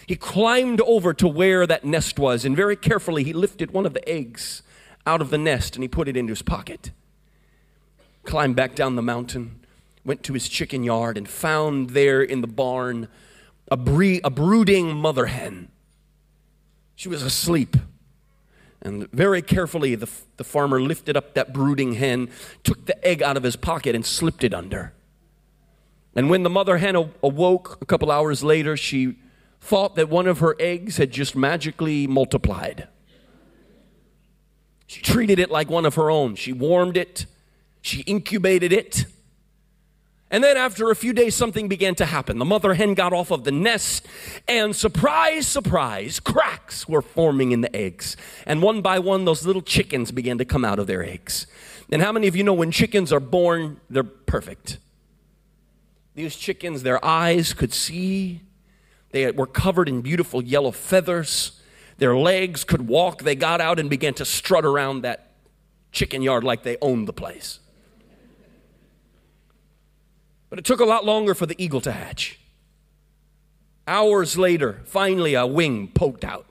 He 0.07 0.15
climbed 0.15 0.79
over 0.81 1.13
to 1.13 1.27
where 1.27 1.67
that 1.67 1.83
nest 1.83 2.17
was, 2.17 2.45
and 2.45 2.55
very 2.55 2.77
carefully 2.77 3.25
he 3.25 3.33
lifted 3.33 3.71
one 3.71 3.85
of 3.85 3.93
the 3.93 4.07
eggs 4.07 4.63
out 5.05 5.21
of 5.21 5.29
the 5.31 5.37
nest 5.37 5.75
and 5.75 5.83
he 5.83 5.89
put 5.89 6.07
it 6.07 6.15
into 6.15 6.31
his 6.31 6.41
pocket. 6.41 6.91
Climbed 8.23 8.55
back 8.55 8.73
down 8.73 8.95
the 8.95 9.01
mountain, 9.01 9.59
went 10.05 10.23
to 10.23 10.33
his 10.33 10.47
chicken 10.47 10.85
yard, 10.85 11.17
and 11.17 11.27
found 11.27 11.89
there 11.89 12.21
in 12.21 12.39
the 12.39 12.47
barn 12.47 13.09
a, 13.69 13.77
a 14.23 14.29
brooding 14.29 14.95
mother 14.95 15.25
hen. 15.25 15.67
She 16.95 17.09
was 17.09 17.21
asleep. 17.21 17.75
And 18.81 19.11
very 19.11 19.41
carefully, 19.41 19.95
the, 19.95 20.09
the 20.37 20.45
farmer 20.45 20.79
lifted 20.79 21.17
up 21.17 21.33
that 21.33 21.53
brooding 21.53 21.95
hen, 21.95 22.29
took 22.63 22.85
the 22.85 23.05
egg 23.05 23.21
out 23.21 23.35
of 23.35 23.43
his 23.43 23.57
pocket, 23.57 23.93
and 23.93 24.05
slipped 24.05 24.45
it 24.45 24.53
under. 24.53 24.93
And 26.15 26.29
when 26.29 26.43
the 26.43 26.49
mother 26.49 26.77
hen 26.77 26.95
awoke 26.95 27.77
a 27.81 27.85
couple 27.85 28.09
hours 28.09 28.41
later, 28.41 28.77
she 28.77 29.17
thought 29.67 29.95
that 29.95 30.09
one 30.09 30.27
of 30.27 30.39
her 30.39 30.55
eggs 30.59 30.97
had 30.97 31.11
just 31.11 31.35
magically 31.35 32.07
multiplied. 32.07 32.87
She 34.87 35.01
treated 35.01 35.39
it 35.39 35.51
like 35.51 35.69
one 35.69 35.85
of 35.85 35.95
her 35.95 36.09
own. 36.09 36.35
She 36.35 36.53
warmed 36.53 36.95
it, 36.95 37.25
she 37.81 38.01
incubated 38.01 38.71
it, 38.71 39.05
and 40.29 40.43
then, 40.43 40.57
after 40.57 40.91
a 40.91 40.95
few 40.95 41.13
days, 41.13 41.35
something 41.35 41.69
began 41.69 41.95
to 41.95 42.05
happen. 42.05 42.37
The 42.37 42.45
mother 42.45 42.73
hen 42.73 42.95
got 42.95 43.13
off 43.13 43.31
of 43.31 43.45
the 43.45 43.51
nest, 43.51 44.05
and 44.45 44.75
surprise, 44.75 45.47
surprise, 45.47 46.19
cracks 46.19 46.87
were 46.87 47.01
forming 47.01 47.53
in 47.53 47.61
the 47.61 47.73
eggs. 47.73 48.17
And 48.45 48.61
one 48.61 48.81
by 48.81 48.99
one, 48.99 49.23
those 49.23 49.45
little 49.45 49.61
chickens 49.61 50.11
began 50.11 50.37
to 50.37 50.45
come 50.45 50.65
out 50.65 50.79
of 50.79 50.87
their 50.87 51.01
eggs. 51.01 51.47
And 51.89 52.01
how 52.01 52.11
many 52.11 52.27
of 52.27 52.35
you 52.35 52.43
know 52.43 52.53
when 52.53 52.71
chickens 52.71 53.13
are 53.13 53.21
born, 53.21 53.79
they're 53.89 54.03
perfect? 54.03 54.79
These 56.13 56.35
chickens, 56.35 56.83
their 56.83 57.03
eyes 57.05 57.53
could 57.53 57.73
see, 57.73 58.41
they 59.11 59.31
were 59.31 59.47
covered 59.47 59.89
in 59.89 60.01
beautiful 60.01 60.43
yellow 60.43 60.71
feathers, 60.71 61.61
their 61.97 62.15
legs 62.15 62.63
could 62.63 62.87
walk. 62.87 63.23
They 63.23 63.35
got 63.35 63.61
out 63.61 63.79
and 63.79 63.89
began 63.89 64.13
to 64.15 64.25
strut 64.25 64.65
around 64.65 65.01
that 65.01 65.31
chicken 65.91 66.21
yard 66.21 66.43
like 66.43 66.63
they 66.63 66.77
owned 66.81 67.07
the 67.07 67.13
place. 67.13 67.59
But 70.49 70.59
it 70.59 70.65
took 70.65 70.79
a 70.79 70.85
lot 70.85 71.05
longer 71.05 71.33
for 71.33 71.45
the 71.45 71.61
eagle 71.61 71.81
to 71.81 71.91
hatch. 71.91 72.39
Hours 73.87 74.37
later, 74.37 74.81
finally, 74.85 75.33
a 75.33 75.45
wing 75.45 75.89
poked 75.89 76.23
out. 76.23 76.45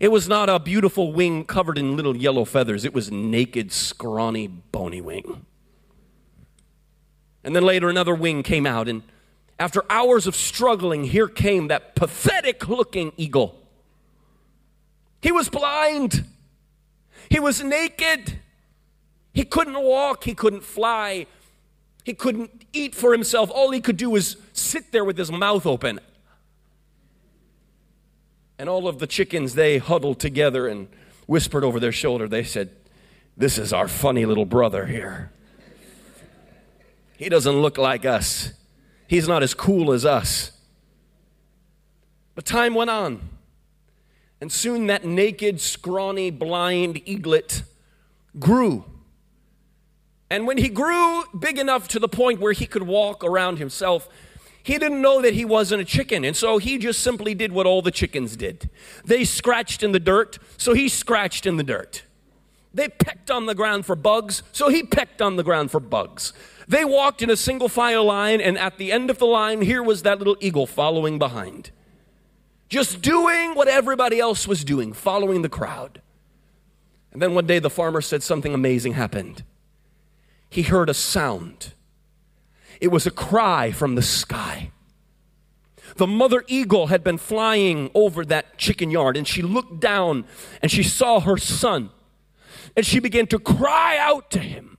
It 0.00 0.08
was 0.08 0.28
not 0.28 0.48
a 0.48 0.58
beautiful 0.58 1.12
wing 1.12 1.44
covered 1.44 1.78
in 1.78 1.96
little 1.96 2.16
yellow 2.16 2.44
feathers, 2.44 2.84
it 2.84 2.92
was 2.92 3.10
naked, 3.10 3.72
scrawny, 3.72 4.48
bony 4.48 5.00
wing. 5.00 5.46
And 7.44 7.54
then 7.54 7.62
later, 7.62 7.88
another 7.88 8.14
wing 8.14 8.42
came 8.42 8.66
out, 8.66 8.88
and 8.88 9.02
after 9.58 9.84
hours 9.88 10.26
of 10.26 10.34
struggling, 10.34 11.04
here 11.04 11.28
came 11.28 11.68
that 11.68 11.94
pathetic 11.94 12.68
looking 12.68 13.12
eagle. 13.16 13.60
He 15.20 15.32
was 15.32 15.48
blind, 15.48 16.24
he 17.30 17.40
was 17.40 17.62
naked, 17.62 18.38
he 19.32 19.44
couldn't 19.44 19.80
walk, 19.80 20.24
he 20.24 20.34
couldn't 20.34 20.62
fly, 20.62 21.26
he 22.04 22.14
couldn't 22.14 22.66
eat 22.72 22.94
for 22.94 23.12
himself. 23.12 23.50
All 23.50 23.70
he 23.70 23.80
could 23.80 23.96
do 23.96 24.10
was 24.10 24.36
sit 24.52 24.92
there 24.92 25.04
with 25.04 25.16
his 25.16 25.32
mouth 25.32 25.66
open. 25.66 26.00
And 28.58 28.68
all 28.68 28.86
of 28.86 28.98
the 28.98 29.06
chickens, 29.06 29.54
they 29.54 29.78
huddled 29.78 30.20
together 30.20 30.68
and 30.68 30.88
whispered 31.26 31.64
over 31.64 31.80
their 31.80 31.92
shoulder. 31.92 32.28
They 32.28 32.44
said, 32.44 32.70
This 33.36 33.58
is 33.58 33.72
our 33.72 33.88
funny 33.88 34.26
little 34.26 34.44
brother 34.44 34.86
here. 34.86 35.32
He 37.16 37.28
doesn't 37.28 37.60
look 37.62 37.78
like 37.78 38.04
us, 38.04 38.52
he's 39.06 39.28
not 39.28 39.42
as 39.42 39.54
cool 39.54 39.92
as 39.92 40.04
us. 40.04 40.52
But 42.34 42.44
time 42.44 42.74
went 42.74 42.90
on. 42.90 43.28
And 44.40 44.50
soon 44.50 44.86
that 44.88 45.04
naked, 45.04 45.60
scrawny, 45.60 46.30
blind 46.30 47.00
eaglet 47.06 47.62
grew 48.38 48.84
and 50.34 50.48
when 50.48 50.58
he 50.58 50.68
grew 50.68 51.22
big 51.38 51.58
enough 51.58 51.86
to 51.88 52.00
the 52.00 52.08
point 52.08 52.40
where 52.40 52.52
he 52.52 52.66
could 52.66 52.82
walk 52.82 53.22
around 53.22 53.58
himself, 53.58 54.08
he 54.64 54.78
didn't 54.78 55.00
know 55.00 55.22
that 55.22 55.34
he 55.34 55.44
wasn't 55.44 55.82
a 55.82 55.84
chicken. 55.84 56.24
And 56.24 56.34
so 56.36 56.58
he 56.58 56.76
just 56.76 57.02
simply 57.02 57.34
did 57.34 57.52
what 57.52 57.66
all 57.66 57.82
the 57.82 57.92
chickens 57.92 58.34
did. 58.34 58.68
They 59.04 59.24
scratched 59.24 59.84
in 59.84 59.92
the 59.92 60.00
dirt, 60.00 60.38
so 60.56 60.72
he 60.72 60.88
scratched 60.88 61.46
in 61.46 61.56
the 61.56 61.62
dirt. 61.62 62.02
They 62.72 62.88
pecked 62.88 63.30
on 63.30 63.46
the 63.46 63.54
ground 63.54 63.86
for 63.86 63.94
bugs, 63.94 64.42
so 64.50 64.70
he 64.70 64.82
pecked 64.82 65.22
on 65.22 65.36
the 65.36 65.44
ground 65.44 65.70
for 65.70 65.78
bugs. 65.78 66.32
They 66.66 66.84
walked 66.84 67.22
in 67.22 67.30
a 67.30 67.36
single 67.36 67.68
file 67.68 68.04
line, 68.04 68.40
and 68.40 68.56
at 68.58 68.78
the 68.78 68.90
end 68.90 69.10
of 69.10 69.18
the 69.18 69.26
line, 69.26 69.62
here 69.62 69.82
was 69.82 70.02
that 70.02 70.18
little 70.18 70.36
eagle 70.40 70.66
following 70.66 71.18
behind. 71.18 71.70
Just 72.68 73.02
doing 73.02 73.54
what 73.54 73.68
everybody 73.68 74.18
else 74.18 74.48
was 74.48 74.64
doing, 74.64 74.92
following 74.92 75.42
the 75.42 75.48
crowd. 75.48 76.00
And 77.12 77.20
then 77.20 77.34
one 77.34 77.46
day 77.46 77.58
the 77.58 77.70
farmer 77.70 78.00
said 78.00 78.22
something 78.22 78.54
amazing 78.54 78.94
happened 78.94 79.44
he 80.54 80.62
heard 80.62 80.88
a 80.88 80.94
sound. 80.94 81.74
It 82.80 82.88
was 82.88 83.06
a 83.06 83.10
cry 83.10 83.72
from 83.72 83.96
the 83.96 84.02
sky. 84.02 84.70
The 85.96 86.06
mother 86.06 86.44
eagle 86.46 86.86
had 86.86 87.02
been 87.02 87.18
flying 87.18 87.90
over 87.92 88.24
that 88.26 88.56
chicken 88.56 88.88
yard, 88.88 89.16
and 89.16 89.26
she 89.26 89.42
looked 89.42 89.80
down 89.80 90.24
and 90.62 90.70
she 90.70 90.84
saw 90.84 91.18
her 91.18 91.36
son, 91.36 91.90
and 92.76 92.86
she 92.86 93.00
began 93.00 93.26
to 93.28 93.40
cry 93.40 93.98
out 93.98 94.30
to 94.30 94.38
him. 94.38 94.73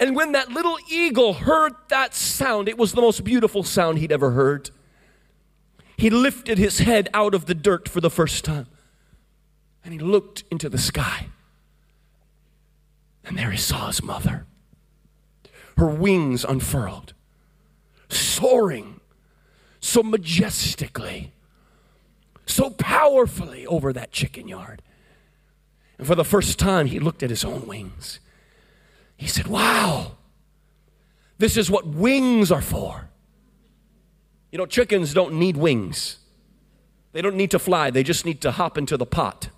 And 0.00 0.14
when 0.14 0.32
that 0.32 0.50
little 0.50 0.78
eagle 0.88 1.34
heard 1.34 1.74
that 1.88 2.14
sound, 2.14 2.68
it 2.68 2.78
was 2.78 2.92
the 2.92 3.00
most 3.00 3.24
beautiful 3.24 3.62
sound 3.62 3.98
he'd 3.98 4.12
ever 4.12 4.30
heard. 4.30 4.70
He 5.96 6.10
lifted 6.10 6.58
his 6.58 6.78
head 6.78 7.08
out 7.12 7.34
of 7.34 7.46
the 7.46 7.54
dirt 7.54 7.88
for 7.88 8.00
the 8.00 8.10
first 8.10 8.44
time, 8.44 8.68
and 9.82 9.92
he 9.92 9.98
looked 9.98 10.44
into 10.50 10.68
the 10.68 10.78
sky. 10.78 11.26
And 13.24 13.36
there 13.36 13.50
he 13.50 13.58
saw 13.58 13.88
his 13.88 14.02
mother, 14.02 14.46
her 15.76 15.88
wings 15.88 16.44
unfurled, 16.44 17.14
soaring 18.08 19.00
so 19.80 20.02
majestically, 20.02 21.32
so 22.46 22.70
powerfully 22.70 23.66
over 23.66 23.92
that 23.92 24.12
chicken 24.12 24.46
yard. 24.46 24.82
And 25.98 26.06
for 26.06 26.14
the 26.14 26.24
first 26.24 26.58
time, 26.58 26.86
he 26.86 27.00
looked 27.00 27.22
at 27.24 27.30
his 27.30 27.44
own 27.44 27.66
wings. 27.66 28.20
He 29.18 29.26
said, 29.26 29.48
Wow, 29.48 30.12
this 31.36 31.58
is 31.58 31.70
what 31.70 31.86
wings 31.86 32.50
are 32.50 32.62
for. 32.62 33.10
You 34.50 34.56
know, 34.56 34.64
chickens 34.64 35.12
don't 35.12 35.34
need 35.34 35.58
wings, 35.58 36.18
they 37.12 37.20
don't 37.20 37.36
need 37.36 37.50
to 37.50 37.58
fly, 37.58 37.90
they 37.90 38.02
just 38.02 38.24
need 38.24 38.40
to 38.40 38.52
hop 38.52 38.78
into 38.78 38.96
the 38.96 39.04
pot. 39.04 39.50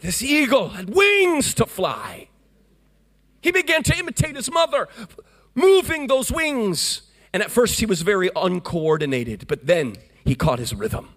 This 0.00 0.22
eagle 0.22 0.68
had 0.68 0.94
wings 0.94 1.52
to 1.54 1.66
fly. 1.66 2.28
He 3.40 3.50
began 3.50 3.82
to 3.82 3.98
imitate 3.98 4.36
his 4.36 4.50
mother, 4.52 4.88
moving 5.56 6.06
those 6.06 6.30
wings. 6.30 7.02
And 7.32 7.42
at 7.42 7.50
first 7.50 7.80
he 7.80 7.86
was 7.86 8.02
very 8.02 8.30
uncoordinated, 8.36 9.48
but 9.48 9.66
then 9.66 9.96
he 10.24 10.36
caught 10.36 10.60
his 10.60 10.72
rhythm. 10.72 11.15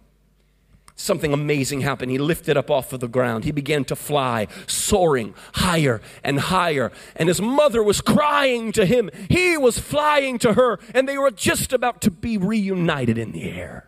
Something 1.00 1.32
amazing 1.32 1.80
happened. 1.80 2.12
He 2.12 2.18
lifted 2.18 2.58
up 2.58 2.70
off 2.70 2.92
of 2.92 3.00
the 3.00 3.08
ground. 3.08 3.46
He 3.46 3.54
began 3.54 3.86
to 3.86 3.96
fly, 3.96 4.48
soaring 4.68 5.34
higher 5.54 6.02
and 6.26 6.38
higher. 6.38 6.92
And 7.16 7.30
his 7.30 7.42
mother 7.42 7.82
was 7.82 8.02
crying 8.02 8.74
to 8.74 8.86
him. 8.86 9.10
He 9.30 9.56
was 9.56 9.80
flying 9.80 10.38
to 10.40 10.56
her, 10.56 10.78
and 10.94 11.08
they 11.08 11.18
were 11.18 11.32
just 11.32 11.72
about 11.72 12.02
to 12.02 12.12
be 12.12 12.38
reunited 12.38 13.18
in 13.18 13.32
the 13.32 13.50
air. 13.50 13.88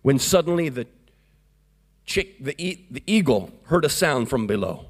When 0.00 0.18
suddenly 0.18 0.70
the 0.70 0.86
chick, 2.06 2.42
the, 2.42 2.54
e- 2.56 2.86
the 2.90 3.02
eagle, 3.06 3.50
heard 3.64 3.84
a 3.84 3.90
sound 3.90 4.30
from 4.30 4.46
below. 4.46 4.86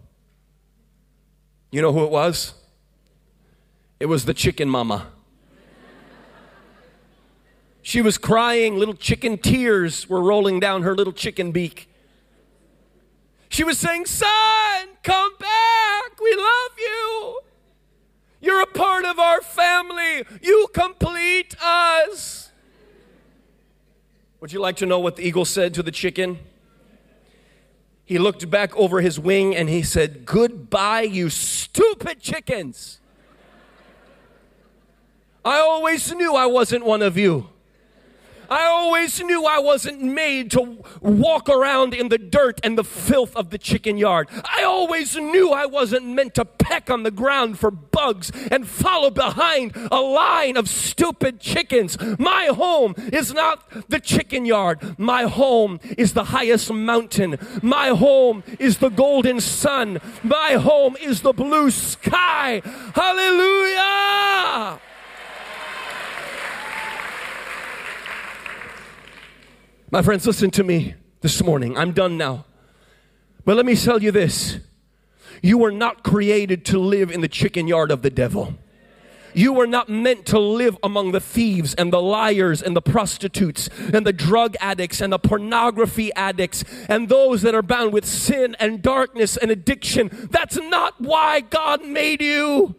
You 1.72 1.82
know 1.82 1.92
who 1.92 2.04
it 2.04 2.12
was? 2.12 2.54
It 3.98 4.06
was 4.06 4.24
the 4.24 4.34
chicken 4.34 4.68
mama. 4.68 5.08
She 7.88 8.02
was 8.02 8.18
crying, 8.18 8.76
little 8.76 8.92
chicken 8.92 9.38
tears 9.38 10.10
were 10.10 10.20
rolling 10.20 10.60
down 10.60 10.82
her 10.82 10.94
little 10.94 11.14
chicken 11.14 11.52
beak. 11.52 11.88
She 13.48 13.64
was 13.64 13.78
saying, 13.78 14.04
Son, 14.04 14.88
come 15.02 15.32
back. 15.40 16.20
We 16.20 16.34
love 16.36 16.72
you. 16.76 17.40
You're 18.42 18.60
a 18.60 18.66
part 18.66 19.06
of 19.06 19.18
our 19.18 19.40
family. 19.40 20.22
You 20.42 20.68
complete 20.74 21.56
us. 21.62 22.50
Would 24.40 24.52
you 24.52 24.60
like 24.60 24.76
to 24.76 24.84
know 24.84 24.98
what 24.98 25.16
the 25.16 25.26
eagle 25.26 25.46
said 25.46 25.72
to 25.72 25.82
the 25.82 25.90
chicken? 25.90 26.40
He 28.04 28.18
looked 28.18 28.50
back 28.50 28.76
over 28.76 29.00
his 29.00 29.18
wing 29.18 29.56
and 29.56 29.66
he 29.66 29.82
said, 29.82 30.26
Goodbye, 30.26 31.08
you 31.10 31.30
stupid 31.30 32.20
chickens. 32.20 33.00
I 35.42 35.58
always 35.60 36.12
knew 36.12 36.34
I 36.34 36.44
wasn't 36.44 36.84
one 36.84 37.00
of 37.00 37.16
you. 37.16 37.48
I 38.48 38.64
always 38.64 39.22
knew 39.22 39.44
I 39.44 39.58
wasn't 39.58 40.02
made 40.02 40.50
to 40.52 40.78
walk 41.00 41.48
around 41.48 41.94
in 41.94 42.08
the 42.08 42.18
dirt 42.18 42.60
and 42.62 42.78
the 42.78 42.84
filth 42.84 43.36
of 43.36 43.50
the 43.50 43.58
chicken 43.58 43.98
yard. 43.98 44.28
I 44.44 44.62
always 44.62 45.16
knew 45.16 45.50
I 45.50 45.66
wasn't 45.66 46.06
meant 46.06 46.34
to 46.36 46.44
peck 46.44 46.90
on 46.90 47.02
the 47.02 47.10
ground 47.10 47.58
for 47.58 47.70
bugs 47.70 48.32
and 48.50 48.66
follow 48.66 49.10
behind 49.10 49.72
a 49.90 50.00
line 50.00 50.56
of 50.56 50.68
stupid 50.68 51.40
chickens. 51.40 51.98
My 52.18 52.46
home 52.46 52.94
is 53.12 53.34
not 53.34 53.88
the 53.90 54.00
chicken 54.00 54.44
yard. 54.44 54.98
My 54.98 55.24
home 55.24 55.80
is 55.96 56.14
the 56.14 56.24
highest 56.24 56.72
mountain. 56.72 57.38
My 57.62 57.88
home 57.88 58.42
is 58.58 58.78
the 58.78 58.88
golden 58.88 59.40
sun. 59.40 60.00
My 60.22 60.54
home 60.54 60.96
is 61.00 61.20
the 61.20 61.32
blue 61.32 61.70
sky. 61.70 62.62
Hallelujah! 62.94 64.80
My 69.90 70.02
friends, 70.02 70.26
listen 70.26 70.50
to 70.50 70.64
me 70.64 70.96
this 71.22 71.42
morning. 71.42 71.78
I'm 71.78 71.92
done 71.92 72.18
now. 72.18 72.44
But 73.46 73.56
let 73.56 73.64
me 73.64 73.74
tell 73.74 74.02
you 74.02 74.10
this 74.10 74.58
you 75.40 75.56
were 75.56 75.72
not 75.72 76.02
created 76.02 76.66
to 76.66 76.78
live 76.78 77.10
in 77.10 77.22
the 77.22 77.28
chicken 77.28 77.66
yard 77.66 77.90
of 77.90 78.02
the 78.02 78.10
devil. 78.10 78.54
You 79.32 79.54
were 79.54 79.66
not 79.66 79.88
meant 79.88 80.26
to 80.26 80.38
live 80.38 80.76
among 80.82 81.12
the 81.12 81.20
thieves 81.20 81.72
and 81.74 81.90
the 81.90 82.02
liars 82.02 82.60
and 82.62 82.76
the 82.76 82.82
prostitutes 82.82 83.70
and 83.78 84.06
the 84.06 84.12
drug 84.12 84.56
addicts 84.60 85.00
and 85.00 85.10
the 85.10 85.18
pornography 85.18 86.12
addicts 86.14 86.64
and 86.88 87.08
those 87.08 87.40
that 87.42 87.54
are 87.54 87.62
bound 87.62 87.94
with 87.94 88.04
sin 88.04 88.56
and 88.60 88.82
darkness 88.82 89.38
and 89.38 89.50
addiction. 89.50 90.28
That's 90.30 90.58
not 90.60 91.00
why 91.00 91.40
God 91.40 91.82
made 91.86 92.20
you. 92.20 92.74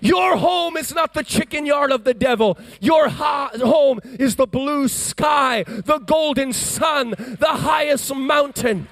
Your 0.00 0.36
home 0.36 0.76
is 0.76 0.94
not 0.94 1.14
the 1.14 1.22
chicken 1.22 1.66
yard 1.66 1.90
of 1.90 2.04
the 2.04 2.14
devil. 2.14 2.58
Your 2.80 3.08
ha- 3.08 3.50
home 3.56 4.00
is 4.04 4.36
the 4.36 4.46
blue 4.46 4.88
sky, 4.88 5.64
the 5.66 5.98
golden 5.98 6.52
sun, 6.52 7.10
the 7.10 7.46
highest 7.46 8.14
mountain. 8.14 8.88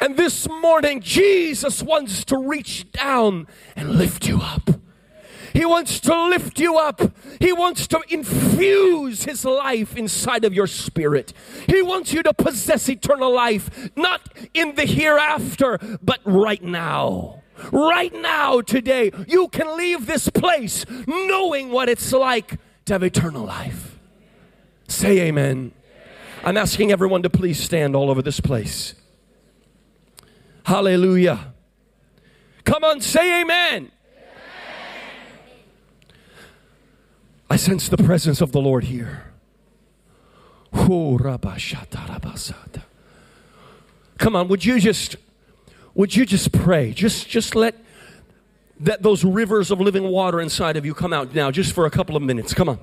And 0.00 0.16
this 0.16 0.48
morning, 0.48 1.02
Jesus 1.02 1.82
wants 1.82 2.24
to 2.26 2.38
reach 2.38 2.90
down 2.90 3.46
and 3.76 3.90
lift 3.90 4.26
you 4.26 4.40
up. 4.40 4.70
He 5.52 5.66
wants 5.66 6.00
to 6.00 6.28
lift 6.28 6.58
you 6.58 6.78
up. 6.78 7.02
He 7.38 7.52
wants 7.52 7.86
to 7.88 8.00
infuse 8.08 9.24
His 9.24 9.44
life 9.44 9.96
inside 9.96 10.44
of 10.44 10.54
your 10.54 10.66
spirit. 10.66 11.32
He 11.68 11.82
wants 11.82 12.12
you 12.12 12.22
to 12.22 12.32
possess 12.32 12.88
eternal 12.88 13.34
life, 13.34 13.90
not 13.96 14.22
in 14.54 14.74
the 14.76 14.86
hereafter, 14.86 15.78
but 16.02 16.20
right 16.24 16.62
now 16.62 17.39
right 17.72 18.12
now, 18.14 18.60
today, 18.60 19.10
you 19.26 19.48
can 19.48 19.76
leave 19.76 20.06
this 20.06 20.28
place 20.28 20.84
knowing 21.06 21.70
what 21.70 21.88
it's 21.88 22.12
like 22.12 22.58
to 22.86 22.94
have 22.94 23.02
eternal 23.02 23.44
life. 23.44 23.98
Say 24.88 25.20
amen. 25.20 25.72
I'm 26.42 26.56
asking 26.56 26.90
everyone 26.90 27.22
to 27.22 27.30
please 27.30 27.62
stand 27.62 27.94
all 27.94 28.10
over 28.10 28.22
this 28.22 28.40
place. 28.40 28.94
Hallelujah. 30.64 31.52
Come 32.64 32.84
on, 32.84 33.00
say 33.00 33.42
amen. 33.42 33.90
I 37.48 37.56
sense 37.56 37.88
the 37.88 37.96
presence 37.96 38.40
of 38.40 38.52
the 38.52 38.60
Lord 38.60 38.84
here. 38.84 39.24
Come 44.18 44.36
on, 44.36 44.48
would 44.48 44.64
you 44.64 44.78
just 44.78 45.16
would 45.94 46.14
you 46.14 46.24
just 46.24 46.52
pray? 46.52 46.92
Just, 46.92 47.28
just 47.28 47.54
let 47.54 47.76
that 48.80 49.02
those 49.02 49.24
rivers 49.24 49.70
of 49.70 49.80
living 49.80 50.04
water 50.04 50.40
inside 50.40 50.76
of 50.76 50.86
you 50.86 50.94
come 50.94 51.12
out 51.12 51.34
now, 51.34 51.50
just 51.50 51.74
for 51.74 51.86
a 51.86 51.90
couple 51.90 52.16
of 52.16 52.22
minutes. 52.22 52.54
Come 52.54 52.68
on. 52.68 52.78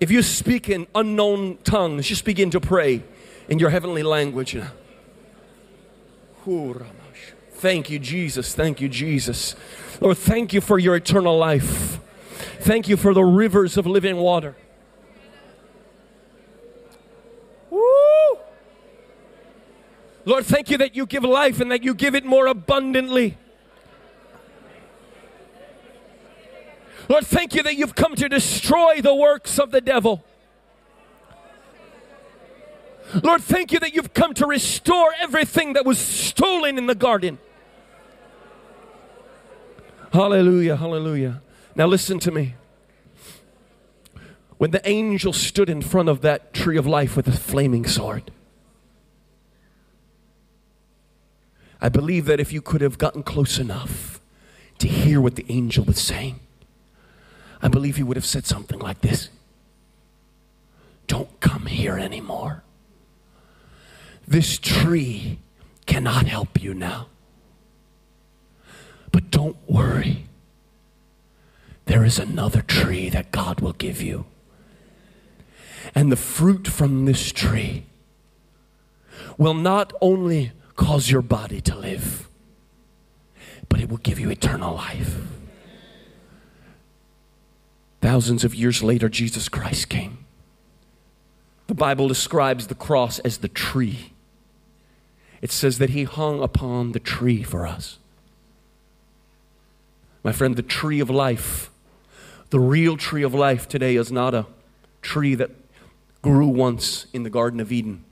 If 0.00 0.10
you 0.10 0.22
speak 0.22 0.68
in 0.68 0.86
unknown 0.94 1.58
tongues, 1.58 2.08
just 2.08 2.24
begin 2.24 2.50
to 2.50 2.60
pray 2.60 3.04
in 3.48 3.58
your 3.60 3.70
heavenly 3.70 4.02
language. 4.02 4.56
Thank 7.52 7.90
you, 7.90 8.00
Jesus. 8.00 8.54
Thank 8.54 8.80
you, 8.80 8.88
Jesus. 8.88 9.54
Lord, 10.00 10.18
thank 10.18 10.52
you 10.52 10.60
for 10.60 10.80
your 10.80 10.96
eternal 10.96 11.38
life. 11.38 12.00
Thank 12.60 12.88
you 12.88 12.96
for 12.96 13.14
the 13.14 13.22
rivers 13.22 13.76
of 13.76 13.86
living 13.86 14.16
water. 14.16 14.56
Lord, 20.24 20.46
thank 20.46 20.70
you 20.70 20.78
that 20.78 20.94
you 20.94 21.06
give 21.06 21.24
life 21.24 21.60
and 21.60 21.70
that 21.72 21.82
you 21.82 21.94
give 21.94 22.14
it 22.14 22.24
more 22.24 22.46
abundantly. 22.46 23.36
Lord, 27.08 27.26
thank 27.26 27.54
you 27.54 27.62
that 27.64 27.74
you've 27.74 27.94
come 27.94 28.14
to 28.14 28.28
destroy 28.28 29.00
the 29.00 29.14
works 29.14 29.58
of 29.58 29.70
the 29.70 29.80
devil. 29.80 30.24
Lord, 33.22 33.42
thank 33.42 33.72
you 33.72 33.80
that 33.80 33.94
you've 33.94 34.14
come 34.14 34.32
to 34.34 34.46
restore 34.46 35.12
everything 35.20 35.74
that 35.74 35.84
was 35.84 35.98
stolen 35.98 36.78
in 36.78 36.86
the 36.86 36.94
garden. 36.94 37.38
Hallelujah, 40.12 40.76
hallelujah. 40.76 41.42
Now 41.74 41.86
listen 41.86 42.18
to 42.20 42.30
me. 42.30 42.54
When 44.58 44.70
the 44.70 44.86
angel 44.88 45.32
stood 45.32 45.68
in 45.68 45.82
front 45.82 46.08
of 46.08 46.20
that 46.20 46.54
tree 46.54 46.76
of 46.76 46.86
life 46.86 47.16
with 47.16 47.26
a 47.26 47.32
flaming 47.32 47.86
sword, 47.86 48.30
I 51.82 51.88
believe 51.88 52.26
that 52.26 52.38
if 52.38 52.52
you 52.52 52.62
could 52.62 52.80
have 52.80 52.96
gotten 52.96 53.24
close 53.24 53.58
enough 53.58 54.20
to 54.78 54.86
hear 54.86 55.20
what 55.20 55.34
the 55.34 55.44
angel 55.48 55.84
was 55.84 56.00
saying, 56.00 56.38
I 57.60 57.66
believe 57.66 57.96
he 57.96 58.04
would 58.04 58.16
have 58.16 58.24
said 58.24 58.46
something 58.46 58.78
like 58.78 59.00
this 59.00 59.30
Don't 61.08 61.40
come 61.40 61.66
here 61.66 61.98
anymore. 61.98 62.62
This 64.28 64.58
tree 64.58 65.40
cannot 65.84 66.26
help 66.26 66.62
you 66.62 66.72
now. 66.72 67.08
But 69.10 69.32
don't 69.32 69.56
worry. 69.68 70.26
There 71.86 72.04
is 72.04 72.20
another 72.20 72.62
tree 72.62 73.08
that 73.08 73.32
God 73.32 73.60
will 73.60 73.72
give 73.72 74.00
you. 74.00 74.24
And 75.96 76.12
the 76.12 76.16
fruit 76.16 76.68
from 76.68 77.06
this 77.06 77.32
tree 77.32 77.86
will 79.36 79.54
not 79.54 79.92
only 80.00 80.52
cause 80.76 81.10
your 81.10 81.22
body 81.22 81.60
to 81.62 81.76
live, 81.76 82.28
but 83.68 83.80
it 83.80 83.88
will 83.88 83.98
give 83.98 84.18
you 84.18 84.30
eternal 84.30 84.74
life. 84.74 85.16
Thousands 88.00 88.42
of 88.44 88.54
years 88.54 88.82
later, 88.82 89.08
Jesus 89.08 89.48
Christ 89.48 89.88
came. 89.88 90.24
The 91.68 91.74
Bible 91.74 92.08
describes 92.08 92.66
the 92.66 92.74
cross 92.74 93.18
as 93.20 93.38
the 93.38 93.48
tree. 93.48 94.12
It 95.40 95.50
says 95.50 95.78
that 95.78 95.90
he 95.90 96.04
hung 96.04 96.42
upon 96.42 96.92
the 96.92 97.00
tree 97.00 97.42
for 97.42 97.66
us. 97.66 97.98
My 100.24 100.32
friend, 100.32 100.56
the 100.56 100.62
tree 100.62 101.00
of 101.00 101.10
life, 101.10 101.70
the 102.50 102.60
real 102.60 102.96
tree 102.96 103.22
of 103.22 103.34
life 103.34 103.66
today 103.68 103.96
is 103.96 104.12
not 104.12 104.34
a 104.34 104.46
tree 105.00 105.34
that 105.34 105.50
grew 106.22 106.46
once 106.46 107.06
in 107.12 107.22
the 107.22 107.30
Garden 107.30 107.58
of 107.58 107.72
Eden. 107.72 108.04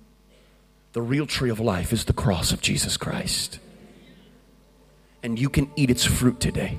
The 0.93 1.03
real 1.03 1.27
tree 1.27 1.51
of 1.51 1.61
life 1.61 1.93
is 1.93 2.05
the 2.05 2.13
cross 2.13 2.53
of 2.53 2.61
Jesus 2.61 2.97
Christ. 2.97 3.61
And 5.23 5.39
you 5.39 5.49
can 5.49 5.71
eat 5.77 5.89
its 5.89 6.05
fruit 6.05 6.41
today. 6.41 6.79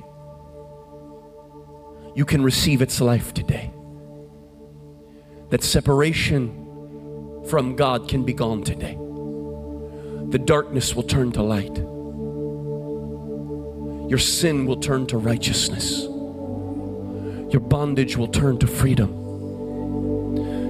You 2.13 2.25
can 2.25 2.43
receive 2.43 2.81
its 2.81 2.99
life 2.99 3.33
today. 3.33 3.71
That 5.49 5.63
separation 5.63 7.45
from 7.47 7.77
God 7.77 8.09
can 8.09 8.25
be 8.25 8.33
gone 8.33 8.63
today. 8.63 8.97
The 10.29 10.39
darkness 10.39 10.93
will 10.93 11.03
turn 11.03 11.31
to 11.33 11.41
light. 11.41 11.77
Your 14.09 14.19
sin 14.19 14.65
will 14.65 14.81
turn 14.81 15.07
to 15.07 15.17
righteousness. 15.17 16.01
Your 16.01 17.61
bondage 17.61 18.17
will 18.17 18.27
turn 18.27 18.57
to 18.59 18.67
freedom. 18.67 19.09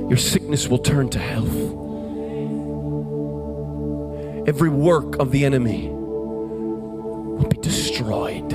Your 0.10 0.18
sickness 0.18 0.68
will 0.68 0.78
turn 0.78 1.10
to 1.10 1.18
health. 1.18 1.81
Every 4.48 4.70
work 4.70 5.20
of 5.20 5.32
the 5.32 5.46
enemy 5.46 5.90
will 5.90 7.48
be 7.48 7.58
destroyed. 7.58 8.52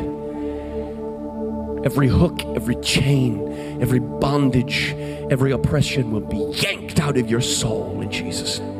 Every 1.84 2.08
hook, 2.08 2.44
every 2.56 2.74
chain, 2.76 3.80
every 3.80 4.00
bondage, 4.00 4.92
every 5.30 5.52
oppression 5.52 6.10
will 6.10 6.20
be 6.20 6.38
yanked 6.60 6.98
out 6.98 7.16
of 7.16 7.30
your 7.30 7.40
soul 7.40 8.00
in 8.00 8.10
Jesus' 8.10 8.58
name. 8.58 8.76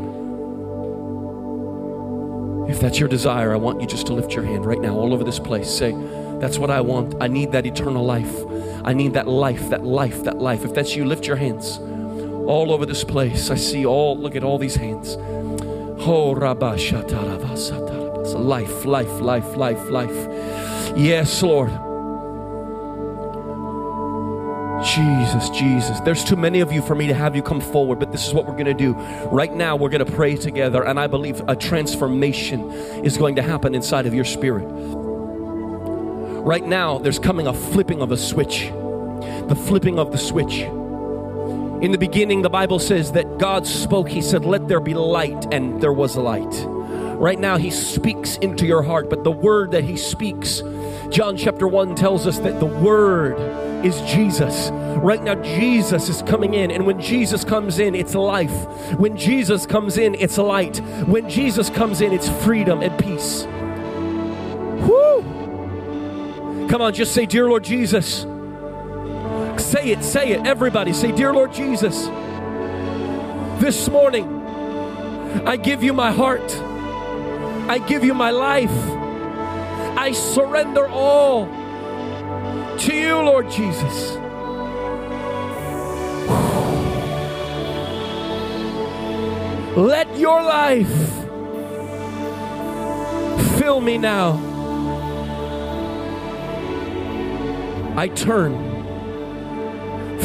If 2.69 2.81
that's 2.81 2.99
your 2.99 3.09
desire, 3.09 3.53
I 3.53 3.57
want 3.57 3.81
you 3.81 3.87
just 3.87 4.09
to 4.09 4.12
lift 4.12 4.35
your 4.35 4.45
hand 4.45 4.66
right 4.66 4.81
now, 4.81 4.97
all 4.97 5.15
over 5.15 5.23
this 5.23 5.39
place. 5.39 5.70
Say, 5.70 5.93
That's 6.41 6.59
what 6.59 6.70
I 6.70 6.81
want. 6.81 7.15
I 7.20 7.28
need 7.28 7.53
that 7.53 7.65
eternal 7.65 8.05
life. 8.05 8.35
I 8.85 8.93
need 8.93 9.15
that 9.15 9.28
life, 9.28 9.70
that 9.70 9.85
life, 9.85 10.24
that 10.24 10.39
life. 10.39 10.65
If 10.65 10.74
that's 10.74 10.97
you, 10.97 11.05
lift 11.05 11.27
your 11.27 11.37
hands 11.37 11.78
all 11.78 12.73
over 12.73 12.85
this 12.85 13.05
place. 13.05 13.51
I 13.51 13.55
see 13.55 13.87
all, 13.87 14.19
look 14.19 14.35
at 14.35 14.43
all 14.43 14.59
these 14.59 14.74
hands. 14.74 15.16
Life, 18.35 18.85
life, 18.85 19.20
life, 19.20 19.56
life, 19.56 19.90
life. 19.90 20.28
Yes, 20.97 21.43
Lord. 21.43 21.70
Jesus, 24.85 25.51
Jesus. 25.51 26.01
There's 26.01 26.23
too 26.23 26.36
many 26.36 26.60
of 26.60 26.70
you 26.70 26.82
for 26.82 26.94
me 26.94 27.06
to 27.06 27.14
have 27.14 27.35
you 27.35 27.43
come 27.43 27.60
forward, 27.60 27.98
but 27.98 28.12
this 28.12 28.27
is 28.27 28.35
what 28.35 28.47
we're 28.47 28.52
going 28.52 28.66
to 28.66 28.74
do. 28.74 28.93
Right 29.32 29.52
now, 29.52 29.74
we're 29.74 29.89
going 29.89 30.05
to 30.05 30.12
pray 30.12 30.36
together, 30.36 30.85
and 30.85 31.01
I 31.01 31.06
believe 31.06 31.43
a 31.48 31.56
transformation 31.56 32.70
is 33.05 33.16
going 33.16 33.36
to 33.36 33.43
happen 33.43 33.74
inside 33.74 34.06
of 34.06 34.14
your 34.14 34.24
spirit. 34.24 34.66
Right 36.47 36.64
now, 36.64 36.98
there's 36.98 37.18
coming 37.18 37.47
a 37.47 37.55
flipping 37.55 38.02
of 38.02 38.12
a 38.12 38.16
switch. 38.16 38.70
The 39.48 39.56
flipping 39.66 39.98
of 39.98 40.12
the 40.12 40.18
switch. 40.18 40.66
In 41.82 41.93
the 41.93 41.98
beginning, 41.98 42.40
the 42.40 42.48
Bible 42.48 42.78
says 42.78 43.12
that 43.12 43.39
God 43.39 43.66
spoke, 43.66 44.09
He 44.09 44.23
said, 44.23 44.47
Let 44.47 44.66
there 44.66 44.81
be 44.81 44.94
light, 44.94 45.53
and 45.53 45.78
there 45.82 45.93
was 45.93 46.16
light. 46.16 46.65
Right 47.19 47.39
now, 47.39 47.59
He 47.59 47.70
speaks 47.70 48.39
into 48.39 48.65
your 48.65 48.82
heart, 48.82 49.11
but 49.11 49.24
the 49.24 49.31
word 49.31 49.73
that 49.73 49.85
He 49.85 49.98
speaks, 49.98 50.62
John 51.11 51.36
chapter 51.36 51.69
1 51.69 51.94
tells 51.94 52.27
us 52.27 52.39
that 52.39 52.61
the 52.61 52.66
word 52.66 53.39
is 53.85 54.01
Jesus. 54.11 54.70
Right 54.70 55.23
now, 55.23 55.35
Jesus 55.43 56.09
is 56.09 56.23
coming 56.23 56.55
in, 56.55 56.70
and 56.70 56.86
when 56.86 56.98
Jesus 56.98 57.44
comes 57.44 57.78
in, 57.78 57.94
it's 57.94 58.15
life. 58.15 58.57
When 58.98 59.15
Jesus 59.15 59.66
comes 59.66 59.98
in, 59.98 60.15
it's 60.15 60.39
light. 60.39 60.78
When 61.07 61.28
Jesus 61.28 61.69
comes 61.69 62.01
in, 62.01 62.15
it's 62.15 62.31
freedom 62.43 62.81
and 62.81 62.98
peace. 62.98 63.44
Whoo! 64.89 65.23
Come 66.70 66.81
on, 66.81 66.94
just 66.94 67.12
say, 67.12 67.27
Dear 67.27 67.51
Lord 67.51 67.65
Jesus. 67.65 68.27
Say 69.59 69.91
it, 69.91 70.03
say 70.03 70.33
it. 70.33 70.47
Everybody 70.47 70.93
say, 70.93 71.12
Dear 71.12 71.33
Lord 71.33 71.53
Jesus, 71.53 72.07
this 73.61 73.89
morning 73.89 74.27
I 75.47 75.57
give 75.57 75.83
you 75.83 75.93
my 75.93 76.12
heart, 76.12 76.55
I 77.69 77.78
give 77.78 78.05
you 78.05 78.15
my 78.15 78.31
life, 78.31 78.70
I 79.99 80.12
surrender 80.12 80.87
all 80.89 81.47
to 82.78 82.95
you, 82.95 83.16
Lord 83.16 83.51
Jesus. 83.51 84.16
Let 89.77 90.16
your 90.19 90.43
life 90.43 90.89
fill 93.59 93.81
me 93.81 93.99
now. 93.99 94.41
I 97.97 98.09
turn 98.09 98.76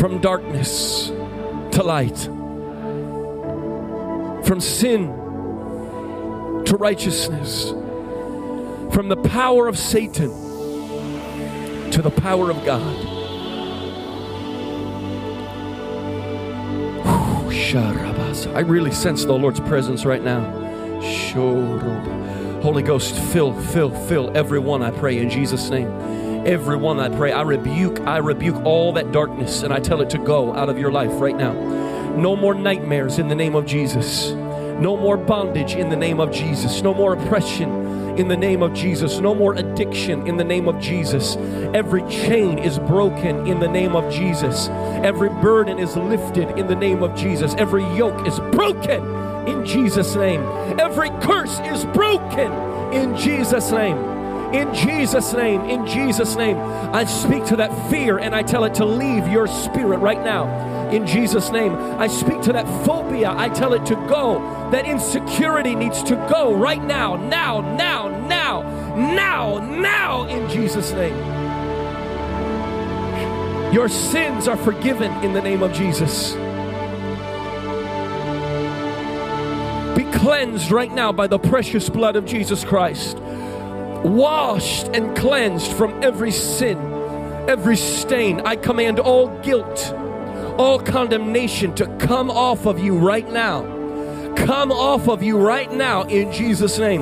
from 0.02 0.20
darkness 0.20 1.10
to 1.72 1.84
light, 1.84 2.18
from 4.44 4.60
sin 4.60 5.06
to 6.66 6.76
righteousness, 6.76 7.70
from 8.92 9.10
the 9.10 9.16
power 9.16 9.68
of 9.68 9.78
Satan 9.78 10.32
to 11.92 12.02
the 12.02 12.10
power 12.10 12.50
of 12.50 12.66
God. 12.66 12.82
I 18.56 18.62
really 18.62 18.90
sense 18.90 19.24
the 19.24 19.34
Lord's 19.34 19.60
presence 19.60 20.04
right 20.04 20.24
now. 20.24 20.42
Holy 22.64 22.82
Ghost, 22.82 23.16
fill, 23.16 23.54
fill, 23.54 23.92
fill 24.08 24.36
everyone, 24.36 24.82
I 24.82 24.90
pray, 24.90 25.20
in 25.20 25.30
Jesus' 25.30 25.70
name. 25.70 25.90
Everyone, 26.46 27.00
I 27.00 27.10
pray, 27.10 27.32
I 27.32 27.44
rebuke, 27.44 28.00
I 28.02 28.18
rebuke 28.18 28.66
all 28.66 28.94
that 28.94 29.12
darkness 29.12 29.62
and 29.62 29.72
I 29.72 29.80
tell 29.80 30.02
it 30.02 30.10
to 30.10 30.18
go 30.18 30.56
out 30.56 30.70
of 30.70 30.80
your 30.80 30.92
life 30.92 31.12
right 31.22 31.36
now. 31.36 31.54
No 32.16 32.36
more 32.36 32.56
nightmares 32.56 33.20
in 33.20 33.28
the 33.28 33.36
name 33.36 33.56
of 33.56 33.68
Jesus. 33.68 34.32
No 34.32 34.98
more 34.98 35.18
bondage 35.18 35.76
in 35.76 35.90
the 35.90 35.96
name 35.96 36.20
of 36.20 36.32
Jesus. 36.32 36.82
No 36.82 36.96
more 36.96 37.14
oppression 37.14 38.18
in 38.18 38.28
the 38.28 38.36
name 38.36 38.64
of 38.64 38.74
Jesus. 38.74 39.20
No 39.20 39.36
more 39.36 39.54
addiction 39.54 40.26
in 40.26 40.38
the 40.38 40.44
name 40.44 40.68
of 40.68 40.80
Jesus. 40.80 41.36
Every 41.76 42.02
chain 42.10 42.58
is 42.58 42.80
broken 42.80 43.46
in 43.46 43.60
the 43.60 43.68
name 43.68 43.96
of 43.96 44.12
Jesus. 44.12 44.68
Every 45.04 45.30
burden 45.30 45.78
is 45.78 45.96
lifted 45.96 46.58
in 46.58 46.66
the 46.66 46.76
name 46.76 47.04
of 47.04 47.16
Jesus. 47.16 47.54
Every 47.60 47.84
yoke 47.96 48.28
is 48.28 48.40
broken 48.52 49.06
in 49.48 49.64
Jesus' 49.64 50.16
name. 50.16 50.42
Every 50.80 51.10
curse 51.22 51.60
is 51.60 51.86
broken 51.86 52.52
in 52.94 53.16
Jesus' 53.16 53.72
name. 53.72 54.21
In 54.54 54.74
Jesus' 54.74 55.32
name, 55.32 55.62
in 55.62 55.88
Jesus' 55.88 56.36
name, 56.36 56.58
I 56.58 57.06
speak 57.06 57.46
to 57.46 57.56
that 57.56 57.90
fear 57.90 58.18
and 58.18 58.36
I 58.36 58.44
tell 58.44 58.66
it 58.66 58.74
to 58.76 58.86
leave 58.86 59.26
your 59.30 59.48
spirit 59.48 60.00
right 60.00 60.22
now. 60.22 60.90
In 60.90 61.08
Jesus' 61.08 61.52
name, 61.52 61.74
I 61.74 62.08
speak 62.08 62.42
to 62.42 62.52
that 62.54 62.68
phobia. 62.86 63.32
I 63.32 63.48
tell 63.48 63.74
it 63.74 63.86
to 63.86 63.96
go. 63.96 64.40
That 64.72 64.86
insecurity 64.86 65.74
needs 65.74 66.04
to 66.04 66.16
go 66.30 66.54
right 66.54 66.84
now, 66.84 67.16
now, 67.16 67.62
now, 67.62 68.10
now, 68.28 68.62
now, 68.98 69.58
now, 69.60 70.28
in 70.28 70.50
Jesus' 70.50 70.92
name. 70.92 71.16
Your 73.74 73.88
sins 73.88 74.50
are 74.50 74.58
forgiven 74.58 75.14
in 75.24 75.32
the 75.32 75.42
name 75.42 75.64
of 75.64 75.72
Jesus. 75.72 76.34
Be 79.96 80.04
cleansed 80.20 80.72
right 80.72 80.92
now 80.92 81.14
by 81.14 81.28
the 81.28 81.40
precious 81.40 81.88
blood 81.88 82.18
of 82.18 82.26
Jesus 82.26 82.66
Christ 82.66 83.18
washed 84.04 84.88
and 84.88 85.16
cleansed 85.16 85.72
from 85.74 86.04
every 86.04 86.32
sin, 86.32 86.78
every 87.48 87.78
stain. 87.78 88.42
I 88.42 88.56
command 88.56 89.00
all 89.00 89.28
guilt, 89.42 89.94
all 90.58 90.80
condemnation 90.80 91.76
to 91.76 91.88
come 91.98 92.30
off 92.30 92.66
of 92.66 92.80
you 92.80 92.98
right 92.98 93.30
now. 93.30 93.62
Come 94.36 94.72
off 94.72 95.08
of 95.08 95.22
you 95.22 95.38
right 95.38 95.72
now 95.72 96.04
in 96.04 96.32
Jesus' 96.32 96.80
name. 96.80 97.02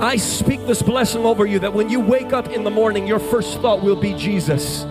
I 0.00 0.16
speak 0.16 0.66
this 0.66 0.82
blessing 0.82 1.24
over 1.24 1.46
you 1.46 1.58
that 1.60 1.72
when 1.72 1.88
you 1.88 2.00
wake 2.00 2.32
up 2.32 2.48
in 2.48 2.64
the 2.64 2.70
morning, 2.70 3.06
your 3.06 3.18
first 3.18 3.60
thought 3.60 3.82
will 3.82 3.96
be 3.96 4.14
Jesus 4.14 4.84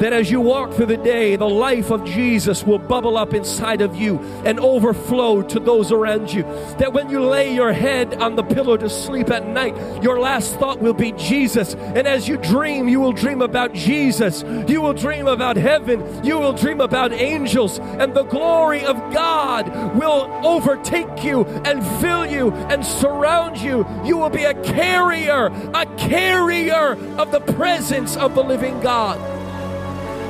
that 0.00 0.12
as 0.12 0.30
you 0.30 0.40
walk 0.40 0.72
through 0.72 0.86
the 0.86 0.96
day, 0.96 1.36
the 1.36 1.48
life 1.48 1.90
of 1.90 2.04
Jesus 2.04 2.64
will 2.64 2.78
bubble 2.78 3.16
up 3.16 3.34
inside 3.34 3.80
of 3.80 3.96
you 3.96 4.18
and 4.44 4.60
overflow 4.60 5.42
to 5.42 5.60
those 5.60 5.90
around 5.92 6.32
you. 6.32 6.42
That 6.78 6.92
when 6.92 7.10
you 7.10 7.24
lay 7.24 7.54
your 7.54 7.72
head 7.72 8.14
on 8.14 8.36
the 8.36 8.42
pillow 8.42 8.76
to 8.76 8.88
sleep 8.88 9.30
at 9.30 9.46
night, 9.46 9.74
your 10.02 10.20
last 10.20 10.56
thought 10.56 10.80
will 10.80 10.94
be 10.94 11.12
Jesus. 11.12 11.74
And 11.74 12.06
as 12.06 12.28
you 12.28 12.36
dream, 12.36 12.88
you 12.88 13.00
will 13.00 13.12
dream 13.12 13.42
about 13.42 13.74
Jesus. 13.74 14.44
You 14.68 14.80
will 14.80 14.94
dream 14.94 15.26
about 15.26 15.56
heaven. 15.56 16.24
You 16.24 16.38
will 16.38 16.52
dream 16.52 16.80
about 16.80 17.12
angels. 17.12 17.78
And 17.78 18.14
the 18.14 18.24
glory 18.24 18.84
of 18.84 18.96
God 19.12 19.96
will 19.96 20.30
overtake 20.44 21.24
you 21.24 21.44
and 21.64 21.84
fill 22.00 22.26
you 22.26 22.52
and 22.52 22.84
surround 22.84 23.58
you. 23.58 23.86
You 24.04 24.16
will 24.16 24.30
be 24.30 24.44
a 24.44 24.54
carrier, 24.62 25.46
a 25.74 25.86
carrier 25.96 26.92
of 27.18 27.32
the 27.32 27.40
presence 27.40 28.16
of 28.16 28.34
the 28.34 28.42
living 28.42 28.78
God. 28.80 29.37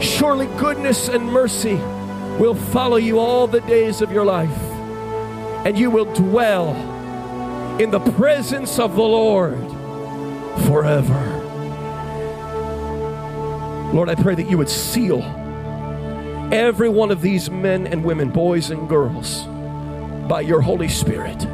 Surely 0.00 0.46
goodness 0.58 1.08
and 1.08 1.24
mercy 1.26 1.74
will 2.38 2.54
follow 2.54 2.96
you 2.96 3.18
all 3.18 3.46
the 3.46 3.60
days 3.62 4.00
of 4.00 4.12
your 4.12 4.24
life. 4.24 4.50
and 5.64 5.76
you 5.78 5.90
will 5.90 6.06
dwell 6.14 6.70
in 7.80 7.90
the 7.90 7.98
presence 8.12 8.78
of 8.78 8.94
the 8.94 9.02
Lord 9.02 9.58
forever. 10.66 11.34
Lord, 13.92 14.08
I 14.08 14.14
pray 14.14 14.34
that 14.36 14.48
you 14.48 14.56
would 14.56 14.68
seal 14.68 15.22
every 16.52 16.88
one 16.88 17.10
of 17.10 17.20
these 17.22 17.50
men 17.50 17.86
and 17.86 18.04
women, 18.04 18.30
boys 18.30 18.70
and 18.70 18.88
girls, 18.88 19.42
by 20.28 20.40
your 20.42 20.60
Holy 20.60 20.88
Spirit. 20.88 21.44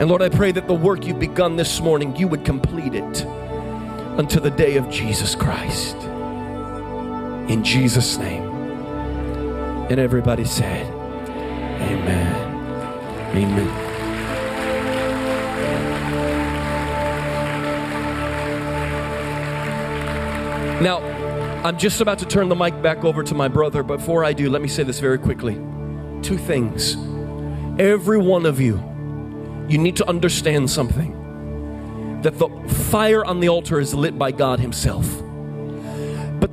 And 0.00 0.08
Lord, 0.08 0.22
I 0.22 0.28
pray 0.28 0.52
that 0.52 0.66
the 0.66 0.74
work 0.74 1.06
you've 1.06 1.20
begun 1.20 1.56
this 1.56 1.80
morning, 1.80 2.16
you 2.16 2.28
would 2.28 2.44
complete 2.44 2.94
it 2.94 3.24
unto 4.18 4.40
the 4.40 4.50
day 4.50 4.76
of 4.76 4.90
Jesus 4.90 5.34
Christ. 5.34 5.96
In 7.48 7.64
Jesus' 7.64 8.18
name. 8.18 8.42
And 9.90 9.98
everybody 9.98 10.44
said, 10.44 10.86
Amen. 11.80 12.48
Amen. 13.34 13.88
Now, 20.82 20.98
I'm 21.64 21.78
just 21.78 22.02
about 22.02 22.18
to 22.18 22.26
turn 22.26 22.50
the 22.50 22.54
mic 22.54 22.80
back 22.82 23.02
over 23.02 23.24
to 23.24 23.34
my 23.34 23.48
brother. 23.48 23.82
Before 23.82 24.24
I 24.24 24.34
do, 24.34 24.50
let 24.50 24.60
me 24.60 24.68
say 24.68 24.82
this 24.82 25.00
very 25.00 25.18
quickly. 25.18 25.54
Two 26.22 26.36
things. 26.36 26.96
Every 27.80 28.18
one 28.18 28.44
of 28.44 28.60
you, 28.60 28.76
you 29.68 29.78
need 29.78 29.96
to 29.96 30.08
understand 30.08 30.70
something 30.70 32.20
that 32.22 32.38
the 32.38 32.48
fire 32.90 33.24
on 33.24 33.40
the 33.40 33.48
altar 33.48 33.80
is 33.80 33.94
lit 33.94 34.18
by 34.18 34.32
God 34.32 34.60
Himself. 34.60 35.22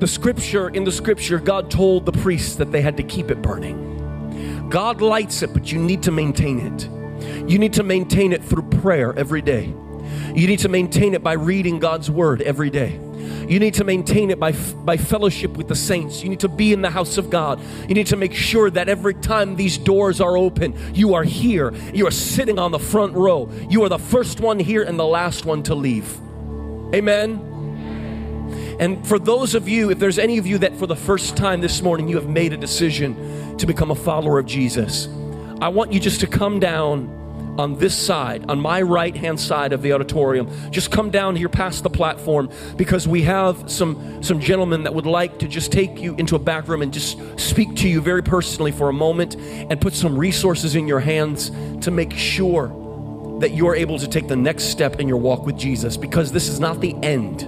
The 0.06 0.11
scripture, 0.11 0.69
in 0.69 0.84
the 0.84 0.91
scripture, 0.91 1.40
God 1.40 1.72
told 1.72 2.06
the 2.06 2.11
priests 2.11 2.57
that 2.57 2.72
they 2.72 2.82
had 2.84 2.95
to 2.98 3.02
keep 3.02 3.32
it 3.32 3.41
burning. 3.41 4.69
God 4.69 5.02
lights 5.02 5.41
it, 5.41 5.52
but 5.52 5.72
you 5.72 5.80
need 5.80 6.03
to 6.03 6.11
maintain 6.11 6.60
it. 6.60 7.49
You 7.49 7.57
need 7.57 7.73
to 7.73 7.82
maintain 7.82 8.32
it 8.32 8.44
through 8.44 8.69
prayer 8.69 9.18
every 9.18 9.41
day. 9.41 9.73
You 10.36 10.45
need 10.45 10.60
to 10.60 10.69
maintain 10.69 11.15
it 11.15 11.23
by 11.23 11.34
reading 11.34 11.80
God's 11.80 12.11
word 12.11 12.44
every 12.44 12.69
day. 12.69 12.99
You 13.49 13.57
need 13.57 13.73
to 13.73 13.84
maintain 13.84 14.30
it 14.30 14.40
by, 14.40 14.52
by 14.52 14.98
fellowship 14.98 15.57
with 15.57 15.69
the 15.69 15.76
saints. 15.76 16.22
You 16.22 16.30
need 16.30 16.41
to 16.41 16.49
be 16.49 16.72
in 16.72 16.84
the 16.84 16.91
house 16.91 17.18
of 17.18 17.32
God. 17.32 17.60
You 17.90 17.95
need 17.95 18.06
to 18.06 18.15
make 18.15 18.36
sure 18.36 18.69
that 18.69 18.88
every 18.88 19.15
time 19.15 19.56
these 19.56 19.80
doors 19.80 20.22
are 20.22 20.38
open, 20.38 20.76
you 20.94 21.15
are 21.15 21.23
here. 21.23 21.73
You 21.95 22.06
are 22.06 22.11
sitting 22.11 22.60
on 22.60 22.69
the 22.69 22.77
front 22.77 23.15
row. 23.15 23.49
You 23.72 23.84
are 23.86 23.90
the 23.90 23.98
first 23.98 24.40
one 24.40 24.60
here 24.60 24.84
and 24.84 24.99
the 24.99 25.07
last 25.07 25.45
one 25.45 25.64
to 25.64 25.73
leave. 25.73 26.15
Amen. 26.94 27.55
And 28.80 29.06
for 29.07 29.19
those 29.19 29.56
of 29.56 29.68
you, 29.69 29.89
if 29.89 29.99
there's 29.99 30.19
any 30.19 30.38
of 30.38 30.45
you 30.45 30.57
that 30.60 30.76
for 30.77 30.88
the 30.88 30.95
first 30.95 31.38
time 31.38 31.61
this 31.61 31.81
morning 31.81 32.07
you 32.07 32.15
have 32.15 32.27
made 32.27 32.53
a 32.53 32.57
decision 32.57 33.57
to 33.57 33.65
become 33.65 33.91
a 33.91 33.95
follower 33.95 34.39
of 34.39 34.45
Jesus, 34.45 35.07
I 35.61 35.69
want 35.69 35.93
you 35.93 35.99
just 35.99 36.19
to 36.19 36.27
come 36.27 36.60
down 36.60 37.15
on 37.57 37.77
this 37.80 37.95
side, 37.95 38.45
on 38.49 38.60
my 38.60 38.81
right 38.81 39.15
hand 39.15 39.39
side 39.39 39.73
of 39.73 39.81
the 39.81 39.93
auditorium. 39.93 40.49
Just 40.72 40.91
come 40.91 41.10
down 41.10 41.35
here 41.35 41.49
past 41.49 41.84
the 41.84 41.89
platform 41.89 42.49
because 42.76 43.07
we 43.07 43.22
have 43.23 43.72
some, 43.72 44.22
some 44.22 44.39
gentlemen 44.39 44.84
that 44.84 44.93
would 44.93 45.06
like 45.06 45.39
to 45.39 45.47
just 45.47 45.72
take 45.72 45.99
you 45.99 46.15
into 46.15 46.35
a 46.35 46.39
back 46.39 46.68
room 46.68 46.81
and 46.81 46.93
just 46.93 47.18
speak 47.39 47.76
to 47.77 47.88
you 47.88 48.02
very 48.02 48.22
personally 48.22 48.72
for 48.72 48.89
a 48.89 48.93
moment 48.93 49.35
and 49.35 49.80
put 49.80 49.93
some 49.93 50.18
resources 50.18 50.76
in 50.76 50.88
your 50.88 50.99
hands 50.99 51.49
to 51.81 51.91
make 51.91 52.11
sure 52.11 52.68
that 53.39 53.53
you're 53.53 53.76
able 53.76 53.99
to 53.99 54.07
take 54.07 54.27
the 54.27 54.35
next 54.35 54.65
step 54.65 54.99
in 54.99 55.07
your 55.07 55.18
walk 55.18 55.45
with 55.45 55.57
Jesus 55.57 55.97
because 55.97 56.31
this 56.31 56.47
is 56.47 56.60
not 56.60 56.81
the 56.81 56.95
end, 57.03 57.41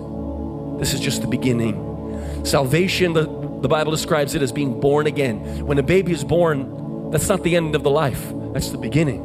this 0.79 0.93
is 0.93 0.99
just 0.99 1.21
the 1.21 1.27
beginning. 1.27 2.45
Salvation, 2.45 3.13
the, 3.13 3.23
the 3.61 3.67
Bible 3.67 3.91
describes 3.91 4.35
it 4.35 4.41
as 4.41 4.51
being 4.51 4.79
born 4.79 5.07
again. 5.07 5.65
When 5.65 5.77
a 5.77 5.83
baby 5.83 6.11
is 6.11 6.23
born, 6.23 7.11
that's 7.11 7.29
not 7.29 7.43
the 7.43 7.55
end 7.55 7.75
of 7.75 7.83
the 7.83 7.89
life, 7.89 8.33
that's 8.53 8.69
the 8.69 8.77
beginning. 8.77 9.23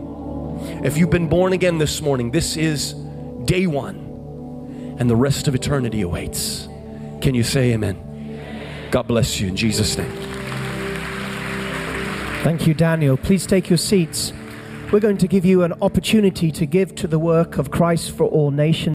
If 0.84 0.96
you've 0.96 1.10
been 1.10 1.28
born 1.28 1.52
again 1.52 1.78
this 1.78 2.00
morning, 2.00 2.30
this 2.30 2.56
is 2.56 2.94
day 3.44 3.66
one, 3.66 4.96
and 4.98 5.08
the 5.10 5.16
rest 5.16 5.48
of 5.48 5.54
eternity 5.54 6.02
awaits. 6.02 6.68
Can 7.20 7.34
you 7.34 7.42
say 7.42 7.72
amen? 7.72 8.88
God 8.90 9.06
bless 9.08 9.40
you 9.40 9.48
in 9.48 9.56
Jesus' 9.56 9.96
name. 9.96 10.12
Thank 12.42 12.66
you, 12.66 12.74
Daniel. 12.74 13.16
Please 13.16 13.46
take 13.46 13.70
your 13.70 13.76
seats. 13.76 14.32
We're 14.90 15.00
going 15.00 15.18
to 15.18 15.28
give 15.28 15.44
you 15.44 15.62
an 15.62 15.72
opportunity 15.80 16.50
to 16.52 16.66
give 16.66 16.94
to 16.96 17.06
the 17.06 17.18
work 17.18 17.56
of 17.56 17.70
Christ 17.70 18.10
for 18.10 18.24
all 18.24 18.50
nations. 18.50 18.90